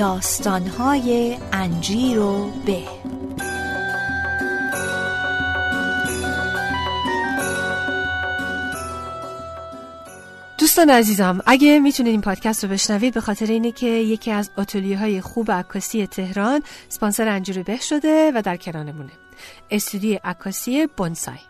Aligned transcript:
داستانهای 0.00 1.36
انجیر 1.52 2.18
و 2.18 2.50
به. 2.66 2.82
دوستان 10.58 10.90
عزیزم 10.90 11.40
اگه 11.46 11.80
می‌تونید 11.80 12.10
این 12.10 12.20
پادکست 12.20 12.64
رو 12.64 12.70
بشنوید 12.70 13.14
به 13.14 13.20
خاطر 13.20 13.46
اینه 13.46 13.72
که 13.72 13.86
یکی 13.86 14.30
از 14.30 14.50
آتلیه 14.56 14.98
های 14.98 15.20
خوب 15.20 15.52
عکاسی 15.52 16.06
تهران 16.06 16.62
سپانسر 16.88 17.28
انجیر 17.28 17.62
به 17.62 17.76
شده 17.76 18.32
و 18.34 18.42
در 18.42 18.56
کنارمونه. 18.56 19.12
استودیو 19.70 20.18
عکاسی 20.24 20.86
بونسای. 20.86 21.49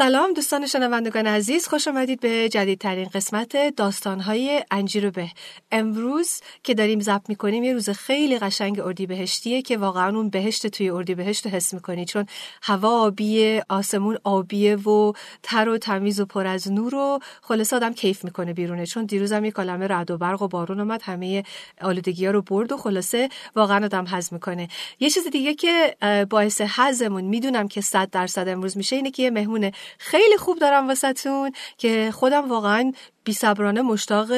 سلام 0.00 0.32
دوستان 0.32 0.66
شنوندگان 0.66 1.26
عزیز 1.26 1.68
خوش 1.68 1.88
آمدید 1.88 2.20
به 2.20 2.48
جدیدترین 2.48 3.08
قسمت 3.08 3.76
داستانهای 3.76 4.64
انجیر 4.70 5.10
به 5.10 5.28
امروز 5.72 6.40
که 6.62 6.74
داریم 6.74 7.00
ضبط 7.00 7.28
می‌کنیم 7.28 7.64
یه 7.64 7.72
روز 7.72 7.90
خیلی 7.90 8.38
قشنگ 8.38 8.80
اردی 8.80 9.06
بهشتیه 9.06 9.62
که 9.62 9.76
واقعا 9.76 10.16
اون 10.16 10.28
بهشت 10.28 10.66
توی 10.66 10.90
اردی 10.90 11.14
بهشت 11.14 11.46
حس 11.46 11.74
می‌کنی 11.74 12.04
چون 12.04 12.26
هوا 12.62 13.00
آبیه 13.00 13.64
آسمون 13.68 14.18
آبیه 14.24 14.76
و 14.76 15.12
تر 15.42 15.68
و 15.68 15.78
تمیز 15.78 16.20
و 16.20 16.26
پر 16.26 16.46
از 16.46 16.72
نور 16.72 16.94
و 16.94 17.18
خلاص 17.42 17.72
آدم 17.72 17.92
کیف 17.92 18.24
می‌کنه 18.24 18.52
بیرونه. 18.52 18.86
چون 18.86 19.04
دیروزم 19.04 19.44
یه 19.44 19.50
کلمه 19.50 19.86
رعد 19.86 20.10
و 20.10 20.18
برق 20.18 20.42
و 20.42 20.48
بارون 20.48 20.80
اومد 20.80 21.02
همه 21.02 21.44
آلودگی 21.80 22.26
ها 22.26 22.32
رو 22.32 22.42
برد 22.42 22.72
و 22.72 22.76
خلاصه 22.76 23.28
واقعا 23.56 23.84
آدم 23.84 24.04
حز 24.04 24.32
می‌کنه. 24.32 24.68
یه 25.00 25.10
چیز 25.10 25.26
دیگه 25.26 25.54
که 25.54 25.96
باعث 26.30 26.60
حزمون 26.60 27.24
می‌دونم 27.24 27.68
که 27.68 27.80
100 27.80 28.10
درصد 28.10 28.48
امروز 28.48 28.76
میشه 28.76 28.96
اینه 28.96 29.10
که 29.10 29.22
یه 29.22 29.30
مهمون 29.30 29.72
خیلی 29.98 30.36
خوب 30.36 30.58
دارم 30.58 30.88
واسهتون 30.88 31.52
که 31.78 32.10
خودم 32.14 32.48
واقعا 32.48 32.92
بیصبرانه 33.24 33.82
مشتاق 33.82 34.28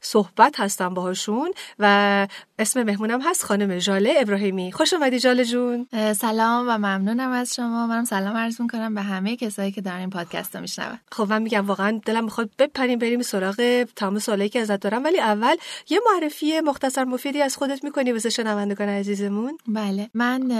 صحبت 0.00 0.60
هستم 0.60 0.94
باهاشون 0.94 1.52
و 1.78 2.26
اسم 2.58 2.82
مهمونم 2.82 3.20
هست 3.20 3.44
خانم 3.44 3.78
ژاله 3.78 4.14
ابراهیمی. 4.16 4.72
خوش 4.72 4.94
اومدی 4.94 5.18
ژاله 5.18 5.44
جون. 5.44 5.86
سلام 6.16 6.66
و 6.68 6.78
ممنونم 6.78 7.30
از 7.30 7.54
شما. 7.54 7.86
منم 7.86 8.04
سلام 8.04 8.36
عرض 8.36 8.60
می‌کنم 8.60 8.94
به 8.94 9.02
همه 9.02 9.36
کسایی 9.36 9.72
که 9.72 9.80
دارن 9.80 9.98
این 9.98 10.10
پادکست 10.10 10.56
رو 10.56 10.62
میشنون. 10.62 10.98
خب 11.12 11.26
من 11.30 11.42
میگم 11.42 11.66
واقعا 11.66 12.00
دلم 12.06 12.24
می‌خواد 12.24 12.50
بپریم 12.58 12.98
بریم 12.98 13.22
سراغ 13.22 13.86
تمام 13.96 14.18
سوالایی 14.18 14.48
که 14.48 14.60
ازت 14.60 14.80
دارم. 14.80 15.04
ولی 15.04 15.20
اول 15.20 15.56
یه 15.88 16.00
معرفی 16.12 16.60
مختصر 16.60 17.04
مفیدی 17.04 17.42
از 17.42 17.56
خودت 17.56 17.84
می‌کنی 17.84 18.12
واسه 18.12 18.30
شنوندگان 18.30 18.88
عزیزمون. 18.88 19.58
بله. 19.68 20.10
من 20.14 20.50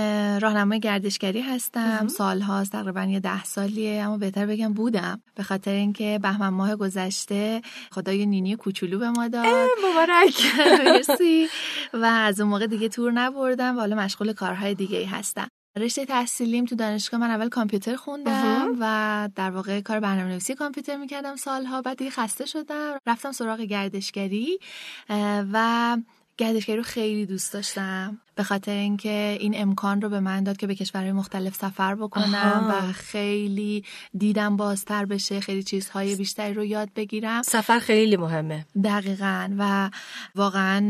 راهنمای 0.41 0.81
گردشگری 0.81 1.41
هستم. 1.41 2.09
سالهاست 2.09 2.73
تقریبا 2.73 3.05
یه 3.05 3.21
ده 3.21 3.45
سالیه. 3.45 4.03
اما 4.03 4.17
بهتر 4.17 4.47
بگم 4.47 4.73
بودم. 4.73 5.23
به 5.35 5.43
خاطر 5.43 5.71
اینکه 5.71 6.19
بهمن 6.23 6.49
ماه 6.49 6.77
گذشته 6.77 7.54
خدای 7.93 8.27
نینی 8.27 8.57
کوچولو 8.57 8.99
به 8.99 9.11
ما 9.11 9.29
داد. 9.29 9.69
مبارک. 9.91 10.43
و 12.03 12.05
از 12.05 12.41
اون 12.41 12.51
موقع 12.51 12.67
دیگه 12.67 12.89
تور 12.89 13.13
نبردم 13.13 13.77
و 13.77 13.81
حالا 13.81 13.97
مشغول 13.97 14.33
کارهای 14.33 14.75
دیگه 14.75 14.99
ای 14.99 15.05
هستم. 15.05 15.49
رشته 15.77 16.05
تحصیلیم 16.05 16.65
تو 16.65 16.75
دانشگاه 16.75 17.21
من 17.21 17.31
اول 17.31 17.49
کامپیوتر 17.49 17.97
خوندم 17.97 18.77
و 18.81 19.29
در 19.37 19.51
واقع 19.51 19.81
کار 19.81 20.01
برنامه 20.01 20.31
نویسی 20.31 20.55
کامپیوتر 20.55 20.97
می‌کردم 20.97 21.37
سالها. 21.37 21.83
بعد 21.83 21.99
دیگه 21.99 22.11
خسته 22.11 22.47
شدم. 22.47 22.99
رفتم 23.07 23.33
سراغ 23.33 23.61
گردشگری 23.61 24.59
و 25.53 25.97
گردشگری 26.37 26.77
رو 26.77 26.83
خیلی 26.83 27.27
دوست 27.27 27.53
داشتم. 27.53 28.21
به 28.35 28.43
خاطر 28.43 28.73
اینکه 28.73 29.37
این 29.41 29.53
امکان 29.57 30.01
رو 30.01 30.09
به 30.09 30.21
من 30.21 30.45
داد 30.45 30.57
که 30.57 30.67
به 30.67 30.75
کشورهای 30.75 31.13
مختلف 31.13 31.55
سفر 31.55 31.95
بکنم 31.95 32.67
و 32.71 32.93
خیلی 32.93 33.85
دیدم 34.19 34.57
بازتر 34.57 35.05
بشه 35.05 35.41
خیلی 35.41 35.63
چیزهای 35.63 36.17
بیشتری 36.17 36.55
رو 36.55 36.65
یاد 36.65 36.89
بگیرم. 36.97 37.43
سفر 37.43 37.79
خیلی 37.79 38.17
مهمه. 38.17 38.67
دقیقا. 38.85 39.51
و 39.59 39.91
واقعا 40.35 40.81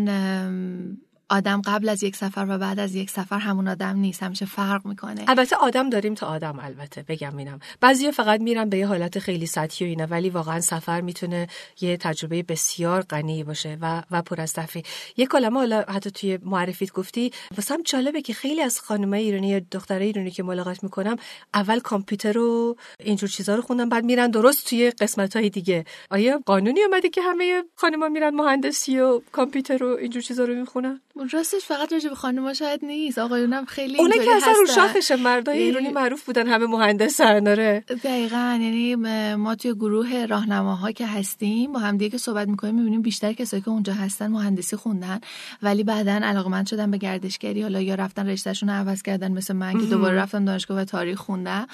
آدم 1.34 1.62
قبل 1.66 1.88
از 1.88 2.02
یک 2.02 2.16
سفر 2.16 2.46
و 2.48 2.58
بعد 2.58 2.80
از 2.80 2.94
یک 2.94 3.10
سفر 3.10 3.38
همون 3.38 3.68
آدم 3.68 3.96
نیست 3.96 4.22
همیشه 4.22 4.46
فرق 4.46 4.86
می‌کنه. 4.86 5.24
البته 5.28 5.56
آدم 5.56 5.90
داریم 5.90 6.14
تا 6.14 6.26
آدم 6.26 6.58
البته 6.62 7.04
بگم 7.08 7.36
اینم. 7.36 7.58
بعضی 7.80 8.10
فقط 8.10 8.40
میرن 8.40 8.68
به 8.68 8.78
یه 8.78 8.86
حالت 8.86 9.18
خیلی 9.18 9.46
سطحی 9.46 9.86
و 9.86 9.88
اینه 9.88 10.06
ولی 10.06 10.30
واقعا 10.30 10.60
سفر 10.60 11.00
می‌تونه 11.00 11.48
یه 11.80 11.96
تجربه 11.96 12.42
بسیار 12.42 13.02
غنی 13.02 13.44
باشه 13.44 13.78
و 13.80 14.02
و 14.10 14.22
پر 14.22 14.40
از 14.40 14.52
تفریح. 14.52 14.84
یه 15.16 15.26
کلمه 15.26 15.58
حالا 15.58 15.84
حتی 15.88 16.10
توی 16.10 16.38
معرفیت 16.42 16.92
گفتی 16.92 17.32
واسم 17.56 17.82
جالبه 17.82 18.22
که 18.22 18.32
خیلی 18.34 18.62
از 18.62 18.80
خانمای 18.80 19.22
ایرانی 19.22 19.48
یا 19.48 19.60
دخترای 19.70 20.06
ایرانی 20.06 20.30
که 20.30 20.42
ملاقات 20.42 20.82
می‌کنم 20.82 21.16
اول 21.54 21.80
کامپیوتر 21.80 22.32
رو 22.32 22.76
اینجور 23.00 23.28
چیزا 23.28 23.54
رو 23.54 23.62
خوندن 23.62 23.88
بعد 23.88 24.04
میرن 24.04 24.30
درست 24.30 24.68
توی 24.68 24.90
قسمت 24.90 25.36
های 25.36 25.50
دیگه. 25.50 25.84
آیا 26.10 26.40
قانونی 26.46 26.82
اومده 26.82 27.08
که 27.08 27.22
همه 27.22 27.62
خانما 27.74 28.08
میرن 28.08 28.34
مهندسی 28.34 29.00
و 29.00 29.20
کامپیوتر 29.32 29.78
رو 29.78 29.96
اینجور 30.00 30.22
چیزا 30.22 30.44
رو 30.44 30.54
می‌خونن؟ 30.54 31.00
راستش 31.32 31.64
فقط 31.64 31.92
راجع 31.92 32.08
به 32.08 32.14
خانم‌ها 32.14 32.54
شاید 32.54 32.84
نیست. 32.84 33.18
آقایونم 33.18 33.64
خیلی 33.64 33.98
اونه 33.98 34.14
که 34.14 34.30
اصلا 34.30 34.52
رو 34.52 34.66
شاخش 34.66 35.10
مردای 35.10 35.58
ایرانی 35.58 35.88
معروف 35.88 36.24
بودن 36.24 36.46
همه 36.46 36.66
مهندسن 36.66 37.44
داره 37.44 37.84
دقیقا. 38.04 38.58
یعنی 38.62 38.94
ما 39.34 39.54
توی 39.54 39.74
گروه 39.74 40.26
راهنماها 40.26 40.92
که 40.92 41.06
هستیم 41.06 41.72
با 41.72 41.78
هم 41.78 41.96
دیگه 41.96 42.10
که 42.10 42.18
صحبت 42.18 42.48
می‌کنیم 42.48 42.74
می‌بینیم 42.74 43.02
بیشتر 43.02 43.32
کسایی 43.32 43.62
که 43.62 43.68
اونجا 43.68 43.92
هستن 43.92 44.26
مهندسی 44.26 44.76
خوندن. 44.76 45.20
ولی 45.62 45.84
بعدا 45.84 46.12
علاقمند 46.12 46.66
شدن 46.66 46.90
به 46.90 46.98
گردشگری. 46.98 47.62
حالا 47.62 47.80
یا 47.80 47.94
رفتن 47.94 48.28
رشتهشون 48.28 48.68
رو 48.68 48.74
عوض 48.74 49.02
کردن 49.02 49.32
مثل 49.32 49.54
من 49.54 49.80
که 49.80 49.86
دوباره 49.86 50.16
رفتم 50.16 50.44
دانشگاه 50.44 50.78
و 50.78 50.84
تاریخ 50.84 51.18
خوندم. 51.18 51.66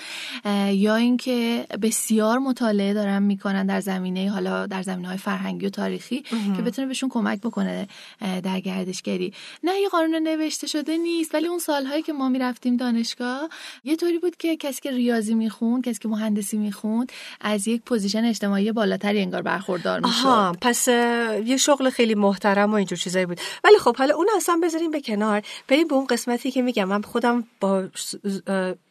یا 0.70 0.96
اینکه 0.96 1.66
بسیار 1.82 2.38
مطالعه 2.38 2.94
دارن 2.94 3.22
می‌کنن 3.22 3.66
در 3.66 3.80
زمینه 3.80 4.30
حالا 4.30 4.66
در 4.66 4.82
زمینه 4.82 5.08
های 5.08 5.16
فرهنگی 5.16 5.66
و 5.66 5.70
تاریخی 5.70 6.22
که 6.56 6.62
بتونه 6.62 6.88
بهشون 6.88 7.08
کمک 7.08 7.40
بکنه 7.40 7.88
در 8.20 8.60
گردشگری. 8.60 9.29
نه 9.62 9.80
یه 9.80 9.88
قانون 9.88 10.14
نوشته 10.22 10.66
شده 10.66 10.96
نیست 10.96 11.34
ولی 11.34 11.46
اون 11.46 11.58
سالهایی 11.58 12.02
که 12.02 12.12
ما 12.12 12.28
می‌رفتیم 12.28 12.76
دانشگاه 12.76 13.48
یه 13.84 13.96
طوری 13.96 14.18
بود 14.18 14.36
که 14.36 14.56
کسی 14.56 14.80
که 14.80 14.90
ریاضی 14.90 15.34
می‌خوند 15.34 15.84
کسی 15.84 15.98
که 15.98 16.08
مهندسی 16.08 16.56
می‌خوند 16.56 17.12
از 17.40 17.68
یک 17.68 17.82
position 17.82 18.24
اجتماعی 18.24 18.72
بالاتری 18.72 19.20
انگار 19.20 19.42
برخوردار 19.42 20.00
می‌شد. 20.00 20.26
آها 20.26 20.56
پس 20.60 20.88
یه 20.88 21.56
شغل 21.56 21.90
خیلی 21.90 22.14
محترم 22.14 22.72
و 22.72 22.74
اینجور 22.74 22.98
چیزایی 22.98 23.26
بود. 23.26 23.40
ولی 23.64 23.78
خب 23.78 23.96
حالا 23.96 24.14
اون 24.14 24.26
اصلا 24.36 24.60
بذاریم 24.62 24.90
به 24.90 25.00
کنار. 25.00 25.42
بریم 25.68 25.88
به 25.88 25.94
اون 25.94 26.06
قسمتی 26.06 26.50
که 26.50 26.62
میگم. 26.62 26.84
من 26.84 27.02
خودم 27.02 27.44
با 27.60 27.88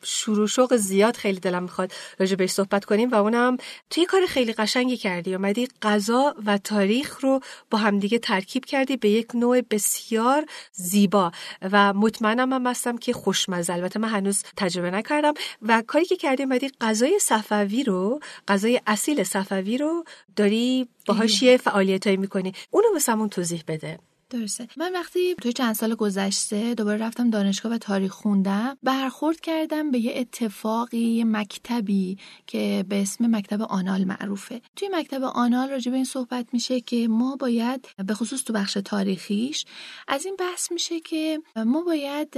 شروع 0.03 0.47
شوق 0.47 0.75
زیاد 0.75 1.15
خیلی 1.15 1.39
دلم 1.39 1.63
می‌خواد 1.63 1.91
راجع 2.19 2.35
بهش 2.35 2.51
صحبت 2.51 2.85
کنیم 2.85 3.11
و 3.11 3.15
اونم 3.15 3.57
توی 3.89 4.05
کار 4.05 4.25
خیلی 4.25 4.53
قشنگی 4.53 4.97
کردی. 4.97 5.35
اومدی 5.35 5.67
غذا 5.81 6.35
و 6.45 6.57
تاریخ 6.57 7.19
رو 7.21 7.39
با 7.71 7.77
همدیگه 7.77 8.19
ترکیب 8.19 8.65
کردی 8.65 8.97
به 8.97 9.09
یک 9.09 9.35
نوع 9.35 9.61
بسیار 9.61 10.28
زیبا 10.71 11.31
و 11.61 11.93
مطمئنم 11.93 12.53
هم 12.53 12.67
هستم 12.67 12.97
که 12.97 13.13
خوشمزه. 13.13 13.73
البته 13.73 13.99
من 13.99 14.09
هنوز 14.09 14.43
تجربه 14.57 14.91
نکردم 14.91 15.33
و 15.61 15.83
کاری 15.87 16.05
که 16.05 16.15
کردی 16.15 16.43
اومدی 16.43 16.69
غذای 16.81 17.19
صفوی 17.21 17.83
رو 17.83 18.19
غذای 18.47 18.81
اصیل 18.87 19.23
صفوی 19.23 19.77
رو 19.77 20.03
داری 20.35 20.87
باهاش 21.07 21.41
یه 21.41 21.57
فعالیتایی 21.57 22.17
می‌کنی. 22.17 22.53
اونو 22.71 22.87
واسمون 22.93 23.29
توضیح 23.29 23.63
بده. 23.67 23.99
درسته. 24.29 24.67
من 24.77 24.93
وقتی 24.93 25.35
توی 25.35 25.53
چند 25.53 25.75
سال 25.75 25.95
گذشته 25.95 26.73
دوباره 26.73 26.97
رفتم 26.97 27.29
دانشگاه 27.29 27.71
و 27.71 27.77
تاریخ 27.77 28.11
خوندم 28.11 28.77
برخورد 28.83 29.39
کردم 29.39 29.91
به 29.91 29.99
یه 29.99 30.13
اتفاقی 30.15 30.97
یه 30.97 31.25
مکتبی 31.25 32.17
که 32.47 32.85
به 32.89 33.01
اسم 33.01 33.35
مکتب 33.35 33.61
آنال 33.61 34.03
معروفه. 34.03 34.61
توی 34.75 34.89
مکتب 34.93 35.23
آنال 35.23 35.69
راجع 35.69 35.91
به 35.91 35.95
این 35.95 36.05
صحبت 36.05 36.45
میشه 36.53 36.81
که 36.81 37.07
ما 37.07 37.35
باید 37.35 37.87
به 38.07 38.13
خصوص 38.13 38.43
تو 38.43 38.53
بخش 38.53 38.77
تاریخیش 38.85 39.65
از 40.07 40.25
این 40.25 40.35
بحث 40.39 40.71
میشه 40.71 40.99
که 40.99 41.41
ما 41.65 41.81
باید 41.81 42.33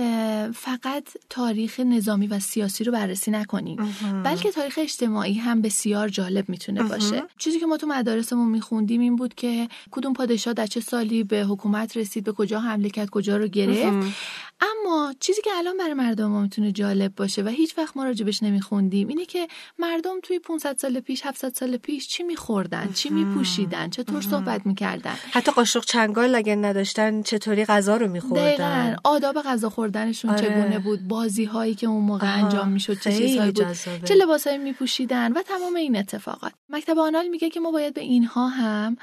فقط 0.51 1.03
تاریخ 1.29 1.79
نظامی 1.79 2.27
و 2.27 2.39
سیاسی 2.39 2.83
رو 2.83 2.91
بررسی 2.91 3.31
نکنیم. 3.31 3.95
بلکه 4.25 4.51
تاریخ 4.51 4.79
اجتماعی 4.81 5.33
هم 5.33 5.61
بسیار 5.61 6.09
جالب 6.09 6.49
می‌تونه 6.49 6.83
باشه. 6.83 7.23
چیزی 7.37 7.59
که 7.59 7.65
ما 7.65 7.77
تو 7.77 7.87
مدارسمون 7.87 8.47
میخوندیم 8.49 9.01
این 9.01 9.15
بود 9.15 9.35
که 9.35 9.67
کدوم 9.91 10.13
پادشاه 10.13 10.53
در 10.53 10.67
چه 10.67 10.79
سالی 10.79 11.23
به 11.23 11.43
حکومت 11.43 11.80
رسید 11.95 12.23
به 12.23 12.31
کجا 12.31 12.59
حمله 12.59 12.89
کرد 12.89 13.09
کجا 13.09 13.37
رو 13.37 13.47
گرفت. 13.47 14.13
اما 14.61 15.13
چیزی 15.19 15.41
که 15.41 15.49
الان 15.57 15.77
برای 15.77 15.93
مردم 15.93 16.25
ما 16.25 16.41
می‌تونه 16.41 16.71
جالب 16.71 17.15
باشه 17.15 17.43
و 17.43 17.47
هیچ 17.47 17.77
وقت 17.77 17.97
ما 17.97 18.03
راجبش 18.03 18.43
نمیخوندیم 18.43 19.07
اینه 19.07 19.25
که 19.25 19.47
مردم 19.79 20.19
توی 20.23 20.39
500 20.39 20.77
سال 20.77 20.99
پیش 20.99 21.25
700 21.25 21.53
سال 21.53 21.77
پیش 21.77 22.07
چی 22.07 22.23
میخوردن 22.23 22.91
چی 22.93 23.09
میپوشیدن 23.09 23.89
چطور 23.89 24.21
صحبت 24.21 24.65
می‌کردن. 24.65 25.15
حتی 25.31 25.51
قاشق 25.51 25.85
چنگال 25.85 26.35
اگه 26.35 26.55
نداشتن 26.55 27.21
چطوری 27.21 27.65
غذا 27.65 27.97
رو 27.97 28.07
میخوردن؟ 28.07 28.45
دقیقا. 28.45 28.95
آداب 29.03 29.41
غذا 29.41 29.69
خوردنشون 29.69 30.31
آره. 30.31 30.41
چگونه 30.41 30.79
بود؟ 30.79 31.07
بازی 31.07 31.45
هایی 31.45 31.75
که 31.75 31.87
اون 31.87 32.03
موقع 32.03 32.43
انجام 32.43 32.67
می‌شد 32.69 32.99
چه 32.99 33.11
چیزهایی 33.11 33.51
بود؟ 33.51 33.65
جذابه. 33.65 34.07
چه 34.07 34.15
لباسهایی 34.15 34.57
میپوشیدن؟ 34.59 35.31
و 35.31 35.41
تمام 35.41 35.75
این 35.75 35.97
اتفاقات. 35.97 36.51
مکتب 36.69 36.99
آنال 36.99 37.27
میگه 37.27 37.49
که 37.49 37.59
ما 37.59 37.71
باید 37.71 37.93
به 37.93 38.01
اینها 38.01 38.47
هم 38.47 38.97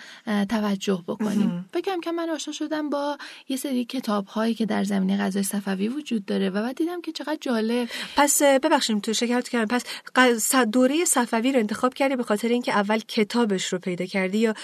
توجه 0.49 1.05
بکنیم. 1.09 1.71
و 1.75 1.81
کم 1.81 2.01
کم 2.01 2.11
من 2.11 2.31
آشنا 2.31 2.55
شدم 2.55 2.91
با 2.91 3.19
یه 3.49 3.57
سری 3.57 3.85
کتاب 3.85 4.27
هایی 4.27 4.55
که 4.55 4.67
در 4.67 4.85
زمینه 4.85 5.17
غذای 5.17 5.43
صفوی 5.49 5.89
وجود 5.89 6.25
داره 6.25 6.51
و 6.51 6.63
بعد 6.63 6.77
دیدم 6.77 7.01
که 7.01 7.13
چقدر 7.13 7.39
جالب. 7.41 7.89
پس 8.17 8.43
اه، 8.43 8.59
ببخشید 8.59 9.01
تو 9.01 9.13
شکایت 9.13 9.49
کردم. 9.49 9.79
پس 10.15 10.55
دوره 10.55 11.05
صفوی 11.05 11.53
رو 11.53 11.59
انتخاب 11.59 11.95
کردی 11.95 12.17
به 12.17 12.23
خاطر 12.23 12.49
اینکه 12.49 12.73
اول 12.73 12.99
کتابش 12.99 13.73
رو 13.73 13.79
پیدا 13.79 14.05
کردی 14.05 14.39
یا 14.39 14.55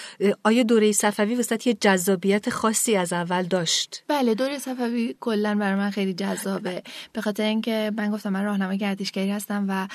آیا 0.43 0.63
دوره 0.63 0.91
صفوی 0.91 1.35
وسط 1.35 1.67
یه 1.67 1.73
جذابیت 1.73 2.49
خاصی 2.49 2.95
از 2.95 3.13
اول 3.13 3.43
داشت؟ 3.43 4.03
بله 4.07 4.35
دوره 4.35 4.59
صفوی 4.59 5.15
کلا 5.19 5.55
برای 5.55 5.75
من 5.75 5.89
خیلی 5.89 6.13
جذابه. 6.13 6.83
به 7.13 7.21
خاطر 7.21 7.43
اینکه 7.43 7.91
من 7.97 8.11
گفتم 8.11 8.29
من 8.29 8.43
راهنمای 8.43 8.77
گردشگری 8.77 9.31
هستم 9.31 9.65
و 9.69 9.87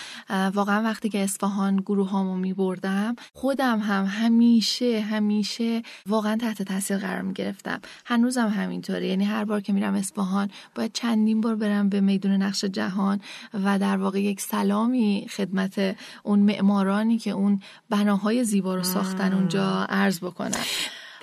واقعا 0.54 0.82
وقتی 0.82 1.08
که 1.08 1.19
اصفهان 1.19 1.76
گروه 1.76 2.10
هامو 2.10 2.37
می 2.37 2.52
بردم 2.52 3.16
خودم 3.32 3.78
هم 3.78 4.04
همیشه 4.04 5.00
همیشه 5.00 5.82
واقعا 6.06 6.37
تحت 6.37 6.62
تاثیر 6.62 6.98
قرار 6.98 7.22
می 7.22 7.32
گرفتم 7.32 7.81
هنوزم 8.04 8.48
همینطوره. 8.48 9.06
یعنی 9.06 9.25
هر 9.25 9.44
بار 9.44 9.60
که 9.60 9.72
میرم 9.72 9.94
اصفهان 9.94 10.50
باید 10.81 10.93
چندین 10.93 11.41
بار 11.41 11.55
برم 11.55 11.88
به 11.88 12.00
میدون 12.00 12.31
نقش 12.31 12.65
جهان 12.65 13.21
و 13.65 13.79
در 13.79 13.97
واقع 13.97 14.21
یک 14.21 14.41
سلامی 14.41 15.27
خدمت 15.37 15.97
اون 16.23 16.38
معمارانی 16.38 17.19
که 17.19 17.31
اون 17.31 17.61
بناهای 17.91 18.44
زیبا 18.44 18.75
رو 18.75 18.82
ساختن 18.82 19.32
اونجا 19.32 19.87
عرض 19.88 20.19
بکنم. 20.19 20.65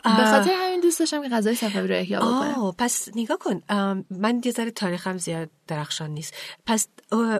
به 0.03 0.09
خاطر 0.09 0.51
همین 0.53 0.79
دوست 0.79 0.99
داشتم 0.99 1.23
که 1.23 1.29
غذای 1.29 1.55
صفوی 1.55 1.87
رو 1.87 1.95
احیا 1.95 2.19
بکنم 2.19 2.53
آه 2.53 2.75
پس 2.77 3.09
نگاه 3.15 3.37
کن 3.37 3.61
من 4.09 4.41
یه 4.45 4.51
ذره 4.51 4.71
تاریخم 4.71 5.17
زیاد 5.17 5.49
درخشان 5.67 6.09
نیست 6.09 6.33
پس 6.65 6.87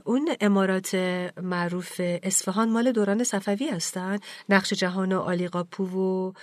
اون 0.06 0.30
امارات 0.42 0.96
معروف 1.44 2.02
اصفهان 2.24 2.70
مال 2.70 2.92
دوران 2.92 3.24
صفوی 3.24 3.70
هستن 3.70 4.20
نقش 4.50 4.74
جهان 4.74 5.12
و 5.12 5.20
آلی 5.20 5.48
قاپو 5.48 5.84
و 5.86 6.34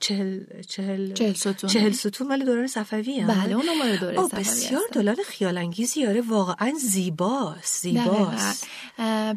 چهل 0.00 0.44
چهل 0.68 1.12
چهل 1.12 1.32
ستون. 1.32 1.70
چهل 1.70 1.92
ستون 1.92 2.28
مال 2.28 2.44
دوران 2.44 2.66
صفوی 2.66 3.20
هن؟ 3.20 3.26
بله 3.26 3.54
اون 3.54 3.78
مال 3.78 3.96
دوره 3.96 4.18
آه، 4.18 4.28
صفوی 4.28 4.40
بسیار 4.40 4.82
هستن. 4.88 5.00
دلال 5.00 5.16
خیال 5.26 5.58
انگیزی 5.58 6.06
آره 6.06 6.20
واقعا 6.20 6.72
زیباست. 6.80 7.82
زیباست 7.82 8.66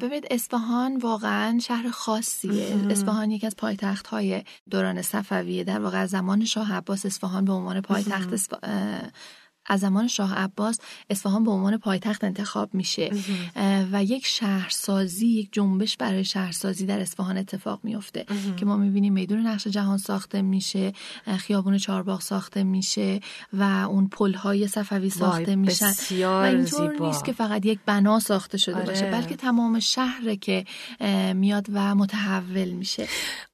ببینید 0.01 0.27
اصفهان 0.31 0.97
واقعا 0.97 1.59
شهر 1.59 1.89
خاصیه 1.89 2.75
اصفهان 2.89 3.31
یکی 3.31 3.47
از 3.47 3.55
پایتخت 3.55 4.07
های 4.07 4.43
دوران 4.69 5.01
صفویه 5.01 5.63
در 5.63 5.79
واقع 5.79 6.05
زمان 6.05 6.45
شاه 6.45 6.73
عباس 6.73 7.05
اصفهان 7.05 7.45
به 7.45 7.53
عنوان 7.53 7.81
پایتخت 7.81 8.33
از 9.67 9.79
زمان 9.79 10.07
شاه 10.07 10.35
عباس 10.35 10.79
اصفهان 11.09 11.43
به 11.43 11.51
عنوان 11.51 11.77
پایتخت 11.77 12.23
انتخاب 12.23 12.73
میشه. 12.73 13.11
و 13.91 14.03
یک 14.03 14.25
شهرسازی 14.25 15.27
یک 15.27 15.49
جنبش 15.51 15.97
برای 15.97 16.25
شهرسازی 16.25 16.85
در 16.85 16.99
اصفهان 16.99 17.37
اتفاق 17.37 17.79
میفته 17.83 18.25
که 18.57 18.65
ما 18.65 18.77
می‌بینیم 18.77 19.13
میدون 19.13 19.47
نقش 19.47 19.67
جهان 19.67 19.97
ساخته 19.97 20.41
میشه 20.41 20.93
خیابون 21.37 21.77
چهارباغ 21.77 22.21
ساخته 22.21 22.63
میشه 22.63 23.19
و 23.53 23.63
اون 23.63 24.07
پلهای 24.07 24.67
صفوی 24.67 25.09
ساخته 25.09 25.55
میشن. 25.55 25.93
و 26.11 26.27
اینطور 26.27 26.91
زیبا. 26.93 27.07
نیست 27.07 27.25
که 27.25 27.33
فقط 27.33 27.65
یک 27.65 27.79
بنا 27.85 28.19
ساخته 28.19 28.57
شده 28.57 28.75
آره. 28.75 28.85
باشه 28.85 29.11
بلکه 29.11 29.35
تمام 29.35 29.79
شهره 29.79 30.35
که 30.35 30.65
میاد 31.33 31.67
و 31.73 31.95
متحول 31.95 32.69
میشه. 32.69 33.07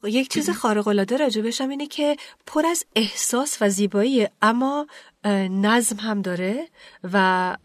یک 0.04 0.30
چیز 0.30 0.50
خارق 0.50 0.88
العاده 0.88 1.18
راجبش 1.18 1.62
هم 1.62 1.70
اینه 1.70 1.88
که 1.88 2.18
پر 2.46 2.66
از 2.66 2.86
احساس 2.96 3.58
و 3.62 3.70
زیبایی 3.70 4.28
اما 4.42 4.88
نظم 5.26 6.00
هم 6.00 6.22
داره 6.22 6.68
و 7.14 7.58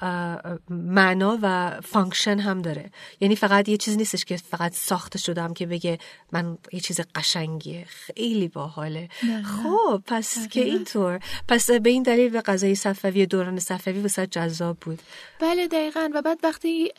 معنا 0.70 1.38
و 1.42 1.80
function 1.80 2.38
هم 2.38 2.62
داره. 2.62 2.90
یعنی 3.20 3.36
فقط 3.36 3.68
یه 3.68 3.76
چیز 3.76 3.96
نیستش 3.96 4.24
که 4.24 4.36
فقط 4.36 4.74
ساخته 4.74 5.18
شدم 5.18 5.54
که 5.54 5.66
بگه 5.66 5.98
من 6.32 6.58
یه 6.72 6.80
چیز 6.80 7.00
قشنگیه. 7.14 7.84
خیلی 7.88 8.48
باحاله. 8.48 9.08
خب 9.44 10.02
پس 10.06 10.48
که 10.48 10.64
اینطور. 10.64 11.20
پس 11.48 11.70
به 11.70 11.90
این 11.90 12.02
دلیل 12.02 12.30
به 12.30 12.40
غذای 12.40 12.74
صفوی 12.74 13.26
دوران 13.26 13.58
صفوی 13.58 14.00
واست 14.00 14.30
جذاب 14.30 14.76
بود. 14.80 15.02
بله 15.40 15.66
دقیقا. 15.66 16.10
و 16.14 16.22
بعد 16.22 16.38
وقتی 16.42 16.92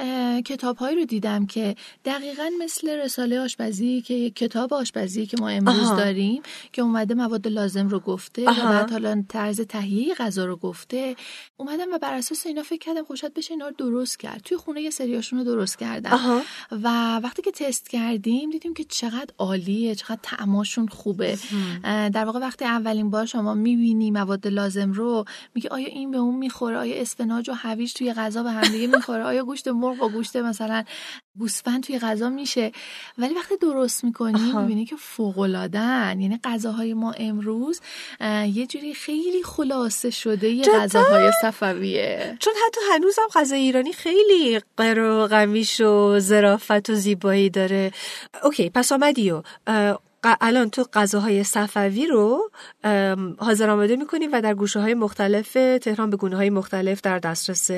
کتابهایی 0.45 0.95
رو 0.95 1.05
دیدم 1.05 1.45
که 1.45 1.75
دقیقا 2.05 2.49
مثل 2.59 2.89
رساله 2.89 3.39
آشپزی 3.39 4.01
که 4.01 4.13
یک 4.13 4.35
کتاب 4.35 4.73
آشپزی 4.73 5.25
که 5.25 5.37
ما 5.39 5.49
امروز 5.49 5.79
آها. 5.79 5.95
داریم 5.95 6.41
که 6.73 6.81
اومده 6.81 7.13
مواد 7.13 7.47
لازم 7.47 7.87
رو 7.87 7.99
گفته 7.99 8.41
و. 8.41 8.53
بعد 8.53 8.91
حالا 8.91 9.23
طرز 9.29 9.61
تهیه 9.61 10.13
غذا 10.13 10.48
رو 10.49 10.55
گفته 10.55 11.15
اومدم 11.57 11.93
و 11.93 11.97
بر 11.97 12.13
اساس 12.13 12.45
اینا 12.45 12.63
فکر 12.63 12.79
کردم 12.79 13.03
خب 13.03 13.15
شاید 13.15 13.33
بشه 13.33 13.53
اینا 13.53 13.67
رو 13.67 13.73
درست 13.77 14.19
کرد. 14.19 14.41
توی 14.41 14.57
خونه 14.57 14.81
یه 14.81 14.89
سریاشون 14.89 15.39
رو 15.39 15.45
درست 15.45 15.79
کردم. 15.79 16.11
آها. 16.11 16.41
و 16.71 17.19
وقتی 17.23 17.41
که 17.41 17.51
تست 17.51 17.89
کردیم 17.89 18.49
دیدیم 18.49 18.73
که 18.73 18.83
چقدر 18.83 19.33
عالیه 19.37 19.95
چقدر 19.95 20.19
طعماشون 20.21 20.87
خوبه. 20.87 21.37
در 21.83 22.25
واقع 22.25 22.39
وقتی 22.39 22.65
اولین 22.65 23.09
بار 23.09 23.25
شما 23.25 23.53
می‌بینی 23.53 24.11
مواد 24.11 24.47
لازم 24.47 24.91
رو 24.91 25.25
میگه 25.55 25.69
آیا 25.69 25.87
این 25.87 26.11
به 26.11 26.17
اون 26.17 26.35
می‌خوره؟ 26.35 26.77
آیا 26.77 27.01
اسفناج 27.01 27.49
و 27.49 27.53
هویج 27.53 27.93
توی 27.93 28.13
غذا 28.13 28.43
به 28.43 28.51
همدیگه 28.51 28.87
می‌خوره؟ 28.87 29.23
آیا 29.23 29.45
گوشت 29.45 29.67
مرغ 29.67 29.97
با 29.97 30.09
گوشت 30.09 30.35
مثلا 30.35 30.83
گوسفند 31.39 31.83
توی 31.83 31.99
غذا 31.99 32.29
میشه 32.29 32.71
ولی 33.17 33.33
وقتی 33.33 33.57
درست 33.57 34.03
می‌کنی. 34.03 34.51
می‌بینی 34.53 34.85
که 34.85 34.95
فوق 34.95 35.37
یعنی 35.39 36.39
غذاهای 36.43 36.93
ما 36.93 37.11
امروز 37.11 37.81
یه 38.53 38.67
جوری 38.67 38.93
خیلی 38.93 39.43
خلاصه 39.43 40.09
شده 40.09 40.49
یه؟ 40.49 40.65
غذاهای 40.65 41.31
صفویه 41.41 42.37
چون 42.39 42.53
حتی 42.67 42.81
هنوزم 42.93 43.27
غذای 43.33 43.59
ایرانی 43.59 43.93
خیلی 43.93 44.61
قر 44.77 44.99
و 44.99 45.27
قمیش 45.27 45.81
و 45.81 46.19
ظرافت 46.19 46.89
و 46.89 46.93
زیبایی 46.93 47.49
داره 47.49 47.91
اوکی 48.43 48.69
پس 48.69 48.91
آمدی 48.91 49.31
و 49.31 49.41
الان 50.23 50.69
تو 50.69 50.83
غذاهای 50.93 51.43
صفوی 51.43 52.07
رو 52.07 52.51
حاضر 53.37 53.69
آماده 53.69 53.95
می‌کنی 53.95 54.27
و 54.27 54.41
در 54.41 54.53
گوشه 54.53 54.79
های 54.79 54.93
مختلف 54.93 55.53
تهران 55.81 56.09
به 56.09 56.17
گونه 56.17 56.35
های 56.35 56.49
مختلف 56.49 57.01
در 57.01 57.19
دسترس 57.19 57.71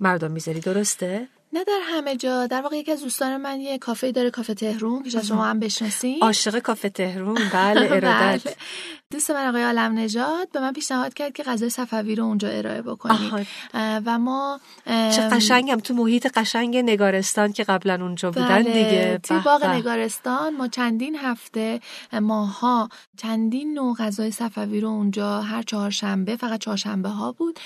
مردم 0.00 0.30
می‌ذاری 0.30 0.60
درسته؟ 0.60 1.28
نه 1.52 1.64
در 1.64 1.80
همه 1.82 2.16
جا 2.16 2.46
در 2.46 2.62
واقع 2.62 2.76
یکی 2.76 2.92
از 2.92 3.02
دوستان 3.02 3.36
من 3.36 3.60
یه 3.60 3.78
کافه 3.78 4.12
داره 4.12 4.30
کافه 4.30 4.54
تهرون 4.54 5.02
که 5.02 5.10
شاید 5.10 5.24
شما 5.24 5.44
هم 5.44 5.60
بشناسین. 5.60 6.18
عاشق 6.22 6.58
کافه 6.58 6.88
تهرون 6.88 7.34
بله 7.52 7.86
ارادت. 7.92 8.44
بله. 8.44 8.56
دوست 9.12 9.30
من 9.30 9.48
آقای 9.48 9.62
عالم 9.62 9.98
نژاد 9.98 10.48
به 10.52 10.60
من 10.60 10.72
پیشنهاد 10.72 11.14
کرد 11.14 11.32
که 11.32 11.42
غذای 11.42 11.70
صفوی 11.70 12.14
رو 12.14 12.24
اونجا 12.24 12.48
ارائه. 12.48 12.82
اه، 13.74 14.00
و 14.06 14.18
ما 14.18 14.60
چه 14.86 15.28
قشنگم. 15.32 15.76
تو 15.76 15.94
محیط 15.94 16.26
قشنگ 16.38 16.76
نگارستان 16.76 17.52
که 17.52 17.64
قبلا 17.64 17.98
اونجا 18.02 18.30
بودن 18.30 18.48
بله، 18.48 18.62
دیگه. 18.62 19.20
به 19.28 19.40
باغ. 19.44 19.64
نگارستان 19.64 20.56
ما 20.56 20.68
چندین 20.68 21.16
هفته 21.16 21.80
ماها 22.12 22.88
چندین 23.16 23.74
نوع 23.74 23.96
غذای 23.96 24.30
صفوی 24.30 24.80
رو 24.80 24.88
اونجا 24.88 25.40
هر 25.40 25.62
چهارشنبه 25.62 26.36
فقط 26.36 26.60
چهارشنبه 26.60 27.08
ها 27.08 27.32
بود 27.32 27.60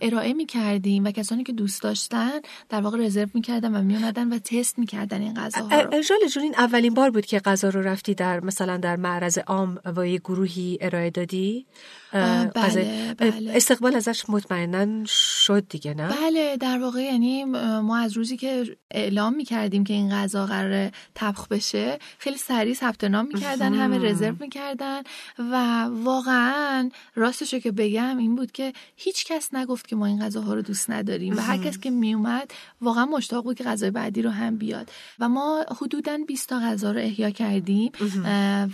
ارائه 0.00 0.32
می 0.32 0.46
کردیم 0.46 1.04
و 1.04 1.10
کسانی 1.10 1.44
که 1.44 1.52
دوست 1.52 1.82
داشتن 1.82 2.40
در 2.68 2.80
واقع 2.80 2.98
رزرو 2.98 3.28
می 3.34 3.40
کردن 3.40 3.76
و 3.76 3.82
می 3.82 3.96
اومدن 3.96 4.32
و 4.32 4.38
تست 4.38 4.78
می 4.78 4.86
کردن 4.86 5.20
این 5.20 5.34
غذاها 5.34 5.80
رو. 5.80 5.94
ارجال 5.94 6.18
جون 6.34 6.42
این 6.42 6.54
اولین 6.58 6.94
بار 6.94 7.10
بود 7.10 7.26
که 7.26 7.38
غذا 7.38 7.68
رو 7.68 7.80
رفتی 7.80 8.14
در 8.14 8.40
مثلا 8.40 8.76
در 8.76 8.96
معرض 8.96 9.38
عام 9.38 9.78
و 9.96 10.06
یه 10.06 10.18
گروهی 10.18 10.59
ارائه 10.80 11.10
دادی؟ 11.10 11.66
بله، 12.12 13.14
بله. 13.18 13.52
استقبال 13.54 13.94
ازش 13.94 14.24
مطمئنا 14.28 15.04
شد 15.04 15.68
دیگه 15.68 15.94
نه؟ 15.94 16.08
بله 16.08 16.56
در 16.56 16.78
واقع 16.78 17.02
یعنی 17.02 17.44
ما 17.44 17.98
از 17.98 18.16
روزی 18.16 18.36
که 18.36 18.76
اعلام 18.90 19.34
می 19.34 19.44
کردیم 19.44 19.84
که 19.84 19.94
این 19.94 20.10
غذا 20.10 20.46
قرار 20.46 20.90
تبخ 21.14 21.48
بشه 21.48 21.98
خیلی 22.18 22.36
سریع 22.36 22.74
ثبت 22.74 23.04
نام 23.04 23.26
می‌کردن 23.26 23.74
همه 23.74 23.98
رزرو 23.98 24.36
می‌کردن 24.40 25.02
و 25.38 25.84
واقعا 25.84 26.90
راستشو 27.14 27.58
که 27.58 27.72
بگم 27.72 28.18
این 28.18 28.36
بود 28.36 28.52
که 28.52 28.72
هیچ 28.96 29.24
کس 29.26 29.54
نگفت 29.54 29.88
که 29.88 29.96
ما 29.96 30.06
این 30.06 30.20
غذاها 30.20 30.54
رو 30.54 30.62
دوست 30.62 30.90
نداریم 30.90 31.36
و 31.36 31.40
هر 31.40 31.58
کس 31.58 31.78
که 31.78 31.90
میومد 31.90 32.50
واقعا 32.80 33.06
مشتاق 33.06 33.44
بود 33.44 33.56
که 33.56 33.64
غذای 33.64 33.90
بعدی 33.90 34.22
رو 34.22 34.30
هم 34.30 34.56
بیاد. 34.56 34.90
و 35.18 35.28
ما 35.28 35.64
حدودا 35.80 36.18
20 36.28 36.48
تا 36.48 36.60
غذا 36.60 36.92
رو 36.92 37.00
احیا 37.00 37.30
کردیم 37.30 37.92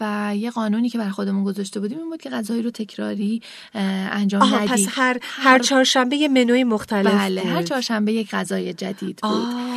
و 0.00 0.32
یه 0.36 0.50
قانونی 0.50 0.88
که 0.88 0.98
بر 0.98 1.10
خودمون 1.10 1.44
گذاشته 1.44 1.80
بودیم 1.80 1.98
این 1.98 2.08
بود 2.08 2.22
که 2.22 2.30
غذایی 2.30 2.62
رو 2.62 2.70
تکراری 2.70 3.25
اه، 3.74 3.82
انجام 3.82 4.42
آها 4.42 4.58
ندیم 4.58 4.68
پس 4.68 4.86
هر 4.90 5.18
هر 5.22 5.58
چهارشنبه 5.58 6.16
یه 6.16 6.28
منوی 6.28 6.64
مختلف 6.64 7.14
بله 7.14 7.42
بود. 7.42 7.50
هر 7.50 7.62
چهارشنبه 7.62 8.12
یک 8.12 8.30
غذای 8.30 8.72
جدید 8.72 9.18
بود. 9.22 9.30
آه. 9.30 9.76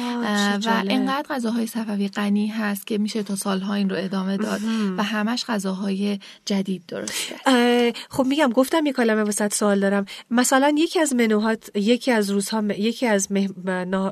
و 0.66 0.84
اینقدر 0.88 1.28
غذاهای 1.30 1.68
صفوی 1.68 2.08
غنی 2.08 2.48
هست 2.48 2.88
که 2.88 2.98
میشه 2.98 3.24
تا 3.24 3.36
سالها 3.36 3.74
این 3.74 3.90
رو 3.90 3.96
ادامه 4.00 4.38
داد 4.38 4.62
و 4.98 5.04
همش 5.04 5.46
غذاهای 5.46 6.20
جدید 6.46 6.84
درست 6.88 7.28
کرد. 7.30 7.96
خب 8.10 8.26
میگم 8.26 8.50
گفتم 8.50 8.86
یه 8.86 8.94
کلمه 8.94 9.24
واسط 9.24 9.54
سوال 9.54 9.80
دارم. 9.80 10.06
مثلا 10.32 10.76
یکی 10.78 11.00
از 11.00 11.16
منوهات 11.16 11.78
یکی 11.78 12.12
از 12.12 12.30
روزها 12.30 12.64
یکی 12.78 13.08
از 13.08 13.28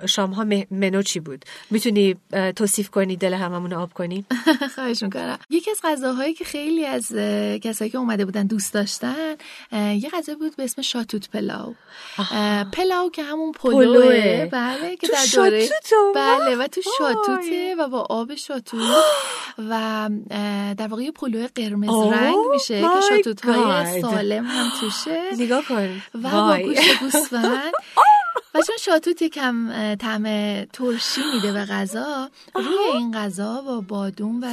شامها 0.06 0.46
منو 0.72 1.02
چی 1.02 1.20
بود؟ 1.20 1.46
می‌تونی 1.72 2.16
توصیف 2.56 2.90
کنی 2.90 3.16
دل 3.16 3.34
هممون 3.34 3.74
آب 3.74 3.94
کنی؟ 3.94 4.26
خواهش 4.76 5.04
می‌کنم. 5.04 5.40
یکی 5.50 5.72
از 5.72 5.80
غذاهایی 5.84 6.34
که 6.34 6.46
خیلی 6.46 6.86
از 6.86 7.12
کسایی 7.64 7.92
که 7.92 7.98
اومده 7.98 8.26
بودن 8.26 8.48
دوست 8.48 8.74
داشتن 8.74 9.27
یه 9.72 10.10
غذا 10.14 10.36
بود 10.36 10.56
به 10.56 10.64
اسم 10.64 10.82
شاتوت 10.82 11.30
پلاو. 11.30 11.76
پلاو 12.74 13.10
که 13.10 13.24
همون 13.24 13.52
پلوه. 13.52 14.46
بله 14.52 14.96
که 14.96 15.08
در 15.08 15.26
دوره 15.36 15.70
بله 16.16 16.56
و 16.56 16.68
تو 16.68 16.82
شاتوته 16.98 17.76
و 17.80 17.88
با 17.88 18.06
آب 18.10 18.36
شاتوت. 18.36 18.82
و 19.70 20.10
در 20.78 20.88
واقع 20.88 21.04
یه 21.04 21.12
پلو 21.12 21.48
قرمز 21.56 22.14
رنگ 22.14 22.36
میشه 22.52 22.82
که 22.82 23.02
شاتوت 23.10 23.46
های 23.46 24.02
سالم 24.02 24.46
هم 24.46 24.72
توشه. 24.80 25.22
نگاه 25.38 25.64
کن. 25.66 26.02
و 26.24 26.32
با 26.32 26.58
گوشت 26.64 27.00
گوسفند. 27.00 27.72
و 28.56 28.62
چون 28.62 28.78
شاتوت 28.80 29.24
کم 29.24 29.70
طعم 29.96 30.24
ترشی 30.66 31.22
میده 31.34 31.54
به 31.54 31.66
غذا 31.66 32.30
روی 32.56 32.66
این 32.94 33.14
غذا 33.14 33.62
با 33.62 33.82
بادوم 33.82 34.42
و 34.42 34.48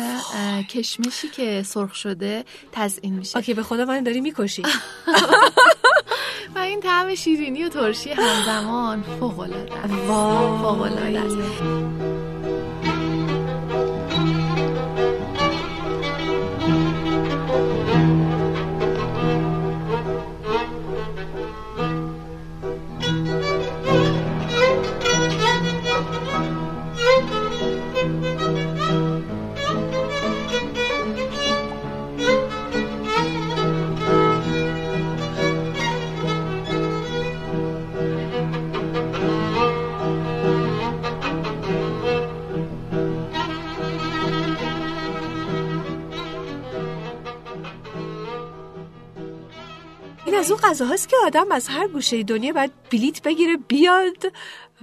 کشمشی 0.63 1.29
که 1.29 1.63
سرخ 1.63 1.95
شده 1.95 2.45
تزئین 2.73 3.15
میشه. 3.15 3.37
okay 3.37 3.55
به 3.55 3.63
خدا 3.63 3.85
منو 3.85 4.03
داری 4.03 4.21
می‌کشی. 4.21 4.63
و 6.55 6.59
این 6.59 6.81
طعم 6.81 7.15
شیرینی 7.15 7.65
و 7.65 7.69
ترشی 7.69 8.11
همزمان 8.11 9.03
فوق 9.21 9.41
العاده 9.41 9.97
فوق 10.07 10.81
العاده 10.81 12.24
از 50.37 50.51
اون 50.51 50.61
غذاهاست 50.61 51.09
که 51.09 51.17
آدم 51.27 51.53
از 51.53 51.69
هر 51.69 51.89
گوشه 51.89 52.23
دنیا 52.23 52.53
باید 52.53 52.73
بلیت 52.91 53.23
بگیره 53.23 53.57
بیاد 53.57 54.33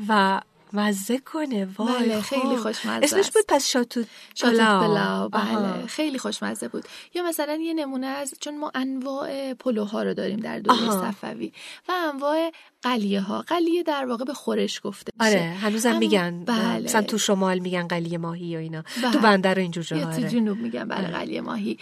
و 0.08 0.42
مزه 0.74 1.18
کنه. 1.18 1.68
وای 1.78 1.94
بله 1.94 2.22
خیلی 2.22 2.58
خوشمزه 2.58 3.04
اسمش 3.04 3.32
بود 3.32 3.44
پس 3.48 3.68
شاتوت 3.68 4.08
شاتوت 4.36 4.60
بلاو 4.60 5.30
بله. 5.30 5.88
خیلی 5.88 6.18
خوشمزه 6.18 6.68
بود. 6.68 6.84
یا 7.14 7.24
مثلا 7.24 7.56
یه 7.56 7.74
نمونه 7.74 8.08
از 8.08 8.34
چون 8.40 8.60
ما 8.60 8.72
انواع 8.76 9.54
پلوها 9.54 10.04
رو 10.04 10.14
داریم 10.14 10.40
در 10.40 10.60
دوره 10.60 10.92
صفوی 10.92 11.54
و 11.88 11.92
انواع 11.92 12.52
قلیه 12.84 13.22
ها 13.22 13.42
قلیه 13.42 13.84
در 13.84 14.06
واقع 14.06 14.26
به 14.26 14.34
خورش 14.34 14.82
گفته 14.84 15.12
میشه. 15.20 15.32
آره 15.32 15.42
هنوزم 15.42 15.98
میگن 15.98 16.44
بله. 16.46 16.84
مثلا 16.84 17.02
تو 17.02 17.18
شمال 17.18 17.60
میگن 17.60 17.88
قلیه 17.88 18.18
ماهی 18.18 18.46
یا 18.46 18.60
اینا. 18.60 18.84
بله. 19.04 19.12
تو 19.12 19.20
بندر 19.20 19.60
و 19.60 19.62
اینجور 19.62 19.84
جاها 19.84 20.16
تو 20.16 20.22
جنوب 20.22 20.58
میگن 20.58 20.84
بله 20.84 21.08
قلیه 21.08 21.42
ماهی. 21.42 21.78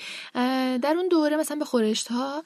در 0.82 0.94
اون 0.98 1.08
دوره 1.12 1.38
مثلا 1.38 1.58
به 1.58 1.66
خورشت 1.66 2.08
ها 2.08 2.44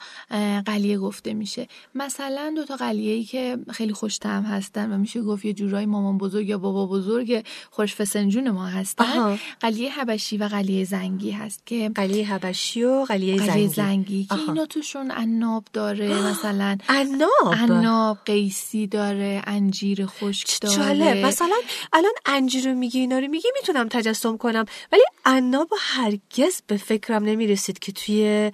قلیه 0.66 0.98
گفته 0.98 1.34
میشه. 1.34 1.68
مثلا 1.94 2.52
دو 2.56 2.64
تا 2.64 2.76
قلیه 2.76 3.12
ای 3.12 3.24
که 3.24 3.58
خیلی 3.70 3.92
خوش 3.92 4.18
طعم 4.18 4.42
هستن 4.42 4.92
و 4.92 4.98
میشه 4.98 5.22
گفت 5.22 5.44
یه 5.44 5.52
جورای 5.52 5.86
مامان 5.86 6.18
بزرگ 6.18 6.48
یا 6.48 6.58
بابا 6.58 6.86
بزرگ 6.86 7.46
خورش 7.70 7.94
فسنجون 7.94 8.50
ما 8.50 8.66
هستن. 8.66 9.38
قلیه 9.60 10.00
حبشی 10.00 10.36
و 10.36 10.44
قلیه 10.44 10.84
زنگی 10.84 11.30
هست 11.30 11.66
که 11.66 11.90
قلیه 11.94 12.34
حبشی 12.34 12.84
و 12.84 13.04
قلیه, 13.04 13.36
قلیه 13.36 13.68
زنگی, 13.68 14.24
که 14.24 14.34
اینا 14.48 14.66
توشون 14.66 15.10
عناب 15.10 15.64
داره 15.72 16.30
مثلا 16.30 16.78
عناب؟ 16.88 17.54
عناب 17.70 18.18
قیسی 18.44 18.86
داره 18.86 19.42
انجیر 19.46 20.06
خشک 20.06 20.60
داره. 20.60 21.26
مثلا 21.26 21.56
الان 21.92 22.12
انجیر 22.26 22.64
رو 22.64 22.74
میگی 22.74 23.00
اینا 23.00 23.18
رو 23.18 23.28
میگی 23.28 23.48
می‌تونم 23.60 23.88
تجسم 23.88 24.36
کنم. 24.36 24.64
ولی 24.92 25.02
عناب 25.24 25.68
هرگز 25.78 26.62
به 26.66 26.76
فکرم 26.76 27.24
نمی‌رسید 27.24 27.78
که 27.78 27.92
توی 27.92 28.52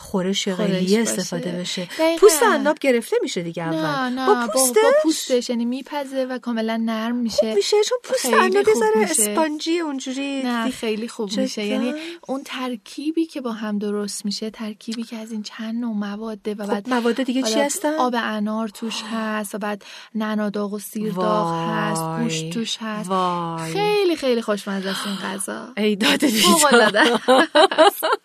خورش 0.00 0.48
قلیه 0.48 1.02
استفاده 1.02 1.52
بشه. 1.52 1.88
پوست 2.18 2.42
عناب 2.42 2.78
گرفته 2.78 3.16
میشه 3.22 3.42
دیگه 3.42 3.62
اول. 3.62 3.76
نه 3.76 4.08
نه 4.08 4.26
با 4.26 4.46
پوستش, 4.52 4.82
با 4.82 4.90
پوستش؟ 5.02 5.50
یعنی 5.50 5.64
میپزه 5.64 6.24
و 6.24 6.38
کاملا 6.38 6.76
نرم 6.76 7.16
میشه. 7.16 7.54
میشه 7.54 7.76
چون 7.88 7.98
پوست 8.04 8.26
عناب 8.26 8.68
یه 8.68 9.02
اسپانجی 9.02 9.78
اونجوری 9.78 10.42
نه 10.42 10.70
خیلی 10.70 11.08
خوب 11.08 11.36
میشه. 11.36 11.64
یعنی 11.64 11.94
اون 12.28 12.42
ترکیبی 12.44 13.26
که 13.26 13.40
با 13.40 13.52
هم 13.52 13.78
درست 13.78 14.24
میشه 14.24 14.50
ترکیبی 14.50 15.02
که 15.02 15.16
از 15.16 15.32
این 15.32 15.42
چند 15.42 15.80
نوع 15.80 15.94
مواد 15.94 16.48
و 16.48 16.54
خب 16.54 16.70
بعد 16.70 16.88
مواد 16.88 17.22
دیگه 17.22 17.42
چی 17.42 17.60
هستن؟ 17.60 17.94
آب 17.94 18.14
انار 18.18 18.68
توش 18.68 19.02
هست 19.12 19.54
و 19.54 19.58
بعد 19.58 19.84
نعناداغ 20.14 20.72
و 20.72 20.78
سیرداغ 20.78 21.54
هست 21.70 22.02
گوشت 22.02 22.50
توش 22.50 22.76
هست. 22.80 23.08
وای. 23.10 23.72
خیلی 23.72 24.16
خیلی 24.16 24.42
خوشمزه 24.42 24.88
است 24.88 25.06
این 25.06 25.16
غذا. 25.16 25.68
ای 25.76 25.96
داده 25.96 26.30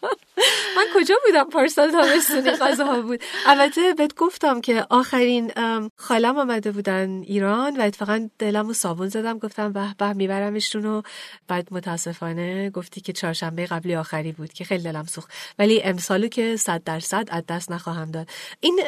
من 0.77 0.85
کجا 0.95 1.15
بودم 1.25 1.50
پارسال 1.50 1.91
تابستونی؟ 1.91 2.51
غذاها 2.51 3.01
بود. 3.01 3.19
البته 3.45 3.93
بهت 3.93 4.15
گفتم 4.15 4.62
که 4.62 4.85
آخرین 4.89 5.51
خالم 5.95 6.38
آمده 6.38 6.71
بودن 6.71 7.21
ایران 7.25 7.77
و 7.77 7.81
اتفاقا 7.81 8.29
دلم 8.39 8.69
و 8.69 8.74
صابون 8.74 9.09
زدم. 9.09 9.39
گفتم 9.39 9.74
به 9.74 9.95
به 9.97 10.13
میبرمشون 10.13 10.85
و 10.85 11.01
بعد 11.47 11.67
متاسفانه 11.71 12.69
گفتی 12.69 13.01
که 13.01 13.13
چهارشنبه 13.13 13.65
قبلی 13.65 13.95
آخری 13.95 14.31
بود 14.31 14.53
که 14.53 14.63
خیلی 14.63 14.83
دلم 14.83 15.05
سوخت. 15.05 15.31
ولی 15.59 15.83
امسالو 15.83 16.27
که 16.27 16.55
صد 16.57 16.81
درصد 16.85 17.27
از 17.31 17.43
دست 17.50 17.71
نخواهم 17.71 18.12
داد. 18.12 18.29
این 18.59 18.79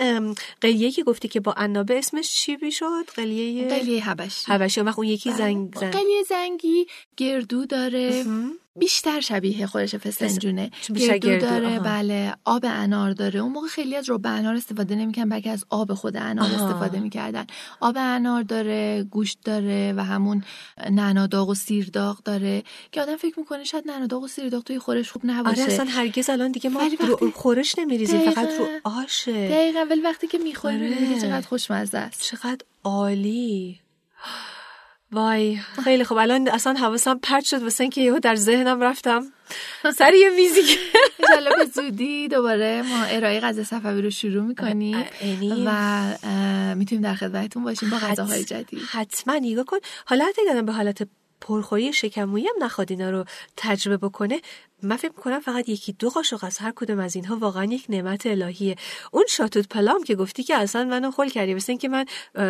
قلیه 0.62 0.91
که 0.91 1.03
گفتی 1.03 1.27
که 1.27 1.39
با 1.39 1.53
عنابه 1.57 1.97
اسمش 1.97 2.31
چی 2.31 2.57
می‌شد؟ 2.62 3.05
قلیه 3.15 3.67
قلیه 3.67 4.09
حبشی. 4.09 4.51
حبشی. 4.51 4.81
اون 4.81 4.93
اون 4.97 5.07
یکی 5.07 5.29
بله. 5.29 5.38
زنگ, 5.38 5.75
زنگ 5.75 5.93
قلیه 5.93 6.24
زنگی 6.24 6.88
گردو 7.17 7.65
داره. 7.65 8.25
بیشتر 8.77 9.19
شبیه 9.19 9.67
خورش 9.67 9.96
فسنجونه. 9.96 10.72
گردو 10.96 11.38
داره 11.38 11.79
بله 11.79 12.34
آب 12.46 12.65
انار 12.65 13.12
داره. 13.13 13.39
اون 13.39 13.51
موقع 13.51 13.67
خیلی 13.67 13.96
از 13.96 14.10
رب 14.10 14.25
انار 14.25 14.55
استفاده 14.55 14.96
نمی‌کنن 14.96 15.29
بلکه 15.29 15.50
از 15.50 15.65
آب 15.69 15.93
خود 15.93 16.17
انار 16.17 16.46
آها. 16.46 16.67
استفاده 16.67 17.00
می‌کردن. 17.00 17.46
آب 17.79 17.96
انار 18.00 18.43
داره 18.43 19.03
گوشت 19.03 19.39
داره 19.46 19.93
و 19.98 20.03
همون 20.03 20.43
نعناداغ 20.91 21.50
و 21.50 21.55
سیرداغ 21.55 22.24
داره 22.24 22.63
که 22.91 23.01
آدم 23.01 23.15
فکر 23.15 23.39
می‌کنه 23.39 23.63
شاید 23.63 23.88
نعناداغ 23.88 24.24
و 24.24 24.27
سیرداغ 24.27 24.63
توی 24.63 24.79
خورش 24.79 25.12
خوب 25.12 25.22
نباشه. 25.25 25.62
آره 25.62 25.74
اصلا 25.74 25.86
هرگز 25.86 26.29
الان 26.29 26.51
دیگه 26.51 26.69
ما 26.69 26.81
رو 27.00 27.31
خورش 27.31 27.79
نمیریزیم 27.79 28.31
فقط 28.31 28.50
رو 28.60 28.67
آشه. 28.84 29.50
دقیقا 29.50 29.86
ولی 29.89 30.01
وقتی 30.01 30.27
که 30.27 30.38
می‌خوریم 30.38 30.93
آره. 30.93 31.22
چقدر 31.22 31.48
خوشمزه 31.48 31.98
است. 31.98 32.22
چقدر 32.22 32.65
عالی. 32.84 33.79
وای 35.11 35.57
خیلی 35.83 36.03
خوب. 36.03 36.17
الان 36.17 36.47
اصلا 36.47 36.73
حواسم 36.73 37.19
پرت 37.23 37.43
شد 37.43 37.63
واسه 37.63 37.83
اینکه 37.83 38.01
یهو 38.01 38.19
در 38.19 38.35
ذهنم 38.35 38.81
رفتم. 38.81 39.23
سر 39.95 40.13
یه 40.13 40.29
میزی 40.29 40.61
انشالله 41.19 41.55
به 41.55 41.65
زودی 41.65 42.27
دوباره 42.27 42.81
ما 42.81 43.03
ارائه 43.03 43.39
غذا 43.39 43.63
صفوی 43.63 44.01
رو 44.01 44.09
شروع 44.09 44.43
می‌کنیم 44.43 45.05
و 45.65 46.75
می‌تونیم 46.75 47.03
در 47.03 47.15
خدمتتون 47.15 47.63
باشیم 47.63 47.89
با 47.89 47.97
غذاهای 47.97 48.43
جدید. 48.43 48.81
حتما 48.91 49.33
نگاه 49.33 49.65
کن. 49.65 49.77
حالا 50.05 50.25
حتی 50.25 50.61
به 50.61 50.71
حالت 50.71 51.07
پرخوری 51.41 51.94
شکمویی 51.94 52.48
هم 52.48 52.63
نخواد 52.63 52.91
اینا 52.91 53.10
رو 53.10 53.25
تجربه 53.58 54.08
بکنه 54.08 54.41
من 54.84 54.96
فکر 54.96 55.12
می‌کنم 55.17 55.39
فقط 55.39 55.70
یکی 55.70 55.94
دو 55.94 56.10
قاشق 56.10 56.44
از 56.44 56.58
هر 56.58 56.74
کدوم 56.75 57.00
از 57.00 57.15
اینها 57.15 57.36
واقعا 57.36 57.63
یک 57.63 57.86
نعمت 57.89 58.25
الهیه. 58.25 58.75
اون 59.12 59.25
شاتوت 59.29 59.67
پلام 59.67 60.03
که 60.03 60.15
گفتی 60.15 60.44
که 60.44 60.56
اصلا 60.56 60.84
منو 60.84 61.12
خل 61.12 61.29
کردی 61.29 61.53
مثل 61.53 61.72
اینکه 61.72 61.89
من 61.89 62.06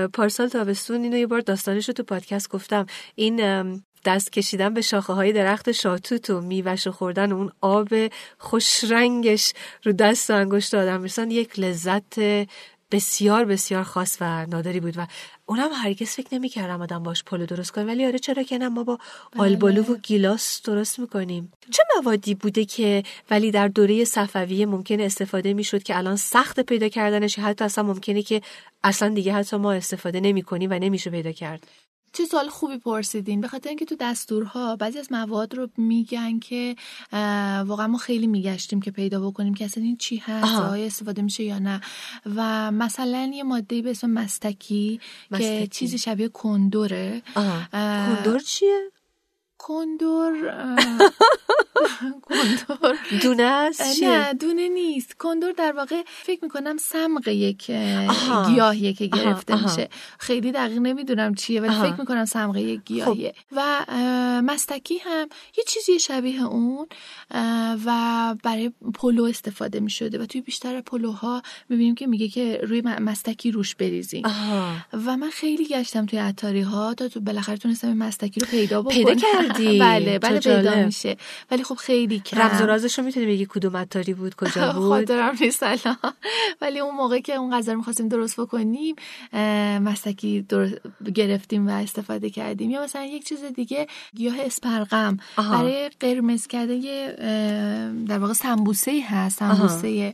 پارسال 0.07 0.47
تابستون 0.47 1.03
اینو 1.03 1.17
یه 1.17 1.27
بار 1.27 1.39
داستانش 1.39 1.87
رو 1.87 1.93
تو 1.93 2.03
پادکست 2.03 2.49
گفتم. 2.49 2.85
این 3.15 3.83
دست 4.05 4.31
کشیدن 4.31 4.73
به 4.73 4.81
شاخه 4.81 5.13
های 5.13 5.33
درخت 5.33 5.71
شاتوت 5.71 6.29
و 6.29 6.41
میوش 6.41 6.87
خوردن 6.87 7.31
اون 7.31 7.51
آب 7.61 7.89
خوش 8.37 8.83
رنگش 8.83 9.53
رو 9.83 9.91
دست 9.91 10.29
و 10.29 10.33
انگشت 10.33 10.73
آدم 10.73 11.01
مثلا 11.01 11.25
یک 11.25 11.59
لذت 11.59 12.19
بسیار 12.91 13.45
بسیار 13.45 13.83
خاص 13.83 14.17
و 14.21 14.45
نادری 14.45 14.79
بود 14.79 14.97
و 14.97 15.07
اونم 15.45 15.69
هرگز 15.73 16.09
فکر 16.09 16.27
نمی‌کردم 16.35 16.81
آدم 16.81 17.03
باش 17.03 17.23
پلو 17.23 17.45
درست 17.45 17.71
کنه. 17.71 17.83
ولی 17.83 18.05
آره 18.05 18.19
چرا 18.19 18.43
که 18.43 18.57
نه 18.57 18.69
ما 18.69 18.83
با 18.83 18.99
بله. 19.31 19.43
آلبالو 19.43 19.83
و 19.83 19.97
گیلاس 19.97 20.61
درست 20.61 20.99
می‌کنیم. 20.99 21.51
چه 21.71 21.83
موادی 21.95 22.35
بوده 22.35 22.65
که 22.65 23.03
ولی 23.29 23.51
در 23.51 23.67
دوره 23.67 24.05
صفویه 24.05 24.65
ممکن 24.65 24.99
استفاده 24.99 25.53
می‌شد 25.53 25.83
که 25.83 25.97
الان 25.97 26.15
سخت 26.15 26.59
پیدا 26.59 26.87
کردنش 26.87 27.39
حتی 27.39 27.65
اصلا 27.65 27.83
ممکنه 27.83 28.21
که 28.21 28.41
اصلا 28.83 29.09
دیگه 29.09 29.33
حتی 29.33 29.57
ما 29.57 29.73
استفاده 29.73 30.19
نمی‌کنیم 30.19 30.69
و 30.71 30.73
نمیشه 30.73 31.09
پیدا 31.09 31.31
کرد؟ 31.31 31.67
چه 32.17 32.25
سوال 32.25 32.49
خوبی 32.49 32.77
پرسیدین؟ 32.77 33.41
به 33.41 33.47
خاطر 33.47 33.69
اینکه 33.69 33.85
تو 33.85 33.95
دستورها 33.99 34.75
بعضی 34.75 34.99
از 34.99 35.11
مواد 35.11 35.55
رو 35.55 35.69
میگن 35.77 36.39
که 36.39 36.75
واقعا 37.65 37.87
ما 37.87 37.97
خیلی 37.97 38.27
میگشتیم 38.27 38.81
که 38.81 38.91
پیدا 38.91 39.29
بکنیم 39.29 39.53
که 39.53 39.65
اصلا 39.65 39.83
این 39.83 39.97
چی 39.97 40.17
هست 40.17 40.59
آیا 40.61 40.85
استفاده 40.85 41.21
میشه 41.21 41.43
یا 41.43 41.59
نه. 41.59 41.81
و 42.35 42.71
مثلا 42.71 43.31
یه 43.33 43.43
ماده 43.43 43.81
به 43.81 43.91
اسم 43.91 44.09
مستکی, 44.09 44.99
مستکی. 45.31 45.59
که 45.59 45.67
چیزی 45.67 45.97
شبیه 45.97 46.27
کندوره 46.29 47.21
کندور 47.71 48.39
چیه؟ 48.39 48.91
کندور 49.59 50.33
کندور 52.27 52.97
دونه 53.21 53.43
است؟ 53.43 54.03
نه 54.03 54.33
دونه 54.33 54.69
نیست. 54.69 55.15
کندور 55.19 55.51
در 55.51 55.71
واقع 55.71 56.03
فکر 56.07 56.39
می‌کنم 56.43 56.77
سمق 56.77 57.27
یک 57.27 57.71
گیاهیه 58.47 58.93
که 58.93 59.05
گرفته 59.07 59.63
میشه. 59.63 59.89
خیلی 60.19 60.51
دقیق 60.51 60.77
نمی‌دونم 60.77 61.35
چیه 61.35 61.61
ولی 61.61 61.75
فکر 61.75 61.99
می‌کنم 61.99 62.25
سمق 62.25 62.57
یک 62.57 62.81
گیاهیه. 62.85 63.33
خب. 63.51 63.57
و 63.57 63.85
مستکی 64.41 64.97
هم 64.97 65.29
یه 65.57 65.63
چیزی 65.67 65.99
شبیه 65.99 66.43
اون 66.43 66.87
و 67.85 68.35
برای 68.43 68.71
پلو 68.93 69.23
استفاده 69.23 69.79
می‌شده. 69.79 70.19
و 70.19 70.25
توی 70.25 70.41
بیشتر 70.41 70.81
پلوها 70.81 71.41
می‌بینیم 71.69 71.95
که 71.95 72.07
میگه 72.07 72.27
که 72.27 72.61
روی 72.63 72.81
مستکی 72.81 73.51
روش 73.51 73.75
بریزیم. 73.75 74.23
و 75.05 75.17
من 75.17 75.29
خیلی 75.29 75.65
گشتم 75.67 76.05
توی 76.05 76.19
عطاری 76.19 76.61
ها 76.61 76.93
تا 76.93 77.07
تو 77.07 77.19
بالاخره 77.19 77.57
تونستم 77.57 77.93
مستکی 77.93 78.39
رو 78.39 78.47
پیدا 78.47 78.81
بکنم. 78.81 78.93
پیدا 78.93 79.13
کردی؟ 79.47 79.79
بله 79.89 80.19
بله 80.19 80.39
پیدا 80.39 80.85
میشه. 80.85 81.17
ولی 81.51 81.63
خب 81.63 81.75
خیلی 81.75 82.19
کم. 82.19 82.39
رمز 82.39 82.61
و 82.61 82.65
رازش 82.65 82.99
رو 82.99 83.05
می‌تونی 83.05 83.25
بگی 83.25 83.45
کدوم 83.49 83.77
عطاری 83.77 84.13
بود 84.13 84.35
کجا 84.35 84.73
بود؟ 84.73 84.89
خاطرم 84.89 85.35
نیست 85.41 85.63
ولی 86.61 86.79
اون 86.79 86.95
موقع 86.95 87.19
که 87.19 87.35
اون 87.35 87.57
غذا 87.57 87.71
رو 87.71 87.77
می‌خواستیم 87.77 88.07
درست 88.07 88.39
بکنیم 88.39 88.95
مستکی 89.79 90.45
گرفتیم 91.15 91.67
و 91.67 91.71
استفاده 91.71 92.29
کردیم. 92.29 92.69
یا 92.69 92.83
مثلا 92.83 93.03
یک 93.03 93.27
چیز 93.27 93.43
دیگه 93.43 93.87
گیاه 94.15 94.35
اسپرغم. 94.39 95.17
برای 95.37 95.89
قرمز 95.99 96.47
کرده 96.47 96.77
در 98.07 98.19
واقع 98.19 98.33
سمبوسه 98.33 99.03
هست 99.09 99.39
سمبوسه 99.39 100.13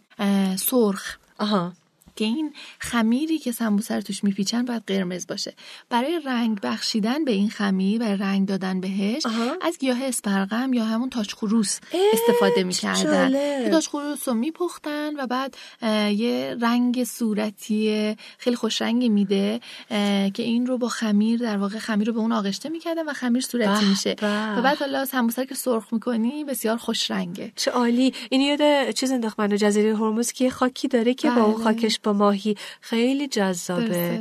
سرخ. 0.55 1.17
آها. 1.37 1.73
که 2.15 2.25
این 2.25 2.53
خمیری 2.79 3.37
که 3.37 3.51
سمبوسه 3.51 3.95
رو 3.95 4.01
توش 4.01 4.23
میپیچن 4.23 4.65
باید 4.65 4.83
قرمز 4.87 5.27
باشه. 5.27 5.53
برای 5.89 6.19
رنگ 6.25 6.61
بخشیدن 6.61 7.25
به 7.25 7.31
این 7.31 7.49
خمیر 7.49 7.99
برای 7.99 8.17
رنگ 8.17 8.47
دادن 8.47 8.81
بهش 8.81 9.23
از 9.61 9.77
گیاه 9.77 10.03
اسپرغم 10.03 10.73
یا 10.73 10.85
همون 10.85 11.09
تاج 11.09 11.33
خروس 11.33 11.79
استفاده 12.13 12.63
می‌کردن. 12.63 13.69
تاج 13.71 13.87
خروس 13.87 14.27
رو 14.27 14.33
میپختن 14.33 15.15
و 15.15 15.27
بعد 15.27 15.57
یه 16.11 16.57
رنگ 16.61 17.03
صورتی 17.03 18.15
خیلی 18.37 18.55
خوش 18.55 18.81
رنگی 18.81 19.09
میده 19.09 19.59
که 20.33 20.43
این 20.43 20.65
رو 20.65 20.77
با 20.77 20.87
خمیر 20.87 21.39
در 21.39 21.57
واقع 21.57 21.79
خمیر 21.79 22.07
رو 22.07 22.13
به 22.13 22.19
اون 22.19 22.31
آغشته 22.31 22.69
می‌کردن 22.69 23.05
و 23.09 23.13
خمیر 23.13 23.41
صورتی 23.41 23.85
میشه. 23.85 24.15
و 24.57 24.61
بعد 24.61 24.77
حالا 24.77 25.05
سمبوسه 25.05 25.45
که 25.45 25.55
سرخ 25.55 25.93
می‌کنی 25.93 26.43
بسیار 26.43 26.77
خوش 26.77 27.11
رنگه. 27.11 27.51
چه 27.55 27.71
عالی. 27.71 28.13
این 28.29 28.41
یاد 28.41 28.91
چیز 28.91 29.11
انداخت 29.11 29.39
منو 29.39 29.55
جزیره 29.55 29.97
هرمز 29.97 30.31
که 30.31 30.49
خاکی 30.49 30.87
داره 30.87 31.13
که 31.13 31.29
با 31.29 31.43
اون 31.43 31.53
بله. 31.53 31.63
خاکش 31.63 31.99
با 32.03 32.13
ماهی. 32.13 32.55
خیلی 32.81 33.27
جذابه. 33.27 34.19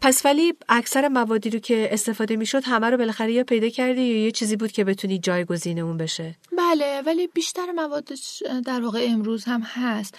پس 0.00 0.24
ولی 0.24 0.54
اکثر 0.68 1.08
موادی 1.08 1.50
رو 1.50 1.58
که 1.58 1.88
استفاده 1.92 2.36
می‌شد 2.36 2.62
همه 2.64 2.90
رو 2.90 2.96
بالاخره 2.96 3.32
یا 3.32 3.44
پیدا 3.44 3.68
کردی 3.68 4.02
یا 4.02 4.24
یه 4.24 4.30
چیزی 4.30 4.56
بود 4.56 4.72
که 4.72 4.84
بتونی 4.84 5.18
جایگزین 5.18 5.78
اون 5.78 5.96
بشه؟ 5.96 6.34
بله 6.58 7.02
ولی 7.06 7.26
بیشتر 7.26 7.72
موادش 7.76 8.42
در 8.66 8.80
واقع 8.80 9.06
امروز 9.08 9.44
هم 9.44 9.62
هست. 9.64 10.14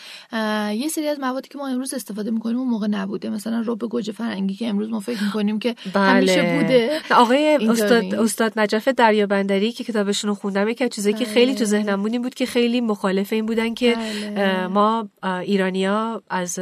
یه 0.73 0.87
سری 0.87 1.07
از 1.07 1.19
موادی 1.19 1.49
که 1.49 1.57
ما 1.57 1.67
امروز 1.67 1.93
استفاده 1.93 2.31
می‌کنیم 2.31 2.57
اون 2.57 2.67
موقع 2.67 2.87
نبوده. 2.87 3.29
مثلا 3.29 3.63
رب 3.65 3.79
گوجه 3.79 4.13
فرنگی 4.13 4.55
که 4.55 4.67
امروز 4.67 4.89
ما 4.89 4.99
فکر 4.99 5.23
می‌کنیم 5.23 5.59
که 5.59 5.75
بله. 5.93 6.03
همیشه 6.03 6.41
بوده. 6.41 7.01
آقای 7.11 7.55
استاد 7.69 8.15
استاد 8.15 8.59
نجف 8.59 8.87
دریابندری 8.87 9.71
که 9.71 9.83
کتابشون 9.83 10.27
رو 10.27 10.35
خوندم 10.35 10.73
که 10.73 10.89
چیزی 10.89 11.13
که 11.13 11.25
خیلی 11.25 11.51
تو 11.51 11.57
بله. 11.57 11.65
ذهنم 11.65 12.03
بود 12.03 12.33
که 12.33 12.45
خیلی 12.45 12.81
مخالف 12.81 13.33
این 13.33 13.45
بودن 13.45 13.73
که 13.73 13.95
بله. 13.95 14.67
ما 14.67 15.09
ایرانیا 15.23 16.23
از 16.35 16.59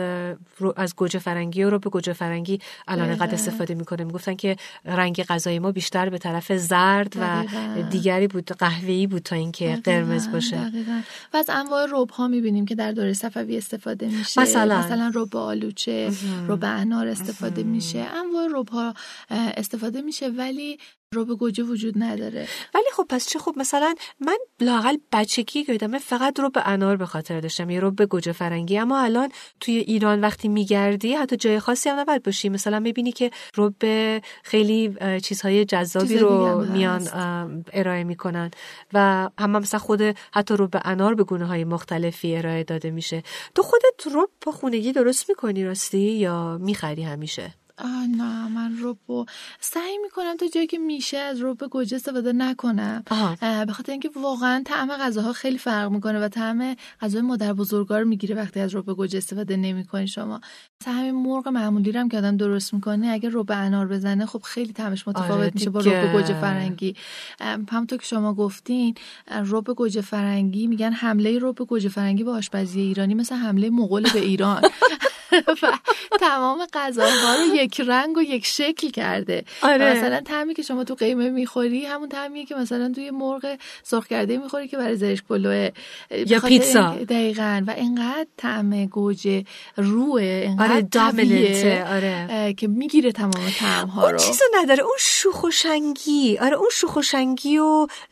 از 0.75 0.95
گوجه 0.95 1.19
فرنگی 1.19 1.63
و 1.63 1.79
به 1.79 1.89
گوجه 1.89 2.13
فرنگی 2.13 2.59
الان 2.87 3.15
قد 3.15 3.33
استفاده 3.33 3.75
می‌کنه. 3.75 4.03
می‌گفتن 4.03 4.35
که 4.35 4.55
رنگ 4.85 5.23
غذای 5.23 5.59
ما 5.59 5.71
بیشتر 5.71 6.09
به 6.09 6.17
طرف 6.17 6.51
زرد 6.53 7.13
و 7.19 7.43
دیگری 7.89 8.27
بود 8.27 8.51
قهوه‌ای 8.51 9.07
بود 9.07 9.21
تا 9.21 9.35
اینکه 9.35 9.81
قرمز 9.83 10.31
باشه. 10.31 10.69
دقیقا. 10.69 11.01
و 11.33 11.37
از 11.37 11.49
انواع 11.49 11.87
رب 11.91 12.09
ها 12.09 12.27
می‌بینیم 12.27 12.65
که 12.65 12.75
در 12.75 12.91
دوره 12.91 13.13
صفوی 13.13 13.57
استفاده 13.57 14.07
میشه. 14.07 14.41
مثلا. 14.41 14.79
مثلا 14.79 15.11
رب 15.15 15.35
آلوچه 15.35 16.11
رب 16.47 16.63
انار 16.63 17.07
استفاده 17.07 17.63
میشه. 17.63 17.99
انواع 17.99 18.47
رب 18.55 18.69
ها 18.69 18.93
استفاده 19.29 20.01
میشه. 20.01 20.29
ولی 20.29 20.77
رب 21.15 21.27
گوجه 21.27 21.63
وجود 21.63 21.93
نداره. 21.97 22.47
ولی 22.75 22.85
خب 22.93 23.05
پس 23.09 23.27
چه 23.27 23.39
خوب 23.39 23.59
مثلا 23.59 23.95
من 24.19 24.37
لاقل 24.59 24.97
بچگی 25.11 25.65
یادمه 25.67 25.99
فقط 25.99 26.39
رب 26.39 26.51
انار 26.55 26.97
به 26.97 27.05
خاطر 27.05 27.39
داشتم 27.39 27.69
یه 27.69 27.79
رب 27.79 28.05
گوجه 28.05 28.31
فرنگی. 28.31 28.77
اما 28.77 28.99
الان 28.99 29.29
توی 29.59 29.77
ایران 29.77 30.21
وقتی 30.21 30.47
میگردی 30.47 31.13
حتی 31.13 31.37
جای 31.37 31.59
خاصی 31.59 31.89
هم 31.89 31.99
نباید 31.99 32.23
باشی. 32.23 32.49
مثلا 32.49 32.79
می‌بینی 32.79 33.11
که 33.11 33.31
رب 33.57 33.83
خیلی 34.43 34.95
چیزهای 35.23 35.65
جذابی 35.65 36.17
رو 36.17 36.65
میان 36.65 37.07
ارائه 37.73 38.03
می‌کنن. 38.03 38.51
و 38.93 39.29
هم 39.39 39.51
مثلا 39.51 39.79
خود 39.79 40.01
حتی 40.33 40.55
رب 40.57 40.81
انار 40.85 41.15
به 41.15 41.23
گونه 41.23 41.45
های 41.45 41.63
مختلفی 41.63 42.35
ارائه 42.35 42.63
داده 42.63 42.91
میشه. 42.91 43.23
تو 43.55 43.63
خودت 43.63 44.15
رب 44.15 44.53
خونگی 44.53 44.91
درست 44.91 45.29
می‌کنی 45.29 45.65
راستی 45.65 45.97
یا 45.97 46.57
می‌خری 46.61 47.03
همیشه؟ 47.03 47.62
نه 48.17 48.47
من 48.47 48.77
روبو 48.77 49.25
سعی 49.59 49.97
می‌کنم 50.03 50.37
تا 50.37 50.47
جایی 50.47 50.67
که 50.67 50.77
میشه 50.77 51.17
از 51.17 51.39
روب 51.39 51.67
گوجه 51.67 51.95
استفاده 51.95 52.33
نکنم. 52.33 53.03
به 53.67 53.73
خاطر 53.73 53.91
اینکه 53.91 54.09
واقعا 54.15 54.63
طعم 54.65 54.91
غذاها 54.97 55.33
خیلی 55.33 55.57
فرق 55.57 55.91
می‌کنه 55.91 56.19
و 56.19 56.27
طعم 56.27 56.75
غذای 57.01 57.21
مادر 57.21 57.53
بزرگار 57.53 58.03
می‌گیره 58.03 58.35
وقتی 58.35 58.59
از 58.59 58.75
روب 58.75 58.95
گوجه 58.95 59.17
استفاده 59.17 59.57
نمی‌کنی 59.57 60.07
شما. 60.07 60.41
مثلا 60.81 60.93
همین 60.93 61.15
مرغ 61.15 61.47
معمولی 61.47 61.91
رو 61.91 61.99
هم 61.99 62.09
که 62.09 62.17
آدم 62.17 62.37
درست 62.37 62.73
می‌کنه 62.73 63.07
اگه 63.07 63.29
روب 63.29 63.51
انار 63.51 63.87
بزنه 63.87 64.25
خب 64.25 64.41
خیلی 64.41 64.73
طعمش 64.73 65.07
متفاوت 65.07 65.31
آره 65.31 65.51
میشه 65.53 65.69
با 65.69 65.79
روب 65.79 66.11
گوجه 66.11 66.41
فرنگی. 66.41 66.95
همونطور 67.69 67.97
که 67.99 68.05
شما 68.05 68.33
گفتین 68.33 68.95
روب 69.43 69.73
گوجه 69.73 70.01
فرنگی 70.01 70.67
میگن 70.67 70.91
حمله 70.91 71.39
روب 71.39 71.57
گوجه 71.57 71.89
فرنگی 71.89 72.23
به 72.23 72.31
آشپزی 72.31 72.81
ایرانی 72.81 73.13
مثل 73.13 73.35
حمله 73.35 73.69
مغول 73.69 74.09
به 74.13 74.19
ایران. 74.19 74.61
و 76.11 76.17
تمام 76.19 76.67
غذاها 76.73 77.35
رو 77.35 77.55
یک 77.55 77.81
رنگ 77.87 78.17
و 78.17 78.21
یک 78.21 78.45
شکل 78.45 78.89
کرده. 78.89 79.43
آره. 79.61 79.93
مثلا 79.93 80.19
تعمی 80.19 80.53
که 80.53 80.61
شما 80.61 80.83
تو 80.83 80.95
قیمه 80.95 81.29
می‌خوری 81.29 81.85
همون 81.85 82.09
تعمیه 82.09 82.45
که 82.45 82.55
مثلا 82.55 82.91
توی 82.95 83.11
مرغ 83.11 83.57
سرخ 83.83 84.07
کرده 84.07 84.37
می‌خوری 84.37 84.67
که 84.67 84.77
برای 84.77 84.95
زرش 84.95 85.23
پلو 85.23 85.69
یا 86.27 86.39
پیتزا. 86.39 86.95
دقیقا. 87.09 87.63
و 87.67 87.71
اینقدر 87.71 88.27
طعم 88.37 88.85
گوجه 88.85 89.43
روه 89.77 90.21
اینقدر 90.21 90.81
آره 91.87 92.27
آره. 92.29 92.53
که 92.53 92.67
می‌گیره 92.67 93.11
تمام 93.11 93.49
طعم 93.59 93.87
ها 93.87 94.01
رو. 94.01 94.07
اون 94.07 94.17
چیزو 94.17 94.45
نداره. 94.55 94.83
اون 94.83 94.97
شوخ 94.99 95.43
و 95.43 95.51
شنگی. 95.51 96.37
آره 96.37 96.55
اون 96.57 96.69
شوخ 96.71 96.97
و 96.97 97.01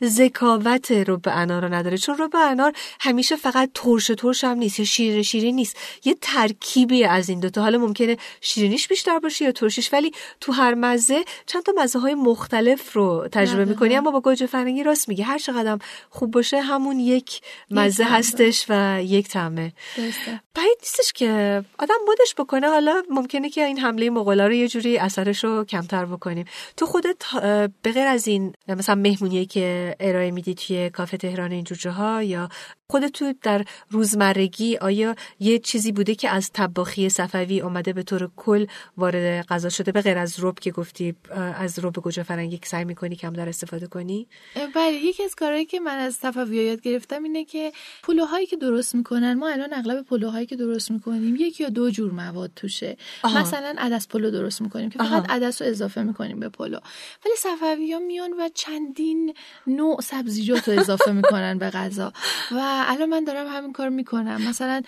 ذکاوت 0.04 0.92
رو 0.92 1.16
به 1.16 1.32
انار 1.32 1.62
رو 1.62 1.74
نداره. 1.74 1.98
چون 1.98 2.16
رو 2.16 2.28
به 2.28 2.38
انار 2.38 2.72
همیشه 3.00 3.36
فقط 3.36 3.70
ترش 3.74 4.10
ترش 4.18 4.44
هم 4.44 4.58
نیست. 4.58 4.78
یا 4.78 4.84
شیر 4.84 5.22
شیرین 5.22 5.54
نیست. 5.54 5.76
یه 6.04 6.16
ترکیبی 6.20 7.04
از 7.12 7.28
این 7.28 7.40
دوتا. 7.40 7.62
حالا 7.62 7.78
ممکنه 7.78 8.16
شیرینیش 8.40 8.88
بیشتر 8.88 9.18
باشه 9.18 9.44
یا 9.44 9.52
ترشیش 9.52 9.92
ولی 9.92 10.12
تو 10.40 10.52
هر 10.52 10.74
مزه 10.74 11.24
چند 11.46 11.62
تا 11.62 11.72
مزه 11.76 11.98
های 11.98 12.14
مختلف 12.14 12.92
رو 12.92 13.28
تجربه 13.32 13.64
می‌کنی. 13.64 13.96
اما 13.96 14.10
با 14.10 14.20
گوجه 14.20 14.46
فرنگی 14.46 14.82
راست 14.82 15.08
میگه. 15.08 15.24
هر 15.24 15.38
چقدر 15.38 15.78
خوب 16.10 16.30
باشه 16.30 16.60
همون 16.60 17.00
یک 17.00 17.40
مزه 17.70 18.04
هستش 18.04 18.66
و 18.68 19.02
یک 19.02 19.28
طعمه. 19.28 19.72
بعید 20.54 20.78
نیستش 20.80 21.12
که 21.12 21.62
آدم 21.78 21.94
مدش 22.08 22.34
بکنه. 22.38 22.68
حالا 22.68 23.02
ممکنه 23.10 23.50
که 23.50 23.64
این 23.64 23.78
حمله 23.78 24.10
مغولا 24.10 24.46
رو 24.46 24.52
یه 24.52 24.68
جوری 24.68 24.98
اثرش 24.98 25.44
رو 25.44 25.64
کمتر 25.64 26.04
بکنیم. 26.04 26.44
تو 26.76 26.86
خودت 26.86 27.16
به 27.82 27.92
غیر 27.92 28.06
از 28.06 28.28
این 28.28 28.52
مثلا 28.68 28.94
مهمونی 28.94 29.46
که 29.46 29.96
ارائه 30.00 30.30
میدی 30.30 30.54
توی 30.54 30.90
کافه 30.90 31.16
تهران 31.16 31.52
این 31.52 31.66
ها 31.96 32.22
یا 32.22 32.48
خودت 32.92 33.12
تو 33.12 33.34
در 33.42 33.64
روزمرگی 33.90 34.76
آیا 34.76 35.16
یه 35.40 35.58
چیزی 35.58 35.92
بوده 35.92 36.14
که 36.14 36.28
از 36.28 36.50
طباخی 36.52 37.08
صفوی 37.08 37.60
اومده 37.60 37.92
به 37.92 38.02
طور 38.02 38.30
کل 38.36 38.66
وارد 38.96 39.46
غذا 39.46 39.68
شده؟ 39.68 39.92
به 39.92 40.00
غیر 40.00 40.18
از 40.18 40.44
رب 40.44 40.58
که 40.58 40.70
گفتی 40.70 41.14
از 41.34 41.78
رب 41.84 41.94
گوجه 41.94 42.22
فرنگی 42.22 42.58
که 42.58 42.66
سعی 42.66 42.84
می‌کنی 42.84 43.16
کم 43.16 43.32
در 43.32 43.48
استفاده 43.48 43.86
کنی؟ 43.86 44.26
بله 44.74 44.92
یکی 44.92 45.24
از 45.24 45.34
کارهایی 45.34 45.64
که 45.64 45.80
من 45.80 45.98
از 45.98 46.14
صفوی 46.14 46.56
یاد 46.56 46.80
گرفتم 46.80 47.22
اینه 47.22 47.44
که 47.44 47.72
پلوهایی 48.02 48.46
که 48.46 48.56
درست 48.56 48.94
می‌کنن 48.94 49.34
ما 49.34 49.48
الان 49.48 49.72
اغلب 49.72 50.04
پلوهایی 50.04 50.46
که 50.46 50.56
درست 50.56 50.90
می‌کنیم 50.90 51.36
یک 51.36 51.60
یا 51.60 51.68
دو 51.68 51.90
جور 51.90 52.12
مواد 52.12 52.50
توشه. 52.56 52.96
آها. 53.22 53.40
مثلا 53.40 53.74
عدس 53.78 54.08
پلو 54.08 54.30
درست 54.30 54.62
می‌کنیم 54.62 54.90
که 54.90 54.98
فقط 54.98 55.30
عدس 55.30 55.62
رو 55.62 55.68
اضافه 55.68 56.02
می‌کنیم 56.02 56.40
به 56.40 56.48
پلو. 56.48 56.78
ولی 57.26 57.34
صفوی 57.36 57.92
ها 57.92 57.98
میان 57.98 58.32
و 58.32 58.48
چندین 58.54 59.34
نوع 59.66 60.00
سبزیجات 60.00 60.68
رو 60.68 60.80
اضافه 60.80 61.12
می‌کنن 61.12 61.58
به 61.58 61.70
غذا. 61.70 62.12
و 62.50 62.81
الان 62.88 63.08
من 63.08 63.24
دارم 63.24 63.46
همین 63.46 63.72
کار 63.72 63.88
می‌کنم. 63.88 64.48
مثلا 64.48 64.82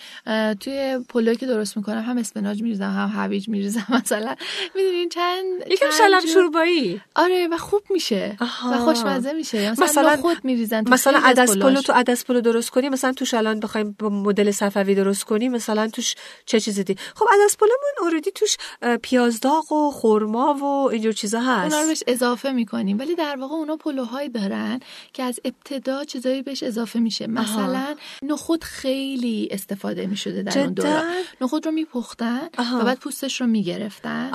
توی 0.60 0.98
پلو 1.08 1.34
که 1.34 1.46
درست 1.46 1.76
می‌کنم 1.76 2.02
هم 2.02 2.18
اسپناج 2.18 2.62
میریزم 2.62 2.84
هم 2.90 3.12
هویج 3.14 3.48
میریزم. 3.48 3.86
مثلا 4.02 4.34
می‌دونین 4.74 5.08
چند 5.08 5.44
یکم 5.70 5.90
شلم 5.98 6.26
شوربایی. 6.34 7.00
آره 7.14 7.48
و 7.48 7.56
خوب 7.56 7.82
میشه. 7.90 8.36
و 8.72 8.78
خوشمزه 8.78 9.32
میشه. 9.32 9.70
مثلا, 9.70 9.84
مثلا 9.84 10.16
خود 10.16 10.44
میریزن 10.44 10.84
مثلا 10.88 11.20
عدس 11.24 11.56
پلو 11.56 11.80
تو 11.80 11.92
عدس 11.92 12.24
پلو 12.24 12.40
درست 12.40 12.70
کنی 12.70 12.88
مثلا 12.88 13.12
توش 13.12 13.34
الان 13.34 13.60
بخوایم 13.60 13.96
با 13.98 14.08
مدل 14.08 14.50
صفوی 14.50 14.94
درست 14.94 15.24
کنی 15.24 15.48
مثلا 15.48 15.88
توش 15.88 16.14
چه 16.46 16.60
چیزی 16.60 16.84
دی 16.84 16.96
خب 17.14 17.26
عدس 17.32 17.56
پلومون 17.56 18.12
اوردی 18.12 18.30
توش 18.30 18.56
پیاز 19.02 19.40
داغ 19.40 19.72
و 19.72 19.90
خرما 19.90 20.54
و 20.54 20.64
اینجور 20.64 21.12
چیزا 21.12 21.40
هست. 21.40 21.72
اونا 21.72 21.82
رو 21.82 21.88
بهش 21.88 22.02
اضافه 22.06 22.52
می‌کنیم. 22.52 22.98
ولی 22.98 23.14
در 23.14 23.36
واقع 23.36 23.54
اونا 23.54 23.76
پلوهایی 23.76 24.28
دارن 24.28 24.80
که 25.12 25.22
از 25.22 25.40
ابتدا 25.44 26.04
چیزایی 26.04 26.42
بهش 26.42 26.62
اضافه 26.62 26.98
میشه. 26.98 27.26
مثلا 27.26 27.83
نخود 28.22 28.64
خیلی 28.64 29.48
استفاده 29.50 30.06
می‌شده 30.06 30.42
در 30.42 30.58
اون 30.58 30.72
دوره 30.72 31.02
نخود 31.40 31.66
رو 31.66 31.72
میپختن 31.72 32.48
و 32.58 32.84
بعد 32.84 32.98
پوستش 32.98 33.40
رو 33.40 33.46
می‌گرفتن. 33.46 34.30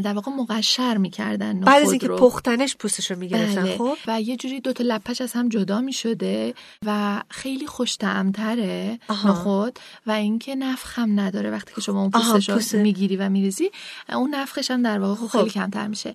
در 0.00 0.14
واقع 0.14 0.32
مقشر 0.32 0.96
می‌کردن 0.96 1.60
بعد 1.60 1.82
از 1.82 1.90
اینکه 1.90 2.08
پختنش 2.08 2.76
پوستش 2.76 3.10
رو 3.10 3.18
می‌گرفتن 3.18 3.62
بله. 3.62 3.76
خب؟ 3.76 3.96
و 4.06 4.20
یه 4.20 4.36
جوری 4.36 4.60
دو 4.60 4.72
تا 4.72 4.84
لپش 4.84 5.20
از 5.20 5.32
هم 5.32 5.48
جدا 5.48 5.80
می‌شده 5.80 6.54
و 6.86 7.22
خیلی 7.28 7.66
خوش 7.66 7.96
طعمتره 7.98 8.98
نخود 9.24 9.78
و 10.06 10.10
اینکه 10.10 10.54
نفخ 10.54 10.98
هم 10.98 11.20
نداره. 11.20 11.50
وقتی 11.50 11.74
که 11.74 11.80
شما 11.80 12.00
اون 12.00 12.10
پوستش 12.10 12.74
رو 12.74 12.80
می‌گیری 12.80 13.16
و 13.16 13.28
میریزی 13.28 13.70
اون 14.12 14.34
نفخش 14.34 14.70
هم 14.70 14.82
در 14.82 14.98
واقع 14.98 15.26
خب. 15.26 15.38
خیلی 15.38 15.50
کمتر 15.50 15.86
میشه. 15.86 16.14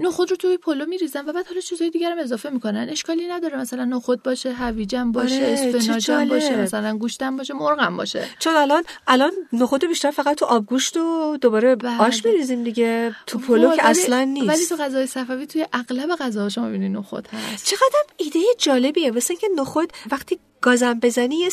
نخود 0.00 0.30
رو 0.30 0.36
توی 0.36 0.56
پلو 0.56 0.86
میریزن 0.86 1.28
و 1.28 1.32
بعد 1.32 1.46
حالا 1.46 1.60
چیزای 1.60 1.90
دیگر 1.90 2.12
هم 2.12 2.18
اضافه 2.18 2.50
می‌کنن. 2.50 2.88
اشکالی 2.90 3.28
نداره. 3.28 3.58
مثلا 3.58 3.84
نخود 3.84 4.22
باشه 4.22 4.52
هویجم 4.52 5.12
باشه 5.12 5.36
آره، 5.36 5.74
اسفناجم 5.74 6.28
باشه 6.28 6.56
مثلا 6.56 6.96
گوشتم 6.96 7.36
باشه 7.36 7.54
مرغم 7.54 7.96
باشه. 7.96 8.24
چون 8.38 8.56
الان 8.56 8.82
الان 9.06 9.32
نخود 9.52 9.84
بیشتر 9.84 10.10
فقط 10.10 10.36
تو 10.36 10.46
آبگوشت 10.46 10.96
و 10.96 11.36
دوباره 11.40 11.76
بله. 11.76 12.02
آش 12.02 12.24
میریزیم 12.24 12.64
دیگه. 12.64 13.16
تو 13.26 13.38
پلو 13.38 13.76
که 13.76 13.86
اصلا 13.86 14.24
نیست 14.24 14.48
ولی 14.48 14.66
تو 14.66 14.76
غذای 14.76 15.06
صفوی 15.06 15.46
توی 15.46 15.66
اغلب 15.72 16.10
غذاها 16.10 16.48
شما 16.48 16.66
می‌بینید 16.66 16.96
نخود 16.96 17.28
هست. 17.28 17.66
چقدر 17.66 18.04
ایده 18.16 18.40
جالبیه. 18.58 19.10
واسه 19.10 19.30
اینکه 19.30 19.48
نخود 19.56 19.92
وقتی 20.10 20.38
گازم 20.60 21.00
بزنی 21.02 21.36
یه 21.36 21.48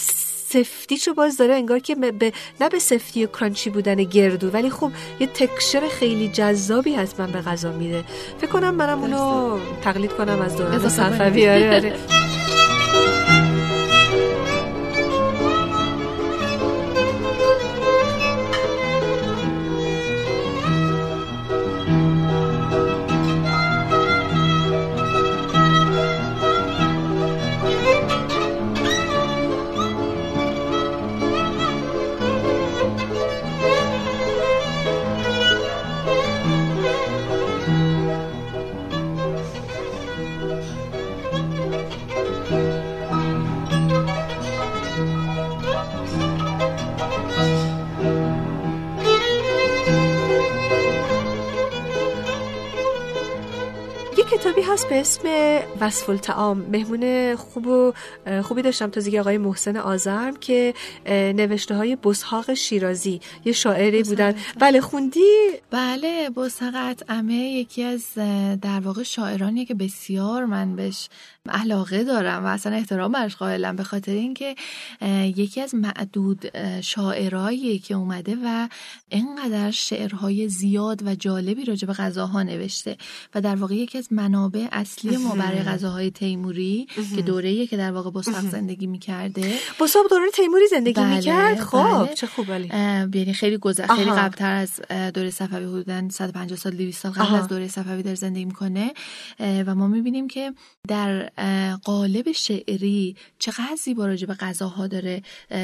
سفتیشو 0.49 1.13
باز 1.13 1.37
داره 1.37 1.53
انگار 1.53 1.79
که 1.79 1.95
به 1.95 2.33
نه 2.61 2.69
به 2.69 2.79
سفتی 2.79 3.25
و 3.25 3.27
کرانچی 3.27 3.69
بودن 3.69 3.95
گردو 3.95 4.49
ولی 4.49 4.69
خب 4.69 4.91
یه 5.19 5.27
تکشر 5.27 5.87
خیلی 5.87 6.27
جذابی 6.27 6.95
حتما 6.95 7.27
به 7.27 7.41
غذا 7.41 7.71
میده. 7.71 8.03
فکر 8.37 8.51
کنم 8.51 8.75
منم 8.75 9.01
اونو 9.01 9.59
تقلید 9.81 10.11
کنم 10.11 10.41
از 10.41 10.57
دوران 10.57 10.89
صفوی 10.89 11.49
آره. 11.49 11.93
اسم 55.07 55.27
وصف 55.79 56.09
الطعام. 56.09 56.57
مهمون 56.57 57.35
خوب 57.35 57.67
و 57.67 57.93
خوبی 58.43 58.61
داشتم. 58.61 58.89
تازگی 58.89 59.19
آقای 59.19 59.37
محسن 59.37 59.77
آزرم 59.77 60.35
که 60.35 60.73
نوشته 61.07 61.75
های 61.75 61.95
بسحاق 61.95 62.53
شیرازی. 62.53 63.21
یه 63.45 63.53
شاعری 63.53 64.03
بودن. 64.03 64.35
بله 64.59 64.81
خوندی؟ 64.81 65.51
بله 65.71 66.29
بسحاق 66.29 66.95
امه 67.09 67.33
یکی 67.33 67.83
از 67.83 68.03
در 68.61 68.79
واقع 68.79 69.03
شاعرانیه 69.03 69.65
که 69.65 69.73
بسیار 69.73 70.45
من 70.45 70.75
بهش 70.75 71.09
علاقه 71.49 72.03
دارم 72.03 72.45
و 72.45 72.47
اصلا 72.47 72.75
احترام 72.75 73.11
برش 73.11 73.35
قائلم 73.35 73.75
به 73.75 73.83
خاطر 73.83 74.11
اینکه 74.11 74.55
یکی 75.35 75.61
از 75.61 75.75
معدود 75.75 76.45
شاعرایی 76.81 77.79
که 77.79 77.93
اومده 77.93 78.37
و 78.45 78.67
اینقدر 79.09 79.71
شعرهای 79.71 80.49
زیاد 80.49 81.07
و 81.07 81.15
جالبی 81.15 81.65
راجع 81.65 81.87
به 81.87 81.93
غذاها 81.93 82.43
نوشته 82.43 82.97
و 83.35 83.41
در 83.41 83.55
واقع 83.55 83.75
یکی 83.75 83.97
از 83.97 84.07
منابع 84.13 84.67
اصلی 84.71 85.17
ما 85.17 85.35
برای 85.35 85.63
غذاهای 85.63 86.11
تیموری 86.11 86.87
که 87.15 87.21
دوره‌ای 87.21 87.67
که 87.67 87.77
در 87.77 87.91
واقع 87.91 88.11
بساق 88.11 88.39
زندگی 88.39 88.87
می‌کرده. 88.87 89.53
بساق 89.81 90.09
دوره 90.09 90.31
تیموری 90.33 90.67
زندگی 90.67 91.01
بله، 91.01 91.15
می‌کرد؟ 91.15 91.59
خب 91.59 92.03
بله. 92.03 92.13
چه 92.13 92.27
خوب 92.27 92.49
یعنی 92.49 93.33
خیلی 93.33 93.57
گذر 93.57 93.87
خیلی 93.87 94.11
قبلتر 94.11 94.53
از 94.55 94.81
دوره 95.13 95.29
صفوی 95.29 95.65
حدودا 95.65 96.09
150 96.09 96.57
سال 96.57 96.71
200 96.71 97.03
سال 97.03 97.11
قبل 97.11 97.35
از 97.35 97.47
دوره 97.47 97.67
صفوی 97.67 98.03
در 98.03 98.15
زندگی 98.15 98.45
می‌کنه. 98.45 98.93
و 99.39 99.75
ما 99.75 99.87
می‌بینیم 99.87 100.27
که 100.27 100.53
در 100.87 101.29
قالب 101.83 102.31
شعری 102.31 103.15
چقدر 103.39 103.75
زیبا 103.83 104.05
راجع 104.05 104.27
به 104.27 104.33
غذاها 104.33 104.87
داره 104.87 105.21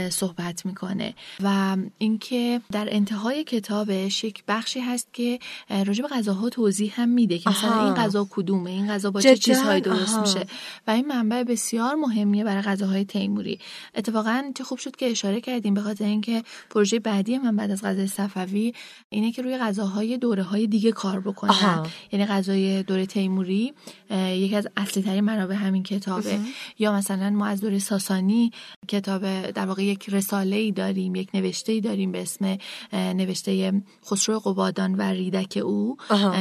صحبت 0.10 0.66
می‌کنه. 0.66 1.14
و 1.44 1.78
اینکه 1.98 2.62
در 2.72 2.88
انتهای 2.92 3.44
کتابش 3.44 4.24
یک 4.24 4.44
بخشی 4.48 4.80
هست 4.80 5.14
که 5.14 5.40
راجع 5.70 6.02
به 6.02 6.08
غذاها 6.08 6.50
توضیح 6.50 7.02
هم 7.02 7.10
میده 7.10 7.38
که 7.38 7.50
مثلا 7.50 7.86
این 7.86 7.94
غذا 7.94 8.28
کدومه 8.30 8.70
این 8.70 8.88
غذا 8.88 9.12
با 9.12 9.22
چه 9.22 9.38
چیزهایی 9.38 9.82
درست 9.82 10.18
میشه. 10.18 10.46
و 10.88 10.92
این 10.92 11.08
منبع 11.08 11.44
بسیار 11.44 11.96
مهمیه 11.96 12.44
برای 12.44 12.62
غذاهای 12.62 13.06
تیموری. 13.06 13.60
اتفاقا 13.96 14.52
چه 14.56 14.64
خوب 14.64 14.78
شد 14.78 14.96
که 14.96 15.12
اشاره 15.12 15.42
کردیم 15.42 15.74
به 15.74 15.82
خاطر 15.82 16.06
اینکه 16.06 16.44
پروژه 16.70 17.00
بعدی 17.00 17.38
من 17.38 17.56
بعد 17.56 17.72
از 17.72 17.82
غذای 17.82 18.08
صفوی 18.08 18.74
اینه 19.10 19.32
که 19.32 19.42
روی 19.42 19.58
غذاهای 19.58 20.18
دوره 20.18 20.44
های 20.44 20.68
دیگه 20.68 20.92
کار 20.92 21.20
بکنن. 21.20 21.86
یعنی 22.12 22.26
غذای 22.26 22.84
دوره 22.84 23.06
تیموری 23.06 23.74
یکی 24.12 24.56
از 24.56 24.68
اصلی 24.78 25.04
ترین 25.04 25.24
منابع 25.24 25.63
همین 25.64 25.84
کتابه. 25.84 26.40
یا 26.80 26.94
مثلا 26.94 27.30
ما 27.30 27.46
از 27.46 27.62
دوره 27.62 27.80
ساسانی 27.80 28.52
کتاب 28.88 29.52
در 29.52 29.66
واقع 29.66 29.84
یک 29.84 30.10
رساله 30.10 30.56
ای 30.56 30.72
داریم 30.72 31.16
یک 31.16 31.30
نوشته 31.34 31.72
ای 31.72 31.82
داریم 31.82 32.12
به 32.12 32.22
اسم 32.22 32.58
نوشته 32.94 33.74
خسرو 34.06 34.40
قبادان 34.40 34.96
و 34.96 35.02
ریدک 35.02 35.60
او 35.64 35.98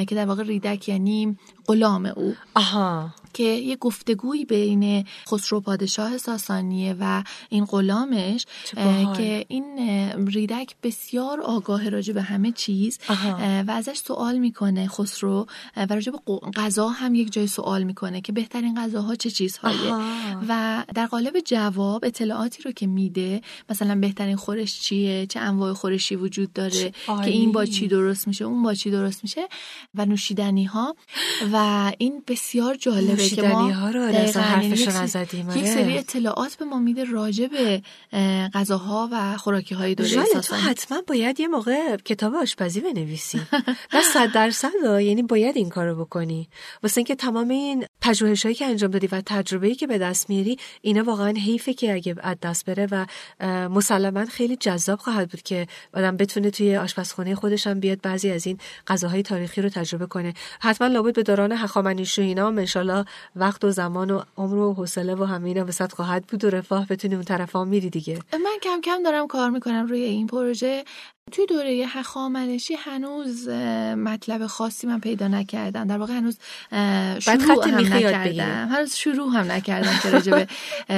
که 0.09 0.15
در 0.15 0.27
واقع 0.27 0.43
ریدک 0.43 0.89
یعنی 0.89 1.37
غلام 1.67 2.07
او. 2.17 2.35
آها. 2.55 3.15
که 3.35 3.43
یه 3.43 3.77
گفتگوی 3.77 4.45
بین 4.45 5.07
خسرو 5.29 5.61
پادشاه 5.61 6.19
ساسانیه 6.19 6.97
و 7.01 7.23
این 7.49 7.65
غلامش 7.65 8.47
که 9.17 9.45
این 9.49 9.79
ریدک 10.27 10.75
بسیار 10.83 11.41
آگاه 11.41 11.89
راجع 11.89 12.13
به 12.15 12.23
همه 12.23 12.53
چیز 12.53 12.99
و 13.67 13.71
ازش 13.71 13.97
سوال 13.97 14.39
می‌کنه 14.39 14.89
خسرو 14.89 15.47
و 15.77 15.95
راجع 15.95 16.13
به 16.13 16.19
غذا 16.57 16.89
هم 16.89 17.15
یک 17.15 17.33
جای 17.33 17.47
سوال 17.47 17.83
می‌کنه 17.83 18.21
که 18.21 18.33
بهترین 18.33 18.81
غذاها 18.81 19.15
چه 19.15 19.31
چیزهاییه 19.31 19.95
و 20.49 20.85
در 20.95 21.07
قالب 21.07 21.41
جواب 21.41 22.05
اطلاعاتی 22.05 22.63
رو 22.63 22.73
که 22.73 22.87
میده 22.87 23.41
مثلا 23.71 23.95
بهترین 24.01 24.37
خورش 24.37 24.81
چیه 24.81 25.27
چه 25.27 25.41
انواع 25.41 25.73
خورشی 25.73 26.17
وجود 26.17 26.53
داره 26.53 26.93
که 27.07 27.31
این 27.31 27.53
با 27.53 27.65
چی 27.65 27.89
درست 27.89 28.29
میشه 28.29 28.45
اون 28.45 28.63
با 28.63 28.75
چی 28.75 28.91
درست 28.91 29.23
میشه 29.23 29.49
و 29.95 30.07
نوشیدنی 30.07 30.65
ها 30.65 30.97
و 31.53 31.93
این 31.99 32.23
بسیار 32.27 32.75
جالبه 32.75 33.29
که 33.29 33.43
ما 33.43 33.73
ها 33.73 33.91
رو 33.91 34.01
حرفشون 34.01 34.95
نزدیم 34.95 35.51
یک 35.51 35.67
سری 35.67 35.83
آره. 35.83 35.99
اطلاعات 35.99 36.55
به 36.55 36.65
ما 36.65 36.79
میده 36.79 37.05
راجع 37.05 37.47
به 37.47 37.83
غذاها 38.55 39.09
و 39.13 39.37
خوراکی 39.37 39.75
های 39.75 39.95
دوره 39.95 40.25
تو 40.25 40.55
حتما 40.57 41.03
باید 41.07 41.41
یه 41.41 41.49
موقع 41.49 41.97
کتاب 41.97 42.35
آشپزی 42.35 42.81
بنویسی. 42.81 43.41
نه 43.93 44.03
صد 44.15 44.33
درصد 44.33 44.73
یعنی 44.85 45.23
باید 45.23 45.57
این 45.57 45.69
کارو 45.69 46.05
بکنی. 46.05 46.49
واسه 46.83 46.99
اینکه 46.99 47.15
تمام 47.15 47.49
این 47.49 47.85
پژوهش 48.03 48.43
هایی 48.43 48.55
که 48.55 48.67
انجام 48.67 48.91
دادی 48.91 49.07
و 49.07 49.23
تجربه 49.27 49.75
که 49.75 49.87
به 49.87 49.99
دست 49.99 50.31
میاری 50.31 50.57
اینا 50.81 51.03
واقعا 51.03 51.31
حیفه 51.31 51.75
که 51.75 51.93
اگه 51.93 52.15
از 52.21 52.37
دست 52.43 52.65
بره 52.65 52.89
و 52.91 53.07
مسلما 53.69 54.25
خیلی 54.25 54.57
جذاب 54.57 54.99
خواهد 54.99 55.31
بود 55.31 55.43
که 55.43 55.67
آدم 55.95 56.17
بتونه 56.17 56.51
توی 56.51 56.77
آشپزخونه 56.77 57.35
خودش 57.35 57.67
هم 57.67 57.81
بیاد 57.81 58.01
بعضی 58.03 58.31
از 58.31 58.47
این 58.47 58.59
غذاهای 58.87 59.23
تاریخی 59.23 59.63
رو 59.63 59.69
تجربه 59.69 60.07
کنه. 60.07 60.35
حتما 60.61 60.89
لابد 60.89 61.15
به 61.15 61.23
دوران 61.23 61.53
هخامنشی 61.53 62.23
اینا 62.23 62.49
ان 62.49 63.05
وقت 63.37 63.65
و 63.65 63.71
زمان 63.71 64.11
و 64.11 64.23
عمر 64.37 64.55
و 64.55 64.75
حوصله 64.75 65.15
و 65.15 65.25
همه 65.25 65.49
اینا 65.49 65.65
وسط 65.65 65.93
خواهد 65.93 66.27
بود 66.27 66.45
و 66.45 66.51
رفاه 66.51 66.87
بتونی 66.87 67.15
اون 67.15 67.25
طرفا 67.25 67.65
میری 67.65 67.91
دیگه. 67.91 68.19
من 68.33 68.59
کم 68.63 68.81
کم 68.85 69.03
دارم 69.03 69.27
کار 69.27 69.51
می‌کنم 69.51 69.87
روی 69.87 70.03
این 70.03 70.27
پروژه. 70.27 70.85
توی 71.31 71.47
دوره 71.47 71.85
هخامنشی 71.89 72.75
هنوز 72.75 73.49
مطلب 73.97 74.47
خاصی 74.47 74.87
من 74.87 75.01
پیدا 75.01 75.29
نکردم. 75.29 75.85
در 75.85 75.99
واقع 75.99 76.13
هنوز 76.13 76.39
شروع 77.19 77.69
هم 77.69 77.95
نکردم. 77.95 78.69
هنوز 78.69 78.95
شروع 78.95 79.33
هم 79.33 79.53
نکردم 79.53 79.99
که 80.03 80.11
راجع 80.11 80.33
به 80.33 80.47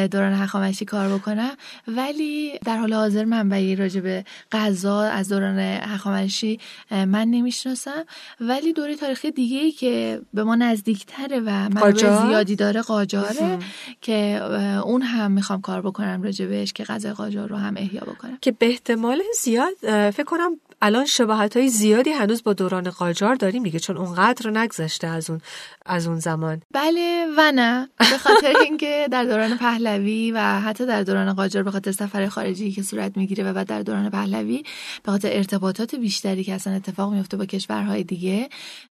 دوران 0.09 0.33
هخامنشی 0.33 0.85
کار 0.85 1.19
بکنم. 1.19 1.51
ولی 1.89 2.59
در 2.65 2.77
حال 2.77 2.93
حاضر 2.93 3.25
منبعی 3.25 3.77
راجع 3.77 4.01
به 4.01 4.25
غذا 4.53 5.03
از 5.03 5.29
دوران 5.29 5.59
هخامنشی 5.59 6.61
من 6.91 7.29
نمی‌شناسم. 7.29 8.05
ولی 8.41 8.73
دوره 8.73 8.97
تاریخی 8.97 9.31
دیگه 9.31 9.59
ای 9.59 9.73
که 9.73 10.21
به 10.35 10.45
ما 10.45 10.55
نزدیکتره 10.55 11.41
و 11.41 11.51
منابع 11.51 12.27
زیادی 12.27 12.57
داره 12.57 12.83
قاجاره 12.83 13.59
که 14.01 14.43
اون 14.85 15.03
هم 15.03 15.33
می‌خوام 15.33 15.61
کار 15.61 15.83
بکنم 15.83 16.23
راجع 16.23 16.47
بهش 16.47 16.73
که 16.73 16.85
غذای 16.85 17.13
قاجار 17.13 17.49
رو 17.49 17.57
هم 17.57 17.75
احیا 17.77 18.01
بکنم. 18.01 18.39
که 18.41 18.53
به 18.53 18.67
احتمال 18.67 19.23
زیاد 19.43 19.75
فکر 20.15 20.25
کنم 20.25 20.61
الان 20.85 21.05
شباهت 21.05 21.57
های 21.57 21.69
زیادی 21.69 22.11
هنوز 22.11 22.43
با 22.43 22.53
دوران 22.53 22.91
قاجار 22.91 23.35
داریم 23.35 23.63
دیگه 23.63 23.79
چون 23.79 23.97
اونقدر 23.97 24.51
نگذشته 24.51 25.07
از 25.07 25.31
اون 25.31 25.41
از 25.87 26.07
اون 26.07 26.19
زمان. 26.19 26.63
بله 26.75 27.27
و 27.37 27.53
نه. 27.55 27.89
به 27.99 28.19
خاطر 28.19 28.53
اینکه 28.65 29.09
در 29.11 29.25
دوران 29.25 29.59
پهلوی 29.59 30.33
و 30.33 30.39
حتی 30.61 30.87
در 30.87 31.03
دوران 31.03 31.33
قاجار 31.33 31.63
به 31.63 31.71
خاطر 31.71 31.93
سفر 31.93 32.29
خارجی 32.29 32.73
که 32.73 32.83
صورت 32.83 33.17
می‌گیره 33.17 33.45
و 33.45 33.53
بعد 33.53 33.67
در 33.67 33.83
دوران 33.83 34.11
پهلوی 34.11 34.63
به 35.03 35.13
خاطر 35.13 35.29
ارتباطات 35.33 35.95
بیشتری 35.95 36.45
که 36.45 36.55
اصلا 36.55 36.73
اتفاق 36.73 37.13
میفته 37.13 37.37
با 37.37 37.45
کشورهای 37.45 38.05
دیگه 38.05 38.49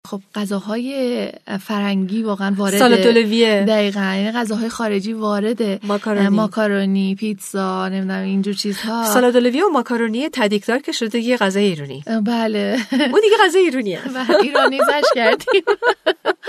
خب 0.08 0.20
غذاهای 0.34 1.28
فرنگی 1.60 2.22
واقعا 2.22 2.54
وارد 2.56 2.78
سالاد 2.78 2.98
دلویه 2.98 3.64
دقیقاً. 3.68 4.00
یعنی 4.00 4.32
غذاهای 4.32 4.68
خارجی 4.68 5.12
وارد 5.12 5.86
ماکارونی. 5.86 6.28
ماکارونی 6.28 7.14
پیتزا 7.14 7.88
نمی‌دونم 7.88 8.22
اینجور 8.22 8.54
چیزها. 8.54 9.04
سالاد 9.04 9.32
دلویه 9.32 9.64
و 9.64 9.68
ماکارونی 9.68 10.28
تدیکدار 10.32 10.78
که 10.78 10.92
شده 10.92 11.18
یه 11.18 11.36
غذای 11.36 11.64
ایرانی 11.78 12.02
بله. 12.26 12.78
اون 13.12 13.20
دیگه 13.20 13.36
غذای 13.40 13.62
ایرانیه 13.62 14.00
ایرانی 14.42 14.78
زش 14.78 15.04
کردیم. 15.14 15.62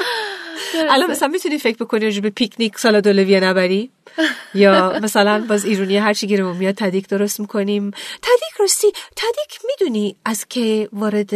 الان 0.90 1.12
مثلا 1.12 1.28
می‌تونی 1.28 1.58
فکر 1.58 1.78
بکنی 1.78 2.06
راجع 2.06 2.22
به 2.22 2.30
پیکنیک 2.30 2.80
سالاد 2.80 3.04
دلویه 3.04 3.40
نبری؟ 3.40 3.92
یا 4.54 5.00
مثلا 5.04 5.46
باز 5.50 5.66
ایرونی 5.66 5.98
هر 5.98 6.14
چی 6.14 6.28
گیرمون 6.28 6.58
میاد 6.58 6.76
تدیک 6.76 7.08
درست 7.08 7.40
می‌کنیم. 7.40 7.92
تدیک 8.22 8.60
راستی 8.60 8.88
تدیک 9.16 9.60
می‌دونی 9.66 10.16
از 10.26 10.46
که 10.48 10.90
وارد 10.94 11.34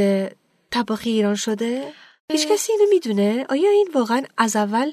طباخی 0.71 1.09
ایران 1.09 1.35
شده؟ 1.35 1.83
هیچ 2.31 2.47
کسی 2.47 2.71
اینو 2.71 2.85
می‌دونه؟ 2.89 3.45
آیا 3.49 3.69
این 3.69 3.87
واقعا 3.93 4.21
از 4.37 4.55
اول 4.55 4.91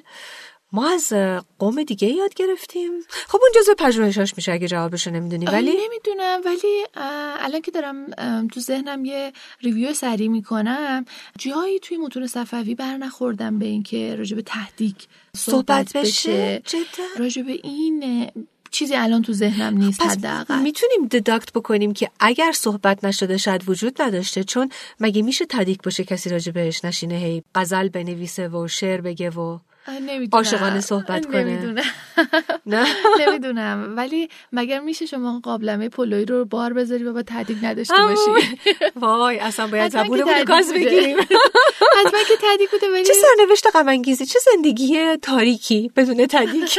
ما 0.72 0.90
از 0.90 1.12
قوم 1.58 1.82
دیگه 1.82 2.08
یاد 2.08 2.34
گرفتیم. 2.34 2.90
خب 3.28 3.38
اون 3.42 3.50
جزء 3.54 3.74
پژوهشاش 3.78 4.34
میشه 4.36 4.52
اگه 4.52 4.68
جوابشو 4.68 5.10
نمی‌دونی. 5.10 5.46
ولی 5.46 5.70
نمی‌دونم. 5.70 6.40
ولی 6.44 6.84
الان 7.40 7.60
که 7.60 7.70
دارم 7.70 8.06
تو 8.48 8.60
ذهنم 8.60 9.04
یه 9.04 9.32
ریویو 9.60 9.94
سری 9.94 10.28
می‌کنم 10.28 11.04
جایی 11.38 11.78
توی 11.78 11.96
متون 11.96 12.26
صفوی 12.26 12.74
بر 12.74 12.96
نخوردم 12.96 13.58
به 13.58 13.66
اینکه 13.66 14.16
راجع 14.16 14.36
به 14.36 14.42
تهدیک 14.42 15.08
صحبت, 15.36 15.92
بشه, 15.96 16.62
بشه. 16.64 16.82
راجع 17.18 17.42
به 17.42 17.52
این 17.62 18.26
چیزی 18.70 18.94
الان 18.94 19.22
تو 19.22 19.32
ذهنم 19.32 19.78
نیست 19.78 20.02
حداقل. 20.02 20.58
می‌تونیم 20.62 21.06
دداکت 21.06 21.52
بکنیم 21.52 21.92
که 21.92 22.10
اگر 22.20 22.52
صحبت 22.52 23.04
نشده 23.04 23.36
شاید 23.36 23.68
وجود 23.68 24.02
نداشته 24.02 24.44
چون 24.44 24.70
مگه 25.00 25.22
میشه 25.22 25.46
تدیک 25.48 25.82
باشه 25.82 26.04
کسی 26.04 26.30
راجع 26.30 26.52
بهش 26.52 26.84
نشینه؟ 26.84 27.14
هی 27.14 27.42
غزل 27.54 27.88
بنویسه 27.88 28.48
و 28.48 28.68
شعر 28.68 29.00
بگه 29.00 29.30
و 29.30 29.58
عاشقانه 30.32 30.80
صحبت 30.80 31.26
کنه. 31.26 31.44
نمی‌دونم. 31.44 31.82
نه؟ 32.66 32.86
نمی‌دونم. 33.20 33.94
ولی 33.96 34.28
مگر 34.52 34.80
میشه 34.80 35.06
شما 35.06 35.40
قابلمه 35.42 35.88
پلوی 35.88 36.24
رو 36.24 36.44
بار 36.44 36.72
بذاری 36.72 37.04
و 37.04 37.12
با 37.12 37.22
تدیک 37.26 37.58
نداشته 37.62 37.94
باشی؟ 38.02 38.58
وای 39.00 39.38
اصلا 39.38 39.66
باید 39.66 39.92
زبونمون 39.92 40.44
گاز 40.44 40.72
بگیریم. 40.72 41.16
حتما 41.98 42.20
که 42.28 42.34
تدیک 42.42 42.70
بوده 42.70 42.90
ولی 42.92 43.04
چه 43.04 43.12
سرنوشت 43.12 43.66
غم 43.74 44.02
چه 44.02 44.38
زندگی 44.38 45.16
تاریکی 45.16 45.92
بدون 45.96 46.26
تدیک 46.26 46.78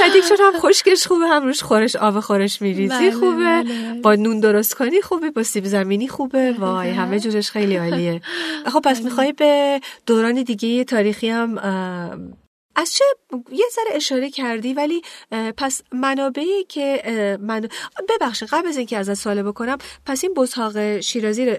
تدیک 0.00 0.28
چون 0.28 0.36
هم 0.40 0.60
خشکش 0.60 1.06
خوبه 1.06 1.26
هم 1.26 1.44
روش 1.44 1.62
خورش 1.62 1.96
آب 1.96 2.20
خورش 2.20 2.62
میریزی 2.62 2.94
بله، 2.94 3.10
خوبه. 3.10 3.44
بله. 3.44 4.00
با 4.02 4.14
نون 4.14 4.40
درست 4.40 4.74
کنی 4.74 5.00
خوبه 5.00 5.30
با 5.30 5.42
سیب 5.42 5.64
زمینی 5.64 6.08
خوبه. 6.08 6.54
وای 6.58 6.90
همه 6.90 7.20
جورش 7.20 7.50
خیلی 7.50 7.76
عالیه. 7.76 8.20
خب 8.66 8.80
پس 8.80 9.02
می‌خوای 9.02 9.32
به 9.32 9.80
دوران 10.06 10.42
دیگه 10.42 10.67
تاریخی 10.88 11.28
هم 11.28 11.58
از 12.78 12.92
چه 12.92 13.04
یه 13.52 13.64
ذره 13.74 13.96
اشاره 13.96 14.30
کردی 14.30 14.74
ولی 14.74 15.02
پس 15.56 15.82
منابعی 15.92 16.64
که 16.64 17.02
من 17.40 17.68
ببخشید 18.08 18.48
قبل 18.48 18.68
از 18.68 18.76
اینکه 18.76 18.98
از 18.98 19.18
سوال 19.18 19.42
بکنم 19.42 19.78
پس 20.06 20.24
این 20.24 20.34
بزهاق 20.34 21.00
شیرازی 21.00 21.56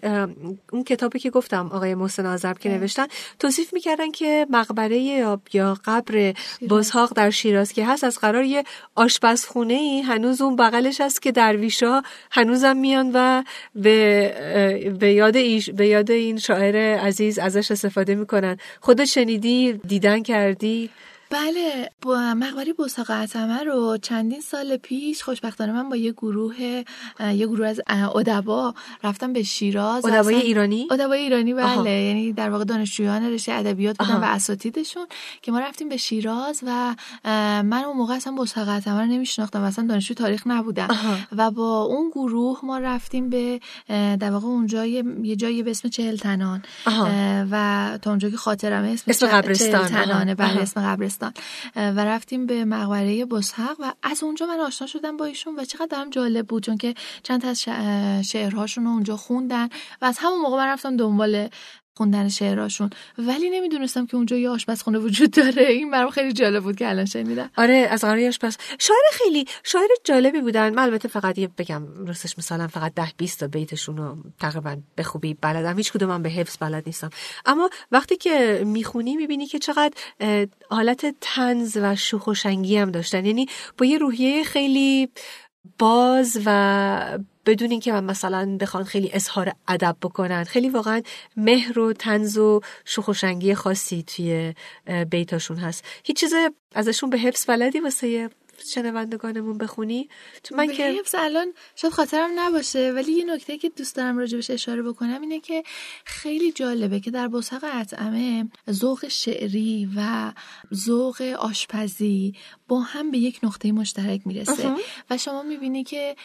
اون 0.71 0.83
کتابی 0.83 1.19
که 1.19 1.29
گفتم 1.29 1.69
آقای 1.73 1.95
محسن 1.95 2.25
آذرب 2.25 2.59
که 2.59 2.69
نوشتن 2.69 3.07
توصیف 3.39 3.73
می‌کردن 3.73 4.11
که 4.11 4.47
مقبره 4.49 4.97
یا 4.97 5.41
یا 5.53 5.77
قبر 5.85 6.33
بزهاق 6.69 7.13
در 7.13 7.29
شیراز 7.29 7.73
که 7.73 7.85
هست 7.85 8.03
از 8.03 8.19
قرار 8.19 8.43
یه 8.43 8.63
آشپزخونه 8.95 9.73
ای 9.73 10.01
هنوز 10.01 10.41
اون 10.41 10.55
بغلش 10.55 11.01
هست 11.01 11.21
که 11.21 11.31
درویشا 11.31 12.01
هنوزم 12.31 12.77
میان 12.77 13.11
و 13.13 13.43
به 13.75 14.95
به 14.99 15.13
یاد 15.13 15.35
ایش 15.35 15.69
به 15.69 15.87
یاد 15.87 16.11
این 16.11 16.37
شاعر 16.37 16.75
عزیز 16.99 17.39
ازش 17.39 17.71
استفاده 17.71 18.15
می‌کنن. 18.15 18.57
خودت 18.81 19.05
شنیدی 19.05 19.73
دیدن 19.73 20.23
کردی؟ 20.23 20.89
بله 21.31 21.89
با 22.01 22.33
مقبره 22.33 22.73
بوساق 22.73 23.11
عتمه 23.11 23.63
رو 23.63 23.97
چندین 24.01 24.41
سال 24.41 24.77
پیش 24.77 25.23
خوشبختانه 25.23 25.71
من 25.71 25.89
با 25.89 25.95
یه 25.95 26.11
گروه 26.11 26.61
یه 27.19 27.47
گروه 27.47 27.67
از 27.67 27.81
ادبا 27.87 28.73
رفتم 29.03 29.33
به 29.33 29.43
شیراز. 29.43 30.05
ادبای 30.05 30.35
ایرانی؟ 30.35 30.87
ادبای 30.91 31.19
ایرانی 31.19 31.53
بله. 31.53 31.63
آها. 31.63 31.89
یعنی 31.89 32.33
در 32.33 32.49
واقع 32.49 32.63
دانشجویان 32.63 33.23
رشته 33.23 33.53
ادبیات 33.53 33.97
بودن 33.97 34.15
و 34.15 34.23
اساتیدشون 34.23 35.07
که 35.41 35.51
ما 35.51 35.59
رفتیم 35.59 35.89
به 35.89 35.97
شیراز 35.97 36.59
و 36.67 36.95
من 37.63 37.83
اون 37.83 37.97
موقع 37.97 38.13
اصلا 38.13 38.33
بوساق 38.33 38.69
عتمه 38.69 38.99
رو 38.99 39.05
نمیشناختم 39.05 39.61
اصلا 39.61 39.87
دانشجو 39.87 40.13
تاریخ 40.13 40.43
نبودم. 40.47 40.87
و 41.37 41.51
با 41.51 41.81
اون 41.81 42.09
گروه 42.09 42.59
ما 42.63 42.77
رفتیم 42.77 43.29
به 43.29 43.59
در 43.89 44.31
واقع 44.31 44.47
اونجا 44.47 44.85
یه 44.85 45.35
جایی 45.35 45.63
به 45.63 45.71
اسم 45.71 45.89
چهل 45.89 46.17
تنان. 46.17 46.63
و 47.51 47.97
تا 48.01 48.09
اونجا 48.09 48.29
که 48.29 48.37
خاطرمه 48.37 48.87
اسم, 48.87 49.03
اسم 49.07 49.27
قبرستان. 49.27 49.87
تنانه. 49.87 50.35
بله 50.35 50.61
اسم 50.61 50.81
قبرستان. 50.81 51.18
و 51.75 52.05
رفتیم 52.05 52.45
به 52.45 52.65
مقبره 52.65 53.25
بسحق 53.25 53.75
و 53.79 53.93
از 54.03 54.23
اونجا 54.23 54.45
من 54.45 54.59
آشنا 54.59 54.87
شدم 54.87 55.17
با 55.17 55.25
ایشون 55.25 55.55
و 55.59 55.65
چقدر 55.65 55.87
برام 55.87 56.09
جالب 56.09 56.47
بود 56.47 56.63
چون 56.63 56.77
که 56.77 56.95
چند 57.23 57.45
از 57.45 57.61
شعرهاشون 58.29 58.85
رو 58.85 58.91
اونجا 58.91 59.17
خوندن 59.17 59.69
و 60.01 60.05
از 60.05 60.17
همون 60.21 60.41
موقع 60.41 60.57
من 60.57 60.67
رفتم 60.67 60.97
دنبال 60.97 61.49
خوندن 61.99 62.29
شعراشون. 62.29 62.89
ولی 63.17 63.49
نمی‌دونستم 63.49 64.05
که 64.05 64.17
اونجا 64.17 64.37
یه 64.37 64.49
آشپزخونه 64.49 64.99
وجود 64.99 65.31
داره. 65.31 65.63
این 65.63 65.91
برام 65.91 66.09
خیلی 66.09 66.33
جالب 66.33 66.63
بود 66.63 66.75
که 66.75 66.89
الان 66.89 67.05
شنیدم. 67.05 67.49
آره 67.57 67.73
از 67.73 68.01
قرار 68.01 68.27
آشپز. 68.27 68.57
شاعر 68.79 68.99
خیلی 69.11 69.45
شاعر 69.63 69.87
جالبی 70.03 70.41
بودن. 70.41 70.73
من 70.73 70.83
البته 70.83 71.07
فقط 71.07 71.37
یه 71.37 71.49
بگم 71.57 72.05
راستش 72.07 72.37
مثلا 72.37 72.67
فقط 72.67 72.93
ده 72.93 73.11
20 73.17 73.39
تا 73.39 73.47
بیتشون 73.47 73.97
رو 73.97 74.17
تقریبا 74.39 74.77
به 74.95 75.03
خوبی 75.03 75.33
بلدم. 75.33 75.77
هیچ 75.77 75.91
کدومم 75.91 76.23
به 76.23 76.29
حفظ 76.29 76.57
بلد 76.59 76.83
نیستم. 76.85 77.09
اما 77.45 77.69
وقتی 77.91 78.17
که 78.17 78.63
می‌خونی 78.65 79.15
می‌بینی 79.15 79.45
که 79.45 79.59
چقدر 79.59 79.93
حالت 80.69 81.15
تنز 81.21 81.77
و 81.81 81.95
شوخ 81.95 82.27
و 82.27 82.33
شنگی 82.33 82.77
هم 82.77 82.91
داشتن. 82.91 83.25
یعنی 83.25 83.45
با 83.77 83.85
یه 83.85 83.97
روحیه 83.97 84.43
خیلی 84.43 85.09
باز 85.79 86.41
و 86.45 87.19
بدون 87.49 87.71
اینکه 87.71 87.91
من 87.91 88.03
مثلا 88.03 88.57
بخوان 88.61 88.83
خیلی 88.83 89.09
اظهار 89.13 89.51
ادب 89.67 89.97
بکنن. 90.01 90.43
خیلی 90.43 90.69
واقعا 90.69 91.01
مهر 91.37 91.79
و 91.79 91.93
تنز 91.93 92.37
و 92.37 92.61
شوخ 92.85 93.07
و 93.07 93.13
شنگی 93.13 93.55
خاصی 93.55 94.03
توی 94.03 94.53
بیتاشون 95.09 95.57
هست. 95.57 95.85
هیچ 96.03 96.19
چیز 96.19 96.33
ازشون 96.75 97.09
به 97.09 97.17
حفظ 97.17 97.45
بلدی 97.45 97.79
واسه 97.79 98.29
شنوندگانمون 98.65 99.57
بخونی؟ 99.57 100.09
تو 100.43 100.55
من 100.55 100.67
که 100.67 100.83
حفظ 100.99 101.15
الان 101.17 101.53
شاید 101.75 101.93
خاطرم 101.93 102.29
نباشه 102.35 102.91
ولی 102.95 103.11
یه 103.11 103.25
نکته 103.25 103.57
که 103.57 103.69
دوست 103.69 103.95
دارم 103.95 104.17
راجبش 104.17 104.49
اشاره 104.49 104.81
بکنم 104.81 105.21
اینه 105.21 105.39
که 105.39 105.63
خیلی 106.05 106.51
جالبه 106.51 106.99
که 106.99 107.11
در 107.11 107.27
بوسق 107.27 107.65
اطعمه 107.73 108.49
ذوق 108.71 109.07
شعری 109.07 109.89
و 109.95 110.31
ذوق 110.73 111.21
آشپزی 111.21 112.33
با 112.67 112.79
هم 112.79 113.11
به 113.11 113.17
یک 113.17 113.39
نقطه 113.43 113.71
مشترک 113.71 114.21
می‌رسه. 114.25 114.75
و 115.09 115.17
شما 115.17 115.43
می‌بینی 115.43 115.83
که 115.83 116.15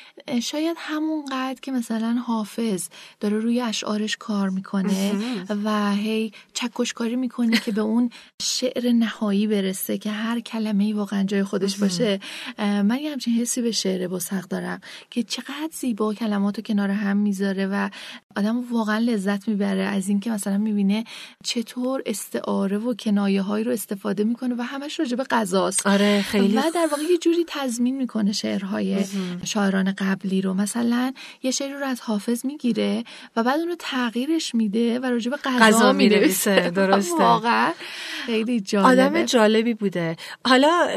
شاید 0.42 0.76
همونقدر 0.80 1.60
که 1.60 1.72
مثلا 1.72 2.12
حافظ 2.26 2.88
داره 3.20 3.38
روی 3.38 3.60
اشعارش 3.60 4.16
کار 4.16 4.48
می‌کنه 4.48 5.12
و 5.64 5.92
هی 5.92 6.32
چکشکاری 6.54 7.16
می‌کنه 7.16 7.56
که 7.56 7.72
به 7.72 7.80
اون 7.80 8.10
شعر 8.42 8.92
نهایی 8.92 9.46
برسه 9.46 9.98
که 9.98 10.10
هر 10.10 10.40
کلمه 10.40 10.84
ای 10.84 10.92
واقعا 10.92 11.22
جای 11.22 11.44
خودش 11.44 11.76
باشه 11.76 12.20
من 12.58 12.98
یه 13.02 13.12
همچین 13.12 13.34
حسی 13.34 13.62
به 13.62 13.70
شعر 13.70 14.08
بسق 14.08 14.42
دارم 14.48 14.80
که 15.10 15.22
چقدر 15.22 15.68
زیبا 15.72 16.14
کلماتو 16.14 16.62
کنار 16.62 16.90
هم 16.90 17.16
می‌ذاره 17.16 17.66
و 17.66 17.90
آدم 18.36 18.72
واقعا 18.72 18.98
لذت 18.98 19.48
می‌بره. 19.48 19.82
از 19.82 20.08
اینکه 20.08 20.30
مثلا 20.30 20.58
می‌بینه 20.58 21.04
چطور 21.44 22.02
استعاره 22.06 22.78
و 22.78 22.94
کنایه 22.94 23.42
هایی 23.42 23.64
رو 23.64 23.72
استفاده 23.72 24.24
می‌کنه 24.24 24.54
و 24.54 24.62
همش 24.62 24.98
راجع 24.98 25.16
به 25.16 25.24
غذاست. 25.24 25.86
آره 25.86 26.22
خیلی 26.22 26.56
و 26.56 26.62
در 26.74 26.88
واقع 26.90 27.02
یه 27.02 27.18
جوری 27.18 27.44
تضمین 27.48 27.96
می‌کنه 27.96 28.32
شعرهای 28.32 29.04
شاعران 29.44 29.92
قبلی 29.98 30.40
رو. 30.40 30.54
مثلا 30.54 31.12
یه 31.42 31.50
شعر 31.50 31.78
رو 31.78 31.86
از 31.86 32.00
حافظ 32.00 32.46
می‌گیره 32.46 33.04
و 33.36 33.42
بعد 33.42 33.60
اون 33.60 33.68
رو 33.68 33.74
تغییرش 33.78 34.54
میده 34.54 34.98
و 34.98 35.06
راجع 35.06 35.30
به 35.30 35.36
غذا 35.36 35.92
می‌نویسه. 35.92 36.70
درسته. 36.76 37.14
واقعا 37.14 37.72
خیلی 38.26 38.60
جالبه. 38.60 39.02
آدم 39.02 39.24
جالبی 39.24 39.74
بوده. 39.74 40.16
حالا 40.46 40.88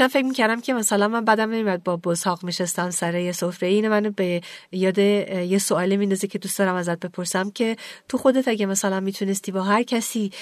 داشتم 0.00 0.18
فکر 0.18 0.26
می‌کردم 0.26 0.60
که 0.60 0.74
مثلا 0.74 1.08
من 1.08 1.24
بعدم 1.24 1.50
نمیاد 1.50 1.82
با 1.82 1.96
بزهاق 1.96 2.44
میشستم 2.44 2.90
سر 2.90 3.14
یه 3.14 3.32
سفره. 3.32 3.68
اینه 3.68 3.88
منو 3.88 4.10
به 4.10 4.40
یاد 4.72 4.98
یه 4.98 5.58
سوالی 5.58 5.96
میندازه 5.96 6.26
که 6.26 6.38
دوست 6.38 6.58
دارم 6.58 6.74
ازت 6.74 7.00
بپرسم 7.00 7.50
که 7.50 7.76
تو 8.08 8.18
خودت 8.18 8.48
اگه 8.48 8.66
مثلا 8.66 9.00
می‌تونستی 9.00 9.52
با 9.52 9.62
هر 9.62 9.82
کسی 9.82 10.32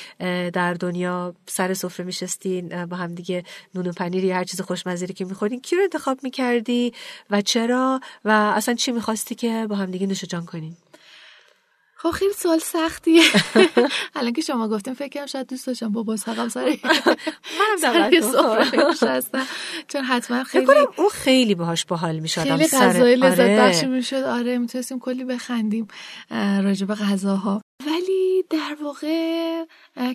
در 0.53 0.75
دنیا 0.75 1.35
سر 1.47 1.75
سفره 1.75 2.07
میشستین 2.07 2.87
با 2.87 2.97
هم 2.97 3.15
دیگه 3.15 3.45
نون 3.75 3.87
و 3.87 3.93
پنیر 3.93 4.25
یا 4.25 4.37
هر 4.37 4.45
چیز 4.45 4.61
خوشمزه 4.61 5.07
که 5.07 5.25
می‌خورین 5.25 5.61
کی 5.61 5.77
رو 5.77 5.83
انتخاب 5.83 6.19
می‌کردی 6.23 6.93
و 7.31 7.41
چرا؟ 7.41 8.01
و 8.25 8.31
اصلا 8.31 8.75
چی 8.75 8.93
می‌خواستی 8.93 9.35
که 9.35 9.67
با 9.69 9.77
هم 9.77 9.91
دیگه 9.91 10.07
نوش 10.07 10.25
جان 10.25 10.47
کنین 10.47 10.77
خب 12.01 12.11
خیلی 12.11 12.33
سوال 12.33 12.59
سختیه. 12.59 13.23
الان 14.17 14.33
که 14.33 14.43
شما 14.43 14.69
گفتیم 14.69 14.95
فکر 14.95 15.09
کنم 15.09 15.27
شاید 15.27 15.47
دوست 15.47 15.67
داشتم 15.67 15.93
با 15.93 16.03
بازحقم 16.03 16.49
سر 16.49 16.65
منم 17.59 17.81
دعوت 17.83 19.37
چون 19.89 20.05
حتما 20.05 20.45
خیلی 20.45 20.67
اون 20.97 21.09
خیلی 21.13 21.55
باهاش 21.55 21.85
باحال 21.85 22.19
می‌شد 22.19 22.41
خیلی 22.41 22.69
غذای 22.69 23.17
لذت 23.17 23.41
آره. 23.41 23.61
بخش 23.61 23.85
می‌شد. 23.85 24.17
آره 24.17 24.59
می‌تونستیم 24.59 24.99
کلی 24.99 25.25
بخندیم 25.25 25.89
راجع 26.63 26.87
به 26.87 26.95
غذاها. 26.95 27.61
در 28.51 28.77
واقع 28.83 29.65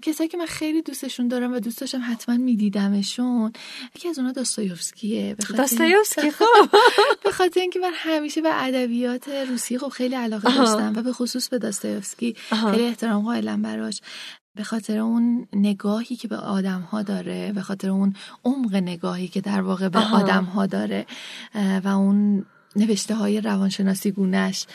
کسایی 0.02 0.30
که 0.30 0.38
من 0.38 0.46
خیلی 0.46 0.82
دوستشون 0.82 1.28
دارم 1.28 1.54
و 1.54 1.60
دوست 1.60 1.82
داشتم 1.82 2.02
حتما 2.12 2.38
میدیدمشون 2.38 3.54
یکی 3.96 4.10
از 4.10 4.20
اونا 4.20 4.32
داستایوفسکیه. 4.32 5.36
داستایوفسکی 5.58 6.32
خب. 6.32 6.46
به 7.24 7.32
خاطر 7.32 7.60
اینکه 7.60 7.80
من 7.80 7.92
همیشه 7.94 8.42
به 8.42 8.64
ادبیات 8.64 9.28
روسی 9.30 9.78
خب 9.78 9.90
خیلی 9.90 10.16
علاقه 10.16 10.58
داشتم 10.58 10.94
و 10.96 11.02
به 11.02 11.14
خصوص 11.14 11.50
به 11.50 11.58
داستایوفسکی 11.58 12.36
خیلی 12.72 12.86
احترام 12.86 13.26
قائلم 13.26 13.62
براش. 13.62 14.02
به 14.56 14.64
خاطر 14.64 14.98
اون 14.98 15.48
نگاهی 15.54 16.16
که 16.16 16.28
به 16.28 16.38
آدم 16.38 16.82
ها 16.82 17.02
داره 17.04 17.52
به 17.56 17.62
خاطر 17.62 17.90
اون 17.90 18.16
عمق 18.46 18.76
نگاهی 18.76 19.28
که 19.28 19.42
در 19.42 19.62
واقع 19.62 19.90
به 19.90 20.00
آدم 20.00 20.44
ها 20.44 20.66
داره 20.66 21.06
و 21.56 21.88
اون 21.88 22.46
نوشته 22.76 23.16
های 23.16 23.42
روانشناسی 23.42 24.12
گونش 24.12 24.66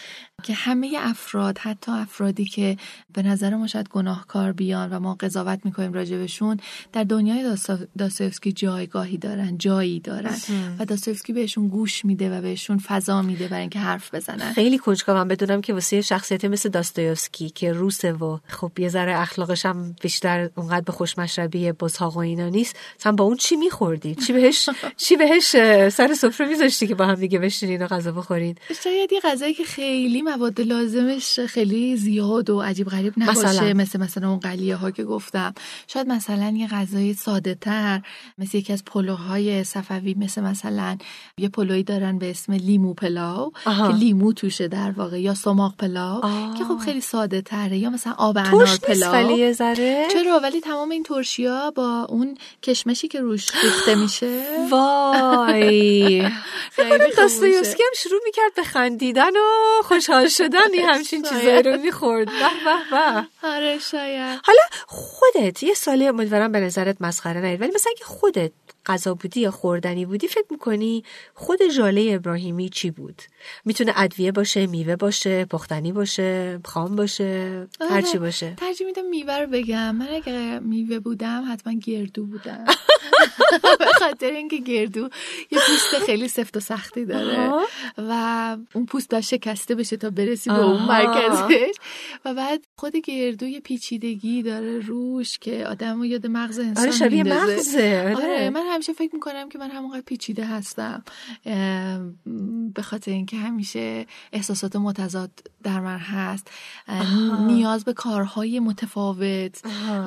که 0.43 0.55
همه 0.55 0.97
افراد 0.99 1.59
حتی 1.59 1.93
افرادی 1.93 2.45
که 2.45 2.77
به 3.13 3.23
نظر 3.23 3.57
ما 3.57 3.67
شاید 3.67 3.89
گناهکار 3.89 4.53
بیان 4.53 4.93
و 4.93 5.01
ما 5.01 5.15
قضاوت 5.15 5.61
می‌کنیم 5.65 5.93
راجبشون 5.93 6.61
در 6.93 7.05
دنیای 7.05 7.57
داستایوفسکی 7.99 8.53
جایگاهی 8.53 9.19
دارن 9.19 9.59
جایی 9.59 10.01
دارن 10.01 10.37
و 10.79 10.85
داستایوفسکی 10.85 11.33
بهشون 11.33 11.69
گوش 11.69 12.05
میده 12.05 12.39
و 12.39 12.43
بهشون 12.43 12.79
فضا 12.79 13.23
میده 13.23 13.49
برای 13.49 13.61
اینکه 13.61 13.79
حرف 13.79 14.15
بزنن. 14.15 14.53
خیلی 14.53 14.79
کنجکاوم 14.79 15.29
بدونم 15.29 15.61
که 15.61 15.73
واسه 15.73 16.01
شخصیت 16.01 16.45
مثل 16.45 16.69
داستایوفسکی 16.69 17.51
که 17.51 17.73
روسه 17.73 18.13
و 18.13 18.39
خب 18.49 18.79
یه 18.79 18.89
ذره 18.89 19.21
اخلاقش 19.21 19.67
هم 19.67 19.97
بیشتر 20.01 20.51
اونقدر 20.55 20.81
به 20.81 20.93
خوشمشربی 20.93 21.73
بزهاق 21.73 22.17
و 22.17 22.19
اینا 22.19 22.49
نیست 22.49 22.77
مثلا 23.01 23.13
با 23.13 23.25
اون 23.25 23.37
چی 23.37 23.57
میخوردی؟ 23.57 24.15
چی 24.15 24.33
بهش 24.33 24.69
چی 25.05 25.17
بهش 25.17 25.51
سر 25.89 26.15
سفره 26.15 26.47
میذاشتی 26.47 26.87
که 26.87 26.95
با 26.95 27.07
هم 27.07 27.15
دیگه 27.15 27.39
بشینین 27.39 27.83
و 27.83 27.87
غذا 27.87 28.13
بخورین؟ 28.13 28.55
شاید 28.85 29.13
یه 29.13 29.21
غذایی 29.21 29.55
که 29.55 29.65
خیلی 29.65 30.28
مواد 30.29 30.61
لازمش 30.61 31.41
خیلی 31.41 31.97
زیاد 31.97 32.51
و 32.51 32.61
عجیب 32.61 32.89
غریب 32.89 33.15
نباشه 33.17 33.49
مثلا. 33.49 33.73
مثل 33.73 34.01
مثلا 34.01 34.29
اون 34.29 34.39
قلیه 34.39 34.77
ها 34.77 34.91
که 34.91 35.05
گفتم. 35.05 35.55
شاید 35.87 36.09
مثلا 36.09 36.55
یه 36.57 36.67
غذای 36.67 37.15
ساده 37.15 37.55
تر 37.55 38.01
مثل 38.39 38.59
یکی 38.59 38.73
از 38.73 38.85
پلوهای 38.85 39.65
صفوی 39.65 40.15
مثل 40.19 40.43
مثلا 40.43 40.97
یه 41.39 41.49
پلوی 41.49 41.83
دارن 41.83 42.19
به 42.19 42.31
اسم 42.31 42.53
لیمو 42.53 42.95
پلاو 42.95 43.53
که 43.65 43.95
لیمو 43.99 44.33
توشه 44.33 44.69
در 44.69 44.91
واقع 44.91 45.21
یا 45.21 45.35
سماق 45.35 45.75
پلاو 45.79 46.21
که 46.59 46.65
خب 46.65 46.79
خیلی 46.79 47.01
ساده 47.01 47.43
تره 47.43 47.79
یا 47.79 47.91
مثلا 47.91 48.13
آب 48.19 48.39
انار 48.39 48.51
پلاو. 48.83 49.13
چرا؟ 50.13 50.41
ولی 50.43 50.61
تمام 50.61 50.91
این 50.91 51.03
ترشیا 51.03 51.71
با 51.71 52.07
اون 52.09 52.37
کشمشی 52.63 53.09
که 53.09 53.21
روش 53.21 53.47
ریخته 53.65 53.95
میشه. 53.95 54.43
وای. 54.71 56.29
خیلی 56.77 56.99
داستایوفسکی 57.17 57.83
هم 57.83 57.93
شروع 57.97 58.21
می‌کرد 58.25 58.55
به 58.57 58.63
خندیدن 58.63 59.31
و 59.37 59.83
خوشحال 59.85 60.18
شدن 60.27 60.73
این 60.73 60.89
همچین 60.89 61.23
چیزایی 61.23 61.63
رو 61.63 61.81
می‌خورد. 61.81 62.27
به 62.27 62.33
به 62.33 62.97
به. 62.97 63.49
آره 63.49 63.79
شاید. 63.79 64.41
حالا 64.45 64.63
خودت 64.87 65.63
یه 65.63 65.75
سالی 65.75 66.09
امیدوارم 66.09 66.53
به 66.53 66.61
نظرت 66.61 66.97
مسخره 67.01 67.41
نید 67.41 67.61
ولی 67.61 67.73
مثلا 67.75 67.93
اگه 67.97 68.05
خودت 68.05 68.53
غذا 68.89 69.15
بودی 69.15 69.41
یا 69.41 69.51
خوردنی 69.51 70.07
بودی 70.07 70.29
فکر 70.29 70.47
می‌کنی 70.51 71.05
خود 71.35 71.69
ژاله 71.69 72.11
ابراهیمی 72.15 72.69
چی 72.69 72.91
بود؟ 72.91 73.23
می‌تونه 73.65 73.93
ادویه 73.97 74.33
باشه 74.33 74.67
میوه 74.67 74.97
باشه 74.97 75.45
پختنی 75.45 75.93
باشه 75.93 76.61
خام 76.65 76.97
باشه 76.97 77.67
هر 77.91 78.03
چی 78.03 78.19
باشه. 78.19 78.55
ترجیح 78.55 78.87
میدم 78.87 79.07
میوه 79.07 79.39
رو 79.39 79.47
بگم. 79.47 79.95
من 79.97 80.09
اگه 80.09 80.59
میوه 80.59 80.99
بودم 80.99 81.45
حتما 81.53 81.73
گردو 81.73 82.27
بودم. 82.27 82.65
به 83.79 83.93
خاطر 83.99 84.31
اینکه 84.31 84.57
گردو 84.57 85.09
یه 85.51 85.59
پوست 85.67 86.05
خیلی 86.07 86.29
سفت 86.29 86.57
و 86.57 86.61
سختی 86.61 87.05
داره 87.05 87.51
و 87.99 88.13
اون 88.75 88.87
پوست 88.87 89.11
باید 89.11 89.25
شکسته 89.25 89.75
بشه 89.75 89.97
تا 89.97 90.11
برسی 90.11 90.51
به 90.51 90.65
اون 90.65 90.83
مرکزش. 90.83 91.75
و 92.25 92.35
بعد 92.35 92.65
خود 92.77 92.97
گردو 92.97 93.47
یه 93.47 93.61
پیچیدگی 93.61 94.43
داره 94.43 94.79
روش 94.79 95.39
که 95.39 95.67
آدمو 95.67 96.05
یاد 96.05 96.27
مغز 96.27 96.59
انسان 96.59 96.85
آره 96.85 96.93
شبیه 96.93 97.25
مغزه. 97.25 98.03
آره. 98.05 98.17
آره 98.17 98.51
من 98.51 98.67
همیشه 98.79 98.93
فکر 98.93 99.15
می‌کنم 99.15 99.49
که 99.49 99.59
من 99.59 99.71
همونقدر 99.71 100.01
پیچیده 100.01 100.45
هستم. 100.45 101.05
به 102.75 102.83
خاطر 102.83 103.11
اینکه 103.11 103.37
همیشه 103.37 104.07
احساسات 104.33 104.77
متضاد 104.77 105.31
در 105.63 105.81
من 105.81 105.99
هست. 105.99 106.51
نیاز 107.47 107.85
به 107.85 107.93
کارهای 107.93 108.61
متفاوت 108.61 109.61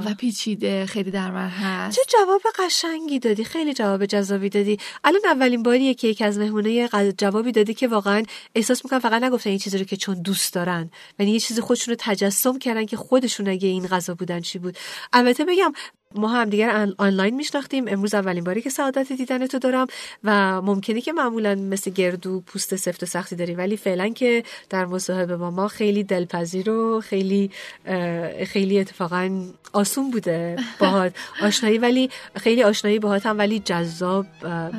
و 0.05 0.13
پیچیده 0.13 0.85
خیلی 0.85 1.11
در 1.11 1.31
من 1.31 1.47
هست. 1.47 1.95
چه 1.95 2.01
جواب 2.07 2.41
قشنگی 2.59 3.19
دادی 3.19 3.43
خیلی 3.43 3.73
جواب 3.73 4.05
جذابی 4.05 4.49
دادی. 4.49 4.77
الان 5.03 5.21
اولین 5.25 5.63
باریه 5.63 5.93
که 5.93 6.07
یکی 6.07 6.23
از 6.23 6.37
مهمونه 6.37 6.89
جوابی 7.17 7.51
دادی 7.51 7.73
که 7.73 7.87
واقعا 7.87 8.23
احساس 8.55 8.85
می‌کنم 8.85 8.99
فقط 8.99 9.23
نگفتن 9.23 9.49
این 9.49 9.59
چیزی 9.59 9.77
رو 9.77 9.83
که 9.83 9.97
چون 9.97 10.21
دوست 10.21 10.53
دارن. 10.53 10.91
یعنی 11.19 11.31
یه 11.31 11.39
چیزی 11.39 11.61
خودشون 11.61 11.91
رو 11.91 11.97
تجسم 11.99 12.59
کردن 12.59 12.85
که 12.85 12.97
خودشون 12.97 13.47
اگه 13.47 13.67
این 13.67 13.87
غذا 13.87 14.13
بودن 14.13 14.39
چی 14.39 14.59
بود. 14.59 14.77
البته 15.13 15.45
بگم 15.45 15.73
ما 16.15 16.27
هم 16.27 16.49
دیگر 16.49 16.87
آنلاین 16.97 17.35
میشناختیم. 17.35 17.87
امروز 17.87 18.13
اولین 18.13 18.43
باری 18.43 18.61
که 18.61 18.69
سعادت 18.69 19.11
دیدن 19.11 19.47
تو 19.47 19.59
دارم 19.59 19.87
و 20.23 20.61
ممکنه 20.61 21.01
که 21.01 21.13
معمولا 21.13 21.55
مثل 21.55 21.91
گردو 21.91 22.39
پوست 22.39 22.75
سفت 22.75 23.03
و 23.03 23.05
سختی 23.05 23.35
داری 23.35 23.55
ولی 23.55 23.77
فعلا 23.77 24.09
که 24.09 24.43
در 24.69 24.85
مصاحبه 24.85 25.37
با 25.37 25.51
ما 25.51 25.67
خیلی 25.67 26.03
دلپذیر 26.03 26.69
و 26.69 27.01
خیلی 27.01 27.51
خیلی 28.47 28.79
اتفاقا 28.79 29.43
آسون 29.73 30.11
بوده 30.11 30.55
باهات. 30.79 31.13
آشنایی 31.47 31.77
ولی 31.77 32.09
خیلی 32.35 32.63
آشنایی 32.63 32.99
باهات 32.99 33.25
هم 33.25 33.37
ولی 33.37 33.59
جذاب 33.59 34.25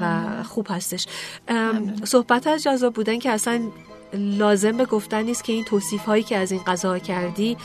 و 0.00 0.42
خوب 0.42 0.66
هستش. 0.70 1.06
صحبت 2.04 2.46
از 2.46 2.62
جذاب 2.62 2.94
بودن 2.94 3.18
که 3.18 3.30
اصلا 3.30 3.60
لازم 4.14 4.76
به 4.76 4.84
گفتن 4.84 5.22
نیست 5.22 5.44
که 5.44 5.52
این 5.52 5.64
توصیف 5.64 6.04
هایی 6.04 6.22
که 6.22 6.36
از 6.36 6.52
این 6.52 6.60
غذا 6.60 6.98
کردی 6.98 7.56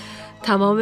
تمام 0.43 0.77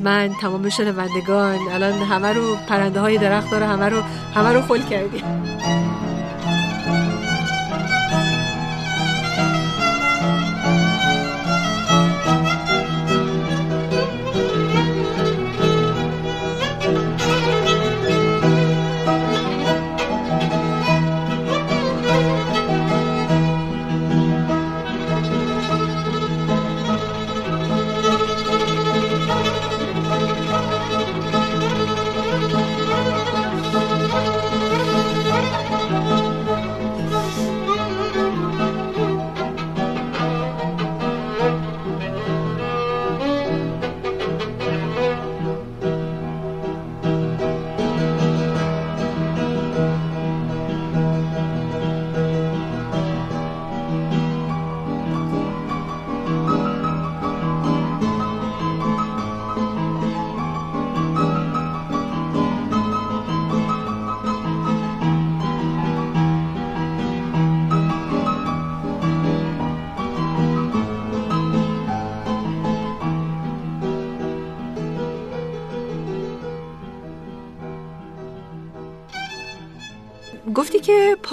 من 0.00 0.30
تمام 0.40 0.68
شنوندگان 0.68 1.58
الان 1.72 1.92
همه 1.92 2.32
رو 2.32 2.56
پرنده 2.68 3.00
های 3.00 3.18
درخت 3.18 3.50
داره 3.50 3.66
همه 3.66 3.88
رو 3.88 4.02
همه 4.34 4.52
رو 4.52 4.62
خل 4.62 4.82
کردی 4.82 5.22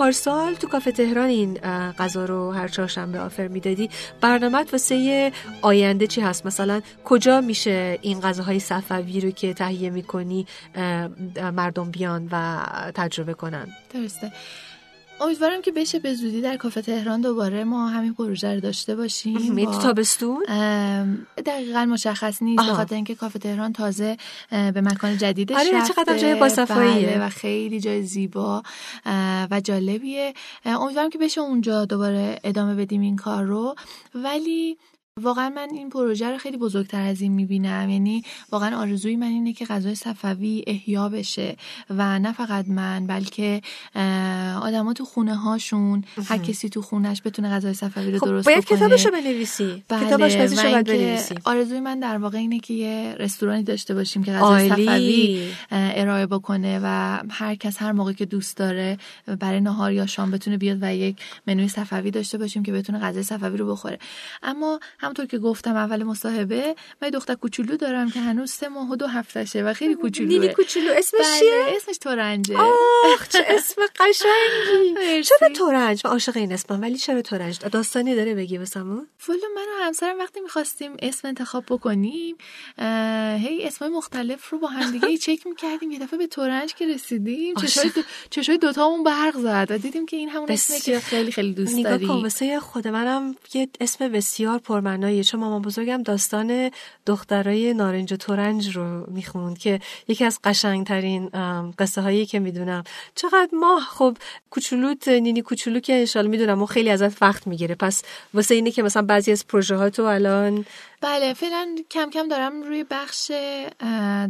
پارسال 0.05 0.53
تو 0.53 0.67
کافه 0.67 0.91
تهران 0.91 1.29
این 1.29 1.53
غذا 1.91 2.25
رو 2.25 2.51
هر 2.51 2.67
چهارشنبه 2.67 3.19
آفر 3.19 3.47
می‌دادی. 3.47 3.89
برنامه 4.21 4.65
واسه 4.71 5.31
آینده 5.61 6.07
چی 6.07 6.21
هست؟ 6.21 6.45
مثلا 6.45 6.81
کجا 7.05 7.41
میشه 7.41 7.99
این 8.01 8.19
غذاهای 8.19 8.59
صفوی 8.59 9.21
رو 9.21 9.31
که 9.31 9.53
تهیه 9.53 9.89
می‌کنی 9.89 10.45
مردم 11.53 11.91
بیان 11.91 12.29
و 12.31 12.57
تجربه 12.95 13.33
کنن؟ 13.33 13.67
درسته. 13.93 14.31
امیدوارم 15.21 15.61
که 15.61 15.71
بشه 15.71 15.99
به 15.99 16.13
زودی 16.13 16.41
در 16.41 16.57
کافه 16.57 16.81
تهران 16.81 17.21
دوباره 17.21 17.63
ما 17.63 17.87
همین 17.87 18.13
پروژه 18.13 18.53
رو 18.53 18.59
داشته 18.59 18.95
باشیم. 18.95 19.53
می 19.53 19.65
تابستون؟ 19.65 20.43
دقیقا 21.45 21.85
مشخص 21.85 22.41
نیست 22.41 22.65
به 22.65 22.73
خاطر 22.73 22.95
اینکه 22.95 23.15
کافه 23.15 23.39
تهران 23.39 23.73
تازه 23.73 24.17
به 24.49 24.81
مکان 24.81 25.17
جدیدش 25.17 25.57
آره 25.57 25.77
رفته. 25.77 25.93
چقدر 25.93 26.17
جای 26.17 26.65
بله 26.65 27.25
و 27.25 27.29
خیلی 27.29 27.79
جای 27.79 28.03
زیبا 28.03 28.63
و 29.51 29.61
جالبیه. 29.63 30.33
امیدوارم 30.65 31.09
که 31.09 31.17
بشه 31.17 31.41
اونجا 31.41 31.85
دوباره 31.85 32.39
ادامه 32.43 32.75
بدیم 32.75 33.01
این 33.01 33.15
کار 33.15 33.43
رو. 33.43 33.75
ولی 34.15 34.77
واقعا 35.21 35.49
من 35.49 35.67
این 35.71 35.89
پروژه 35.89 36.31
رو 36.31 36.37
خیلی 36.37 36.57
بزرگتر 36.57 37.01
از 37.01 37.21
این 37.21 37.31
می‌بینم. 37.31 37.89
یعنی 37.89 38.23
واقعا 38.51 38.77
آرزوی 38.77 39.15
من 39.15 39.27
اینه 39.27 39.53
که 39.53 39.65
غذای 39.65 39.95
صفوی 39.95 40.63
احیا 40.67 41.09
بشه 41.09 41.55
و 41.89 42.19
نه 42.19 42.31
فقط 42.31 42.67
من 42.67 43.07
بلکه 43.07 43.61
آدما 44.61 44.93
تو 44.93 45.05
خونه 45.05 45.35
هاشون 45.35 46.03
هر 46.25 46.37
کسی 46.37 46.69
تو 46.69 46.81
خونش 46.81 47.21
بتونه 47.25 47.49
غذای 47.49 47.73
صفوی 47.73 48.11
رو 48.11 48.19
خب 48.19 48.25
درست 48.25 48.45
باید 48.45 48.65
بکنه. 48.65 48.77
کتابشو 48.77 49.11
بنویسی. 49.11 49.83
بله 49.87 50.05
کتابش 50.05 50.35
باید 50.35 50.87
بنویسی. 50.87 51.35
آرزوی 51.43 51.79
من 51.79 51.99
در 51.99 52.17
واقع 52.17 52.37
اینه 52.37 52.59
که 52.59 52.73
یه 52.73 53.15
رستورانی 53.19 53.63
داشته 53.63 53.93
باشیم 53.93 54.23
که 54.23 54.31
غذای 54.31 54.69
صفوی 54.69 55.49
ارائه 55.71 56.25
بکنه 56.25 56.79
و 56.83 57.19
هر 57.29 57.55
کس 57.55 57.81
هر 57.81 57.91
موقع 57.91 58.13
که 58.13 58.25
دوست 58.25 58.57
داره 58.57 58.97
برای 59.39 59.61
نهار 59.61 59.91
یا 59.91 60.05
شام 60.05 60.31
بتونه 60.31 60.57
بیاد 60.57 60.77
و 60.81 60.95
یک 60.95 61.17
منوی 61.47 61.67
صفوی 61.67 62.11
داشته 62.11 62.37
باشیم 62.37 62.63
که 62.63 62.71
بتونه 62.71 62.99
غذای 62.99 63.23
صفوی 63.23 63.57
رو 63.57 63.71
بخوره. 63.71 63.99
اما 64.43 64.79
همونطور 65.05 65.25
که 65.25 65.37
گفتم 65.37 65.75
اول 65.75 66.03
مصاحبه 66.03 66.75
من 67.01 67.09
دختر 67.09 67.33
کوچولو 67.35 67.77
دارم 67.77 68.11
که 68.11 68.19
هنوز 68.19 68.51
سه 68.51 68.67
ماه 68.67 68.91
و 68.91 68.95
دو 68.95 69.07
هفتهشه 69.07 69.63
و 69.63 69.73
خیلی 69.73 69.95
کوچولوه. 69.95 70.33
نیلی 70.33 70.53
کوچولو. 70.53 70.91
اسمش 70.97 71.21
بله، 71.21 71.39
چیه؟ 71.39 71.75
اسمش 71.75 71.97
تورنجه. 71.97 72.57
آخ 73.13 73.27
چه 73.29 73.45
اسم 73.57 73.81
قشنگی. 73.99 75.23
چرا 75.23 75.49
تورنج؟ 75.49 76.01
من 76.05 76.11
عاشق 76.11 76.37
این 76.37 76.53
اسمم 76.53 76.81
ولی 76.81 76.97
چرا 76.97 77.21
تورنج؟ 77.21 77.59
داستانی 77.59 78.15
داره 78.15 78.35
بگی 78.35 78.57
واسمون. 78.57 79.07
فلو 79.17 79.37
من 79.55 79.61
و 79.61 79.83
همسرم 79.85 80.19
وقتی 80.19 80.39
می‌خواستیم 80.39 80.91
اسم 80.99 81.27
انتخاب 81.27 81.63
بکنیم 81.69 82.35
هی 83.37 83.63
اسمای 83.63 83.89
مختلف 83.89 84.49
رو 84.49 84.59
با 84.59 84.67
هم 84.67 84.91
دیگه 84.91 85.17
چک 85.25 85.47
می‌کردیم. 85.47 85.91
یه 85.91 85.99
دفعه 85.99 86.19
به 86.19 86.27
تورنج 86.27 86.73
که 86.73 86.87
رسیدیم 86.87 87.55
چشای 87.55 87.89
دو... 87.89 88.01
چشای 88.29 88.57
دوتامون 88.57 89.03
برق 89.03 89.37
زد 89.37 89.67
و 89.69 89.77
دیدیم 89.77 90.05
که 90.05 90.17
این 90.17 90.29
همون 90.29 90.51
اسمی 90.51 90.79
که 90.79 90.99
خیلی 90.99 91.31
خیلی 91.31 91.53
دوست 91.53 91.83
داری 91.83 92.05
نگاه 92.05 92.21
کن 92.21 92.59
خود 92.59 92.87
منم 92.87 93.35
یه 93.53 93.69
اسم 93.81 94.07
بسیار 94.07 94.59
پرمعنایی 94.95 95.23
چون 95.23 95.39
مامان 95.39 95.61
بزرگم 95.61 96.03
داستان 96.03 96.71
دخترای 97.05 97.73
نارنج 97.73 98.13
و 98.13 98.15
تورنج 98.15 98.75
رو 98.75 99.05
می‌خوند 99.11 99.57
که 99.57 99.79
یکی 100.07 100.25
از 100.25 100.39
قشنگترین 100.43 101.29
قصه 101.79 102.01
هایی 102.01 102.25
که 102.25 102.39
می‌دونم. 102.39 102.83
چقدر 103.15 103.49
ما 103.53 103.79
خب 103.79 104.17
کوچولوت 104.49 105.07
نینی 105.07 105.41
کوچولو 105.41 105.79
که 105.79 105.93
انشالله 105.93 106.29
می‌دونم 106.29 106.61
و 106.61 106.65
خیلی 106.65 106.89
ازت 106.89 107.21
وقت 107.21 107.47
می‌گیره. 107.47 107.75
پس 107.75 108.03
واسه 108.33 108.55
اینه 108.55 108.71
که 108.71 108.83
مثلا 108.83 109.01
بعضی 109.01 109.31
از 109.31 109.47
پروژه 109.47 109.75
ها 109.75 109.89
تو 109.89 110.03
الان 110.03 110.65
بله 111.05 111.33
فعلا 111.33 111.75
کم 111.91 112.09
کم 112.09 112.27
دارم 112.27 112.61
روی 112.61 112.85
بخش 112.91 113.31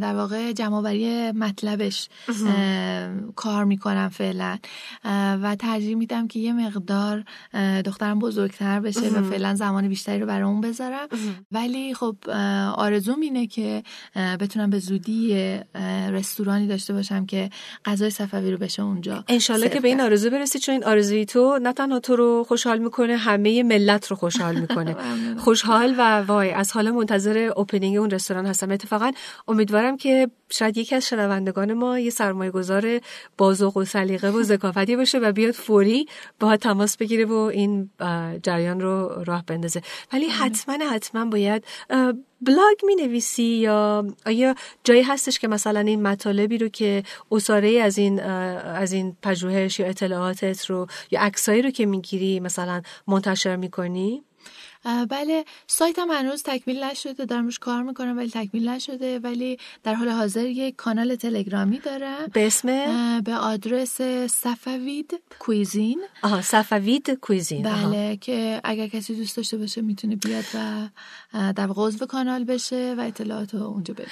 در 0.00 0.14
واقع 0.14 0.52
جمعآوری 0.52 1.32
مطلبش 1.32 2.08
کار 3.36 3.64
می‌کنم 3.64 4.08
فعلا. 4.08 4.58
و 5.42 5.56
ترجیح 5.58 5.96
میدم 5.96 6.28
که 6.28 6.38
یه 6.38 6.52
مقدار 6.52 7.24
دخترم 7.84 8.18
بزرگتر 8.18 8.80
بشه 8.80 9.08
و 9.08 9.30
فعلا 9.30 9.54
زمان 9.54 9.88
بیشتری 9.88 10.20
رو 10.20 10.26
برای 10.26 10.42
اون 10.42 10.60
بذارم 10.60 11.08
ولی 11.52 11.94
خب 11.94 12.16
آرزوم 12.74 13.20
اینه 13.20 13.46
که 13.46 13.82
بتونم 14.40 14.70
به 14.70 14.78
زودی 14.78 15.34
رستورانی 16.10 16.66
داشته 16.66 16.92
باشم 16.92 17.26
که 17.26 17.50
غذای 17.84 18.10
صفوی 18.10 18.50
رو 18.50 18.58
بشه 18.58 18.82
اونجا 18.82 19.24
انشالله 19.28 19.68
که 19.68 19.80
به 19.80 19.88
این 19.88 20.00
آرزو 20.00 20.30
برسی 20.30 20.58
چون 20.58 20.72
این 20.72 20.84
آرزوی 20.84 21.24
تو 21.24 21.58
نه 21.62 21.72
تنها 21.72 22.00
تو 22.00 22.16
رو 22.16 22.44
خوشحال 22.48 22.78
می‌کنه 22.78 23.16
همه 23.16 23.62
ملت 23.62 24.06
رو 24.06 24.16
خوشحال 24.16 24.60
می‌کنه. 24.60 24.96
خوشحال 25.44 25.94
و 25.98 26.22
وای 26.22 26.50
از 26.66 26.72
حالا 26.72 26.92
منتظر 26.92 27.52
اوپنینگ 27.56 27.96
اون 27.96 28.10
رستوران 28.10 28.46
هستم. 28.46 28.70
اتفاقا 28.70 29.12
امیدوارم 29.48 29.96
که 29.96 30.30
شاید 30.50 30.76
یکی 30.76 30.94
از 30.94 31.06
شنوندگان 31.06 31.72
ما 31.72 31.98
یه 31.98 32.10
سرمایه 32.10 32.50
گذار 32.50 33.00
بازوق 33.38 33.76
و 33.76 33.84
سلیقه 33.84 34.30
و 34.30 34.42
ذکافتی 34.42 34.96
باشه 34.96 35.18
و 35.18 35.32
بیاد 35.32 35.52
فوری 35.52 36.06
با 36.40 36.56
تماس 36.56 36.96
بگیره 36.96 37.24
و 37.24 37.32
این 37.32 37.90
جریان 38.42 38.80
رو 38.80 39.22
راه 39.26 39.44
بندازه. 39.46 39.82
ولی 40.12 40.26
حتما 40.26 40.78
حتما 40.90 41.24
باید 41.24 41.64
بلاگ 42.40 42.76
می 42.86 42.94
نویسی 42.94 43.42
یا 43.42 44.06
آیا 44.26 44.54
جایی 44.84 45.02
هستش 45.02 45.38
که 45.38 45.48
مثلا 45.48 45.80
این 45.80 46.02
مطالبی 46.02 46.58
رو 46.58 46.68
که 46.68 47.02
اصاره 47.32 47.80
از 47.80 47.98
این 47.98 48.20
از 48.20 48.92
این 48.92 49.16
پژوهش 49.22 49.80
یا 49.80 49.86
اطلاعاتت 49.86 50.64
رو 50.64 50.86
یا 51.10 51.20
عکسایی 51.20 51.62
رو 51.62 51.70
که 51.70 51.86
می‌گیری 51.86 52.40
مثلا 52.40 52.82
منتشر 53.06 53.56
می‌کنی؟ 53.56 54.22
بله 55.10 55.44
سایتم 55.66 56.10
هنوز 56.10 56.42
تکمیل 56.42 56.84
نشده 56.84 57.24
دارم 57.24 57.44
روش 57.44 57.58
کار 57.58 57.82
می‌کنم 57.82 58.16
ولی 58.16 58.30
تکمیل 58.30 58.68
نشده 58.68 59.18
ولی 59.18 59.58
در 59.82 59.94
حال 59.94 60.08
حاضر 60.08 60.46
یک 60.46 60.76
کانال 60.76 61.14
تلگرامی 61.14 61.78
دارم. 61.78 62.26
به 62.32 62.46
اسم؟ 62.46 62.68
به 63.20 63.34
آدرس 63.34 64.00
صفوید 64.30 65.20
کویزین. 65.38 66.02
آها 66.22 66.42
صفوید 66.42 67.10
کویزین 67.10 67.62
بله 67.62 68.16
که 68.16 68.60
اگر 68.64 68.86
کسی 68.86 69.14
دوست 69.14 69.36
داشته 69.36 69.56
باشه 69.56 69.80
می‌تونه 69.80 70.16
بیاد 70.16 70.44
و 70.54 70.88
در 71.52 71.68
عضو 71.76 72.06
کانال 72.06 72.44
بشه 72.44 72.94
و 72.98 73.00
اطلاعات 73.00 73.54
رو 73.54 73.62
اونجا 73.62 73.94
بده. 73.94 74.06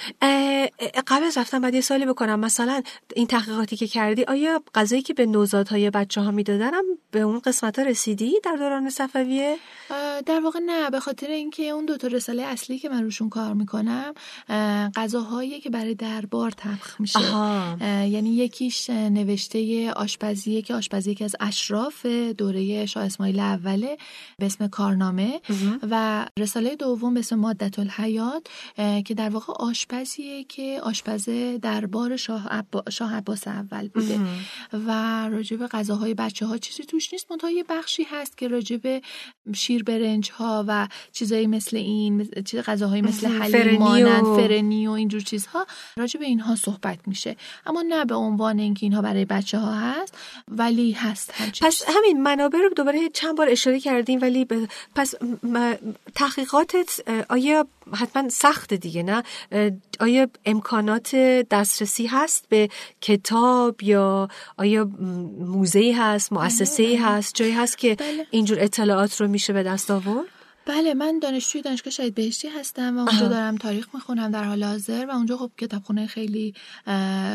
قبل 1.07 1.23
از 1.23 1.37
رفتن 1.37 1.59
بعد 1.61 1.73
یه 1.73 1.81
سالی 1.81 2.05
بکنم. 2.05 2.39
مثلا 2.39 2.81
این 3.15 3.27
تحقیقاتی 3.27 3.77
که 3.77 3.87
کردی 3.87 4.23
آیا 4.23 4.63
غذایی 4.75 5.01
که 5.01 5.13
به 5.13 5.25
نوزادهای 5.25 5.89
بچه 5.89 6.21
ها 6.21 6.31
می‌دادن 6.31 6.71
به 7.11 7.19
اون 7.19 7.39
قسمت 7.39 7.79
ها 7.79 7.85
رسیدی 7.85 8.33
در 8.43 8.55
دوران 8.55 8.89
صفویه؟ 8.89 9.57
در 10.25 10.39
واقع 10.39 10.59
نه 10.65 10.89
به 10.89 10.99
خاطر 10.99 11.27
اینکه 11.27 11.63
اون 11.63 11.85
دو 11.85 11.97
تا 11.97 12.07
رساله 12.07 12.43
اصلی 12.43 12.79
که 12.79 12.89
من 12.89 13.03
روشون 13.03 13.29
کار 13.29 13.53
می‌کنم 13.53 14.13
غذاهایی 14.95 15.59
که 15.59 15.69
برای 15.69 15.95
دربار 15.95 16.51
تبخ 16.51 17.01
میشه. 17.01 17.19
یعنی 17.81 18.35
یکیش 18.35 18.89
نوشته 18.89 19.91
آشپزیه 19.91 20.61
که 20.61 20.75
آشپزی 20.75 21.15
که 21.15 21.25
از 21.25 21.35
اشراف 21.39 22.05
دوره 22.05 22.85
شاه 22.85 23.03
اسماعیل 23.05 23.39
اوله 23.39 23.97
به 24.39 24.45
اسم 24.45 24.67
کارنامه. 24.67 25.41
و 25.91 26.25
رساله 26.39 26.75
دوم 26.75 27.13
به 27.13 27.19
اسم 27.19 27.35
مادت 27.35 27.79
الحیات 27.79 28.47
که 29.05 29.13
در 29.13 29.29
واقع 29.29 29.53
آشپزیه 29.53 30.43
که 30.43 30.79
آشپز 30.83 31.29
دربار 31.61 32.17
شاه, 32.17 32.47
عبا 32.47 32.83
شاه 32.89 33.15
عباس 33.15 33.47
اول 33.47 33.87
بوده. 33.87 34.19
و 34.73 34.91
راجب 35.29 35.67
غذاهای 35.67 36.13
بچه 36.13 36.45
ها 36.45 36.57
چیزی 36.57 36.83
توش 36.83 37.13
نیست. 37.13 37.31
منتها 37.31 37.49
یه 37.49 37.63
بخشی 37.69 38.03
هست 38.03 38.37
که 38.37 38.47
راجب 38.47 39.01
شیر 39.55 39.83
برنج 39.83 40.31
ها 40.31 40.54
و 40.67 40.87
چیزایی 41.11 41.47
مثل 41.47 41.77
این 41.77 42.29
چیز 42.45 42.59
غذاهایی 42.59 43.01
مثل 43.01 43.27
حلیم 43.27 43.79
مانند 43.79 44.23
فرنی 44.23 44.87
و 44.87 44.91
اینجور 44.91 45.21
چیزها 45.21 45.65
راجع 45.97 46.19
به 46.19 46.25
اینها 46.25 46.55
صحبت 46.55 46.99
میشه. 47.07 47.35
اما 47.65 47.81
نه 47.81 48.05
به 48.05 48.15
عنوان 48.15 48.59
اینکه 48.59 48.85
اینها 48.85 49.01
برای 49.01 49.25
بچه 49.25 49.57
ها 49.57 49.73
هست 49.73 50.17
ولی 50.47 50.91
هست 50.91 51.33
پس 51.61 51.83
همین 51.87 52.23
منابع 52.23 52.59
رو 52.59 52.69
دوباره 52.69 53.09
چند 53.09 53.37
بار 53.37 53.49
اشاره 53.49 53.79
کردیم 53.79 54.21
ولی 54.21 54.47
پس 54.95 55.13
تحقیقاتت 56.15 56.99
آیا 57.29 57.67
حتما 57.93 58.29
سخت 58.29 58.73
دیگه 58.73 59.03
نه؟ 59.03 59.23
آیا 59.99 60.27
امکانات 60.45 61.15
دسترسی 61.51 62.05
هست 62.05 62.45
به 62.49 62.69
کتاب 63.01 63.83
یا 63.83 64.27
آیا 64.57 64.89
موزه 65.39 65.95
هست 65.97 66.33
مؤسسه 66.33 66.99
هست 67.01 67.35
جایی 67.35 67.51
هست 67.51 67.77
که 67.77 67.95
بله. 67.95 68.27
اینجور 68.31 68.57
اطلاعات 68.61 69.21
رو 69.21 69.27
میشه 69.27 69.53
به 69.53 69.63
دست 69.63 69.91
آورد؟ 69.91 70.25
بله 70.67 70.93
من 70.93 71.19
دانشجوی 71.19 71.61
دانشگاه 71.61 71.91
شهید 71.91 72.15
بهشتی 72.15 72.47
هستم 72.47 72.97
و 72.97 72.99
اونجا 72.99 73.27
دارم 73.27 73.57
تاریخ 73.57 73.87
می‌خونم 73.93 74.31
در 74.31 74.43
حال 74.43 74.63
حاضر 74.63 75.05
و 75.09 75.11
اونجا 75.11 75.37
خب 75.37 75.51
کتابخونه 75.57 76.07
خیلی 76.07 76.53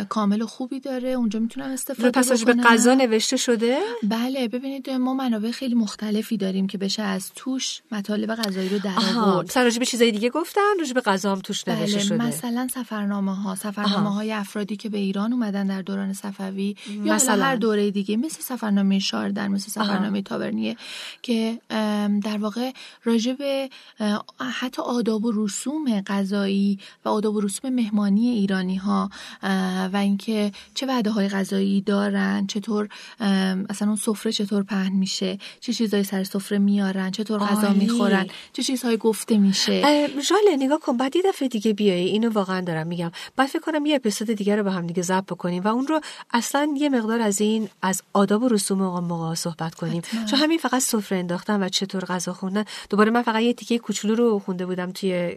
کامل 0.09 0.43
و 0.43 0.47
خوبی 0.47 0.81
داره. 0.81 1.09
اونجا 1.09 1.39
می‌تونم 1.39 1.71
استفاده 1.71 2.11
پس 2.11 2.45
به 2.45 2.55
غذا 2.55 2.95
نوشته 2.95 3.37
شده؟ 3.37 3.79
بله 4.03 4.49
ببینید 4.49 4.91
ما 4.91 5.15
منابع 5.15 5.51
خیلی 5.51 5.75
مختلفی 5.75 6.37
داریم 6.37 6.67
که 6.67 6.79
بشه 6.79 7.03
از 7.03 7.31
توش 7.35 7.81
مطالب 7.93 8.35
غذایی 8.35 8.69
رو 8.69 8.79
در 8.79 8.95
آورد. 9.17 9.79
به 9.79 9.87
چیزای 9.87 10.13
دیگه 10.13 10.31
گفتن 10.31 10.61
راجع 10.79 10.93
به 10.93 11.01
غذا 11.01 11.33
هم 11.33 11.41
توش 11.41 11.69
نوشته 11.69 11.97
بله، 11.97 12.05
شده. 12.05 12.25
مثلا 12.25 12.69
سفرنامه 12.75 13.37
ها 13.37 13.55
سفرنامه 13.55 14.15
های 14.15 14.33
افرادی 14.33 14.77
که 14.77 14.89
به 14.89 14.99
ایران 14.99 15.33
اومدن 15.33 15.67
در 15.67 15.83
دوران 15.83 16.13
صفوی 16.13 16.77
یا 17.05 17.15
مثلا. 17.15 17.45
هر 17.45 17.57
دوره 17.57 17.91
دیگه 17.91 18.17
مثل 18.17 18.41
سفرنامه 18.41 18.99
شاردن 18.99 19.49
مثل 19.49 19.71
سفرنامه 19.71 20.23
تابرنیه 20.23 20.77
که 21.23 21.61
در 22.25 22.39
واقع 22.39 22.73
راجع 23.21 23.33
به 23.33 23.71
حتی 24.61 24.83
آداب 24.83 25.25
و 25.25 25.33
رسوم 25.35 26.01
غذایی 26.01 26.79
و 27.05 27.09
آداب 27.09 27.35
و 27.35 27.41
رسوم 27.41 27.71
مهمانی 27.71 28.29
ایرانی 28.29 28.77
ها 28.77 29.11
و 29.93 29.97
اینکه 29.97 30.53
چه 30.75 30.87
وعده 30.87 31.11
های 31.11 31.29
غذایی 31.29 31.81
دارن 31.81 32.47
چطور 32.47 32.89
اصلا 33.69 33.89
اون 33.89 33.97
سفره 33.97 34.33
چطور 34.33 34.63
پهن 34.63 34.93
میشه 34.93 35.39
چه 35.61 35.73
چیزایی 35.73 36.05
سر 36.05 36.25
سفره 36.25 36.59
میارن 36.59 37.11
چطور 37.11 37.39
غذا 37.39 37.73
می‌خورن 37.73 38.27
چه 38.53 38.63
چیزهایی 38.63 38.97
گفته 38.97 39.39
میشه. 39.39 39.83
ژاله 40.29 40.57
نگاه 40.59 40.81
کن 40.81 40.97
بعد 40.97 41.17
یه 41.17 41.23
دفعه 41.25 41.49
دیگه 41.49 41.73
بیایی 41.73 42.09
اینو 42.09 42.31
واقعا 42.31 42.61
دارم 42.61 42.87
میگم. 42.87 43.11
بعد 43.37 43.49
فکر 43.49 43.63
کنم 43.63 43.87
یه 43.87 43.97
اپیزود 43.97 44.31
دیگه 44.31 44.57
رو 44.57 44.65
با 44.65 44.71
هم 44.71 44.87
دیگه 44.87 45.03
ضبط 45.03 45.25
بکنیم 45.25 45.63
و 45.63 45.69
اون 45.69 45.87
رو 45.87 46.01
اصلا 46.31 46.75
یه 46.77 46.89
مقدار 46.89 47.21
از 47.21 47.41
این 47.41 47.69
از 47.83 48.03
آداب 48.13 48.43
و 48.43 48.49
رسوم 48.49 48.79
موقع 48.79 49.35
صحبت 49.35 49.75
کنیم. 49.75 50.03
چون 50.31 50.39
همین 50.39 50.59
فقط 50.59 50.83
سفره 50.83 51.19
انداختن 51.19 51.63
و 51.63 51.69
چطور 51.69 52.05
غذا 52.05 52.33
خوندن 52.33 52.65
دوباره 52.91 53.10
من 53.11 53.23
فقط 53.23 53.43
یه 53.43 53.53
تیکه 53.53 53.79
کوچولو 53.79 54.15
رو 54.15 54.39
خونده 54.39 54.67
بودم 54.67 54.91
توی 54.91 55.37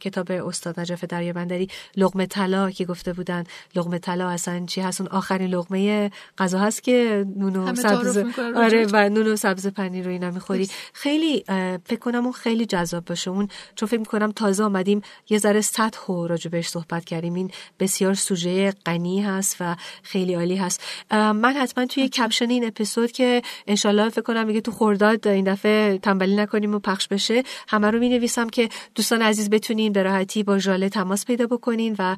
کتاب 0.00 0.30
استاد 0.30 0.80
نجف 0.80 1.04
دریابندری. 1.04 1.68
لقمه 1.96 2.26
طلا 2.26 2.70
که 2.70 2.84
گفته 2.84 3.12
بودن. 3.12 3.44
لقمه 3.76 3.98
طلا 3.98 4.28
اصلا 4.28 4.66
چی 4.66 4.80
هست؟ 4.80 5.00
اون 5.00 5.10
آخرین 5.10 5.50
لقمه 5.50 6.10
غذا 6.38 6.58
هست 6.58 6.82
که 6.82 7.26
نون 7.36 7.56
و 7.56 7.74
سبز 7.74 8.18
آره 8.56 8.86
و 8.92 9.08
نون 9.08 9.26
و 9.26 9.36
سبز 9.36 9.66
پنیر 9.66 10.04
رو 10.04 10.10
اینا 10.10 10.30
می‌خوری. 10.30 10.68
خیلی 10.92 11.44
فکر 11.84 11.98
کنم 12.00 12.24
اون 12.24 12.32
خیلی 12.32 12.66
جذاب 12.66 13.04
باشه. 13.04 13.30
اون 13.30 13.48
چون 13.74 13.88
فکر 13.88 13.98
می‌کنم 13.98 14.32
تازه 14.32 14.64
آمدیم 14.64 15.02
یه 15.30 15.38
ذره 15.38 15.60
سطح 15.60 16.12
و 16.12 16.26
راجع 16.26 16.50
بهش 16.50 16.68
صحبت 16.68 17.04
کردیم. 17.04 17.34
این 17.34 17.50
بسیار 17.80 18.14
سوژه 18.14 18.70
غنی 18.86 19.22
هست 19.22 19.56
و 19.60 19.76
خیلی 20.02 20.34
عالی 20.34 20.56
هست. 20.56 20.80
من 21.10 21.54
حتما 21.60 21.86
توی 21.86 22.08
کپشن 22.08 22.50
این 22.50 22.66
اپیزود 22.66 23.12
که 23.12 23.42
انشالله 23.66 24.08
فکر 24.08 24.22
کنم 24.22 24.46
میگه 24.46 24.60
تو 24.60 24.70
خورداد 24.70 25.28
این 25.28 25.52
دفعه 25.52 25.98
تنبلی 25.98 26.36
نکنیم 26.36 26.74
و 26.74 26.78
پخش 26.78 27.08
بشه 27.12 27.42
همه 27.68 27.90
رو 27.90 27.98
می 27.98 28.08
نویسم 28.08 28.48
که 28.48 28.68
دوستان 28.94 29.22
عزیز 29.22 29.50
بتونین 29.50 29.92
به 29.92 30.02
راحتی 30.02 30.42
با 30.42 30.58
ژاله 30.58 30.88
تماس 30.88 31.24
پیدا 31.24 31.46
بکنین 31.46 31.96
و 31.98 32.16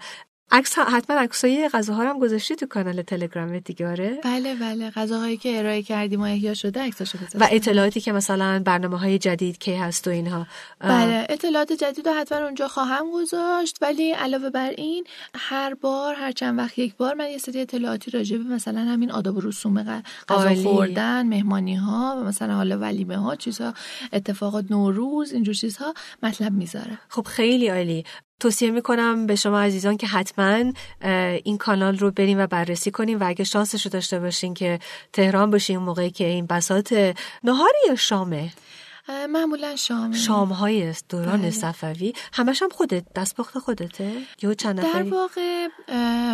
عکس 0.51 0.79
حتما 0.79 1.17
عکسای 1.17 1.69
غذاها 1.69 2.11
هم 2.11 2.19
گذاشتی 2.19 2.57
تو 2.57 2.67
کانال 2.67 3.03
تلگرام 3.03 3.59
دیگه 3.59 3.89
آره؟ 3.89 4.21
بله 4.25 4.55
بله. 4.55 4.91
غذاهایی 4.91 5.37
که 5.37 5.59
ارائه 5.59 5.83
کردیم 5.83 6.21
و 6.21 6.25
احیا 6.25 6.55
شده 6.55 6.81
عکساشو 6.81 7.19
گذاشتیم 7.19 7.41
و 7.41 7.49
اطلاعاتی 7.51 8.01
که 8.01 8.13
مثلا 8.13 8.63
برنامه 8.65 8.99
های 8.99 9.19
جدید 9.19 9.59
کی 9.59 9.75
هست 9.75 10.09
و 10.09 10.11
اینها. 10.11 10.47
بله 10.81 11.27
اطلاعات 11.29 11.73
جدید 11.73 12.09
رو 12.09 12.15
حتما 12.15 12.39
اونجا 12.39 12.69
خواهم 12.69 13.11
گذاشت. 13.11 13.79
ولی 13.83 14.11
علاوه 14.13 14.51
بر 14.51 14.71
این 14.71 15.05
هر 15.35 15.75
بار 15.75 16.15
هر 16.15 16.33
چند 16.33 16.59
وقت 16.59 16.79
یک 16.79 16.97
بار 16.97 17.15
من 17.15 17.31
یه 17.31 17.39
سری 17.39 17.61
اطلاعاتی 17.61 18.11
راجع 18.11 18.37
به 18.37 18.45
مثلا 18.45 18.81
همین 18.81 19.11
آداب 19.11 19.37
و 19.37 19.41
رسوم 19.41 20.03
غذا 20.29 20.55
خوردن 20.55 21.27
مهمانی 21.27 21.75
ها 21.75 22.17
و 22.21 22.25
مثلا 22.25 22.55
حالا 22.55 22.79
ولیمه 22.79 23.17
ها 23.17 23.37
چیزها 23.37 23.75
اتفاقات 24.13 24.65
نوروز 24.71 25.33
اینجور 25.33 25.55
چیزها 25.55 25.95
مطلب 26.23 26.53
می‌ذاره. 26.53 26.99
خب 27.09 27.27
خیلی 27.27 27.69
عالی. 27.69 28.05
توصیه 28.45 28.71
می‌کنم 28.71 29.27
به 29.27 29.37
شما 29.37 29.61
عزیزان 29.61 29.97
که 29.97 30.07
حتما 30.07 30.73
این 31.45 31.59
کانال 31.59 31.99
رو 31.99 32.11
بریم 32.11 32.39
و 32.39 32.47
بررسی 32.47 32.91
کنیم 32.91 33.21
و 33.21 33.29
اگه 33.29 33.45
شانسش 33.45 33.85
رو 33.85 33.91
داشته 33.91 34.21
باشین 34.21 34.55
که 34.55 34.79
تهران 35.13 35.51
باشین 35.51 35.77
موقعی 35.77 36.11
که 36.11 36.25
این 36.25 36.47
بساط 36.47 36.93
نهاری 37.45 37.79
یا 37.89 37.95
شامه. 37.95 38.53
معمولا 39.09 39.77
شام 39.77 40.13
شام 40.13 40.49
های 40.49 40.95
دوران 41.09 41.41
بله. 41.41 41.51
صفوی. 41.51 42.13
همش 42.33 42.63
هم 42.63 42.69
خودت 42.69 43.05
دستپخت 43.17 43.59
خودته؟ 43.59 44.13
یا 44.43 44.55
چند 44.55 44.81
در 44.81 45.03
واقع 45.03 45.69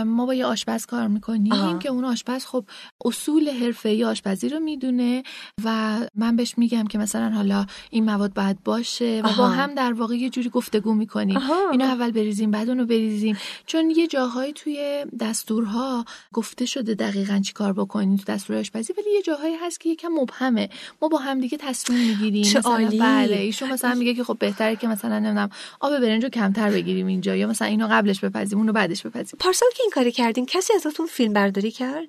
ما 0.04 0.26
با 0.26 0.34
یه 0.34 0.46
آشپز 0.46 0.86
کار 0.86 1.08
می‌کنیم 1.08 1.78
که 1.78 1.88
اون 1.88 2.04
آشپز 2.04 2.46
خب 2.46 2.64
اصول 3.04 3.50
حرفه 3.50 4.06
آشپزی 4.06 4.48
رو 4.48 4.60
می‌دونه 4.60 5.22
و 5.64 5.98
من 6.14 6.36
بهش 6.36 6.54
میگم 6.58 6.86
که 6.86 6.98
مثلا 6.98 7.30
حالا 7.30 7.66
این 7.90 8.04
مواد 8.04 8.34
باید 8.34 8.62
باشه 8.64 9.22
و 9.24 9.28
با 9.38 9.48
هم 9.48 9.74
در 9.74 9.92
واقع 9.92 10.14
یه 10.14 10.30
جوری 10.30 10.48
گفتگو 10.48 10.94
می‌کنیم. 10.94 11.38
اینو 11.72 11.84
اول 11.84 12.10
بریزیم 12.10 12.50
بعد 12.50 12.68
اونو 12.68 12.86
بریزیم. 12.86 13.36
چون 13.66 13.90
یه 13.90 14.06
جاهایی 14.06 14.52
توی 14.52 15.06
دستورها 15.20 16.04
گفته 16.32 16.66
شده 16.66 16.94
دقیقا 16.94 17.40
چی 17.44 17.52
کار 17.52 17.72
بکنیم 17.72 18.16
تو 18.16 18.32
دستور 18.32 18.56
آشپزی 18.56 18.92
ولی 18.92 19.10
یه 19.14 19.22
جاهایی 19.22 19.54
هست 19.54 19.80
که 19.80 19.88
یکم 19.88 20.08
مبهمه. 20.08 20.68
ما 21.02 21.08
با 21.08 21.18
هم 21.18 21.40
دیگه 21.40 21.58
تصمیم 21.58 22.08
می‌گیریم. 22.08 22.59
عالی. 22.66 22.98
بله 22.98 23.36
ایشون 23.36 23.72
مثلا 23.72 23.94
میگه 23.94 24.14
که 24.14 24.24
خب 24.24 24.36
بهتره 24.38 24.76
که 24.76 24.88
مثلا 24.88 25.18
نمی‌دونم 25.18 25.50
آب 25.80 25.98
برنجو 25.98 26.28
کمتر 26.28 26.70
بگیریم 26.70 27.06
اینجا 27.06 27.36
یا 27.36 27.46
مثلا 27.46 27.68
اینو 27.68 27.88
قبلش 27.90 28.20
بپزیم 28.20 28.58
اونو 28.58 28.72
بعدش 28.72 29.06
بپزیم. 29.06 29.38
پارسال 29.38 29.68
که 29.74 29.82
این 29.82 29.90
کاری 29.94 30.12
کردین 30.12 30.46
کسی 30.46 30.72
ازتون 30.74 31.06
فیلم 31.06 31.32
برداری 31.32 31.70
کرد؟ 31.70 32.08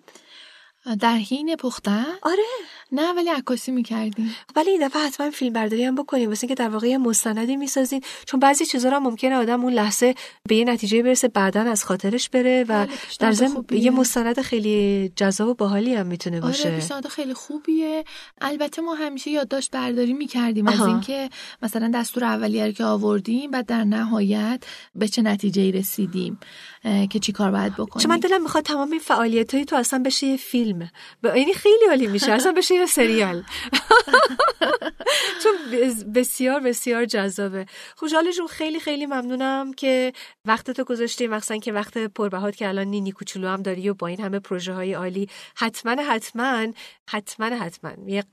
در 0.99 1.15
حین 1.15 1.55
پختن 1.55 2.05
آره. 2.21 2.43
نه 2.91 3.13
ولی 3.13 3.29
عکاسی 3.29 3.71
می‌کردیم 3.71 4.35
ولی 4.55 4.69
این 4.69 4.87
دفعه 4.87 5.01
حتما 5.01 5.29
فیلم 5.29 5.53
برداری 5.53 5.83
هم 5.83 5.95
بکنیم. 5.95 6.29
واسه 6.29 6.47
که 6.47 6.55
در 6.55 6.69
واقع 6.69 6.87
یه 6.87 6.97
مستندی 6.97 7.55
می‌سازین. 7.55 8.01
چون 8.25 8.39
بعضی 8.39 8.65
چیزا 8.65 8.89
رو 8.89 8.99
ممکنه 8.99 9.35
آدم 9.35 9.63
اون 9.63 9.73
لحظه 9.73 10.15
به 10.49 10.55
یه 10.55 10.65
نتیجه 10.65 11.03
برسه 11.03 11.27
بعدا 11.27 11.61
از 11.61 11.83
خاطرش 11.83 12.29
بره 12.29 12.63
و 12.63 12.85
بله، 12.85 12.89
در 13.19 13.31
ضمن 13.31 13.65
یه 13.71 13.91
مستند 13.91 14.41
خیلی 14.41 15.11
جذاب 15.15 15.47
و 15.47 15.53
باحالی 15.53 15.95
هم 15.95 16.07
می‌تونه 16.07 16.37
آره، 16.37 16.47
باشه. 16.47 16.93
آره 16.93 17.09
خیلی 17.09 17.33
خوبیه. 17.33 18.03
البته 18.41 18.81
ما 18.81 18.93
همیشه 18.93 19.31
یادداشت 19.31 19.71
برداری 19.71 20.13
می‌کردیم 20.13 20.67
از 20.67 20.81
اینکه 20.81 21.29
مثلا 21.61 21.91
دستور 21.93 22.23
اولیه 22.23 22.71
که 22.73 22.83
آوردیم 22.83 23.51
بعد 23.51 23.65
در 23.65 23.83
نهایت 23.83 24.63
به 24.95 25.07
چه 25.07 25.21
نتیجه 25.21 25.71
رسیدیم 25.71 26.39
که 27.09 27.19
چی 27.19 27.31
کار 27.31 27.51
باید 27.51 27.73
بکنیم 27.73 28.03
چون 28.03 28.11
من 28.11 28.19
دلم 28.19 28.41
می‌خواد 28.41 28.63
تمام 28.63 28.91
این 28.91 28.99
فعالیت 28.99 29.65
تو 29.65 29.75
اصلا 29.75 30.03
بشه 30.05 30.27
یه 30.27 30.37
فیلم. 30.37 30.70
یعنی 31.23 31.53
خیلی 31.53 31.85
عالی 31.89 32.07
میشه. 32.07 32.31
اصلا 32.31 32.51
بشه 32.51 32.75
یه 32.75 32.85
سریال. 32.85 33.43
چون 35.43 35.53
بسیار 36.15 36.59
بسیار 36.59 37.05
جذابه. 37.05 37.65
خوشحال 37.95 38.31
جون. 38.31 38.47
خیلی 38.47 38.79
خیلی 38.79 39.05
ممنونم 39.05 39.73
که 39.73 40.13
وقت 40.45 40.71
تو 40.71 40.83
گذاشتی. 40.83 41.27
مخصوصا 41.27 41.57
که 41.57 41.71
وقت 41.71 41.97
پربهات 41.97 42.55
که 42.55 42.67
الان 42.67 42.87
نینی 42.87 43.11
کوچولو 43.11 43.47
هم 43.47 43.61
داری 43.61 43.89
و 43.89 43.93
با 43.93 44.07
این 44.07 44.21
همه 44.21 44.39
پروژه 44.39 44.73
های 44.73 44.93
عالی. 44.93 45.29
حتما 45.55 46.03
حتما 46.03 46.67
حتما 47.09 47.45
حتما 47.45 47.91
یه 48.07 48.23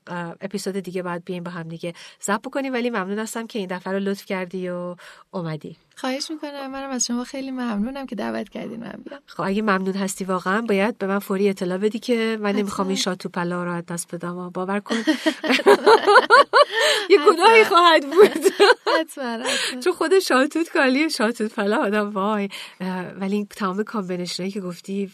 اپیزود 0.40 0.74
دیگه 0.74 1.02
باید 1.02 1.24
بیایم 1.24 1.42
با 1.42 1.50
هم 1.50 1.68
دیگه. 1.68 1.94
ضبط 2.22 2.44
کنیم 2.44 2.72
ولی 2.72 2.90
ممنون 2.90 3.18
هستم 3.18 3.46
که 3.46 3.58
این 3.58 3.68
دفعه 3.68 3.92
رو 3.92 3.98
لطف 3.98 4.24
کردی 4.24 4.68
و 4.68 4.96
اومدی. 5.30 5.76
خواهش 5.98 6.30
می‌کنم. 6.30 6.70
منم 6.70 6.90
از 6.90 7.06
شما 7.06 7.24
خیلی 7.24 7.50
ممنونم 7.50 8.06
که 8.06 8.16
دعوت 8.16 8.48
کردین 8.48 8.80
من 8.80 8.94
بیام. 9.04 9.20
خب 9.26 9.40
اگه 9.40 9.62
ممنون 9.62 9.94
هستی 9.94 10.24
واقعا 10.24 10.62
باید 10.62 10.98
به 10.98 11.06
من 11.06 11.18
فوری 11.18 11.48
اطلاع 11.48 11.78
بدی 11.78 11.98
که 11.98 12.38
من 12.40 12.52
نمی‌خوام 12.52 12.88
این 12.88 12.96
شاتو 12.96 13.28
پلا 13.28 13.64
رو 13.64 13.80
دست 13.80 14.14
بدم. 14.14 14.50
باور 14.50 14.80
کن. 14.80 14.96
یه 17.10 17.18
گناهی 17.26 17.64
خواهد 17.64 18.04
بود. 18.10 18.52
چون 19.84 19.92
خود 19.92 20.18
شاتوت 20.18 20.68
کالی 20.68 21.10
شاتوت 21.10 21.54
پلا 21.54 21.76
آدم 21.76 22.10
وای. 22.10 22.48
ولی 23.20 23.36
این 23.36 23.46
تمام 23.46 23.82
کامبینشنایی 23.82 24.52
که 24.52 24.60
گفتی 24.60 25.12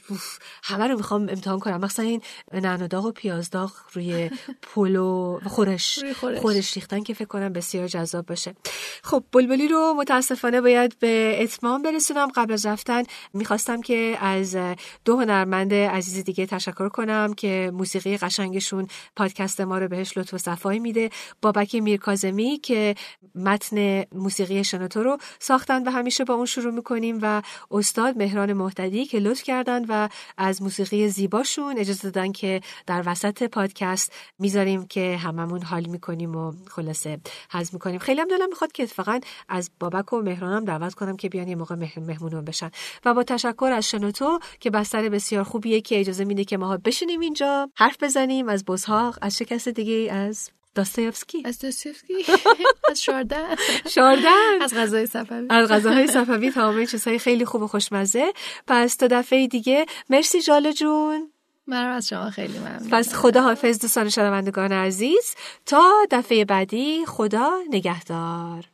همه 0.63 0.87
رو 0.89 0.97
می‌خوام 0.97 1.23
امتحان 1.23 1.59
کنم. 1.59 1.81
مثلا 1.81 2.05
این 2.05 2.23
نعناداغ 2.53 3.05
و 3.05 3.13
پیازداغ 3.13 3.73
روی 3.93 4.31
پلو 4.75 5.41
خورش. 5.47 6.05
خورش 6.41 6.75
ریختن 6.75 7.03
که 7.03 7.15
فکر 7.15 7.29
کنم 7.29 7.53
بسیار 7.53 7.89
جذاب 7.89 8.27
باشه. 8.27 8.55
خب 9.03 9.25
بلبلی 9.33 9.69
رو 9.69 9.95
متاسفانه 9.99 10.61
باید 10.61 10.74
به 11.01 11.37
اتمام 11.43 11.83
برسونم. 11.83 12.29
قبل 12.35 12.53
از 12.53 12.67
رفتن 12.67 13.03
می‌خواستم 13.33 13.81
که 13.81 14.17
از 14.21 14.57
دو 15.05 15.21
هنرمند 15.21 15.75
عزیز 15.75 16.25
دیگه 16.25 16.47
تشکر 16.47 16.89
کنم 16.89 17.35
که 17.35 17.71
موسیقی 17.75 18.17
قشنگشون 18.17 18.87
پادکست 19.17 19.61
ما 19.61 19.79
رو 19.79 19.89
بهش 19.89 20.19
لطف 20.19 20.35
و 20.35 20.39
صفایی 20.39 20.79
میده. 20.79 21.11
بابک 21.43 21.75
میرکازمی 21.75 22.59
که 22.59 22.95
متن 23.35 24.05
موسیقی 24.13 24.65
شنوتو 24.65 25.03
رو 25.03 25.19
ساختن 25.39 25.89
و 25.89 25.91
همیشه 25.91 26.25
با 26.25 26.35
اون 26.35 26.47
شروع 26.47 26.73
می‌کنیم 26.73 27.19
و 27.23 27.43
استاد 27.71 28.17
مهران 28.17 28.53
محتدی 28.53 29.05
که 29.05 29.19
لطف 29.19 29.43
کردن 29.43 29.85
و 29.89 30.09
از 30.39 30.63
موسیقی 30.63 31.09
زیباشون 31.09 31.79
اجازه 31.79 32.11
دادن 32.11 32.33
که 32.33 32.61
در 32.87 33.03
وسط 33.07 33.43
پادکست 33.43 34.13
می‌ذاریم 34.39 34.87
که 34.87 35.17
هممون 35.17 35.63
حال 35.63 35.87
می‌کنیم 35.87 36.37
و 36.37 36.53
خلاصه 36.71 37.21
حز 37.53 37.71
می‌کنیم. 37.73 37.99
خیلی 37.99 38.21
هم 38.21 38.29
دلم 38.29 38.49
می‌خواد 38.49 38.73
که 38.73 38.83
اتفاقا 38.83 39.21
از 39.49 39.71
بابک 39.81 40.13
و 40.13 40.23
مهرانم 40.23 40.64
دعوت 40.65 40.95
کنم 40.95 41.17
که 41.17 41.29
بیان 41.29 41.49
یه 41.49 41.57
موقع 41.57 41.75
مهمونون 41.97 42.45
بشن. 42.45 42.71
و 43.05 43.15
با 43.15 43.23
تشکر 43.23 43.71
از 43.77 43.89
شنوتو 43.89 44.39
که 44.61 44.71
بستر 44.71 45.09
بسیار 45.09 45.45
خوبیه 45.45 45.81
که 45.81 46.01
اجازه 46.01 46.25
میده 46.25 46.45
که 46.45 46.57
ماها 46.57 46.77
بشینیم 46.77 47.21
اینجا. 47.21 47.71
حرف 47.75 48.03
بزنیم 48.03 48.49
از 48.49 48.65
بزهاق 48.65 49.19
از 49.23 49.37
چه 49.37 49.45
کس 49.45 49.69
دیگه 49.69 50.13
از 50.13 50.51
داستایفسکی. 50.75 51.43
از 51.45 51.59
داستایفسکی؟ 51.59 52.15
از 52.91 53.03
شاردن. 53.03 53.55
شاردن. 53.89 54.63
از 54.63 54.75
غذای 54.75 55.07
صفوی. 55.07 55.47
از 55.51 55.69
غذاهای 55.69 56.07
صفوی 56.07 56.51
تمام 56.51 56.85
چیزهای 56.85 57.19
خیلی 57.19 57.45
خوب 57.45 57.63
و 57.63 57.67
خوشمزه. 57.67 58.33
پس 58.67 58.97
تا 58.97 59.07
دفعه 59.07 59.47
دیگه. 59.47 59.87
مرسی 60.11 60.41
جاله 60.41 60.73
جون. 60.73 61.31
من 61.67 61.87
از 61.87 62.09
شما 62.09 62.31
خیلی 62.31 62.59
ممنون 62.59 62.91
پس 62.91 63.15
خدا 63.15 63.43
حافظ 63.43 63.79
دوستان 63.79 64.09
شنوندگان 64.09 64.73
عزیز. 64.73 65.35
تا 65.67 65.93
دفعه 66.11 66.45
بعدی 66.45 67.07
خدا 67.07 67.51
نگهدار. 67.71 68.74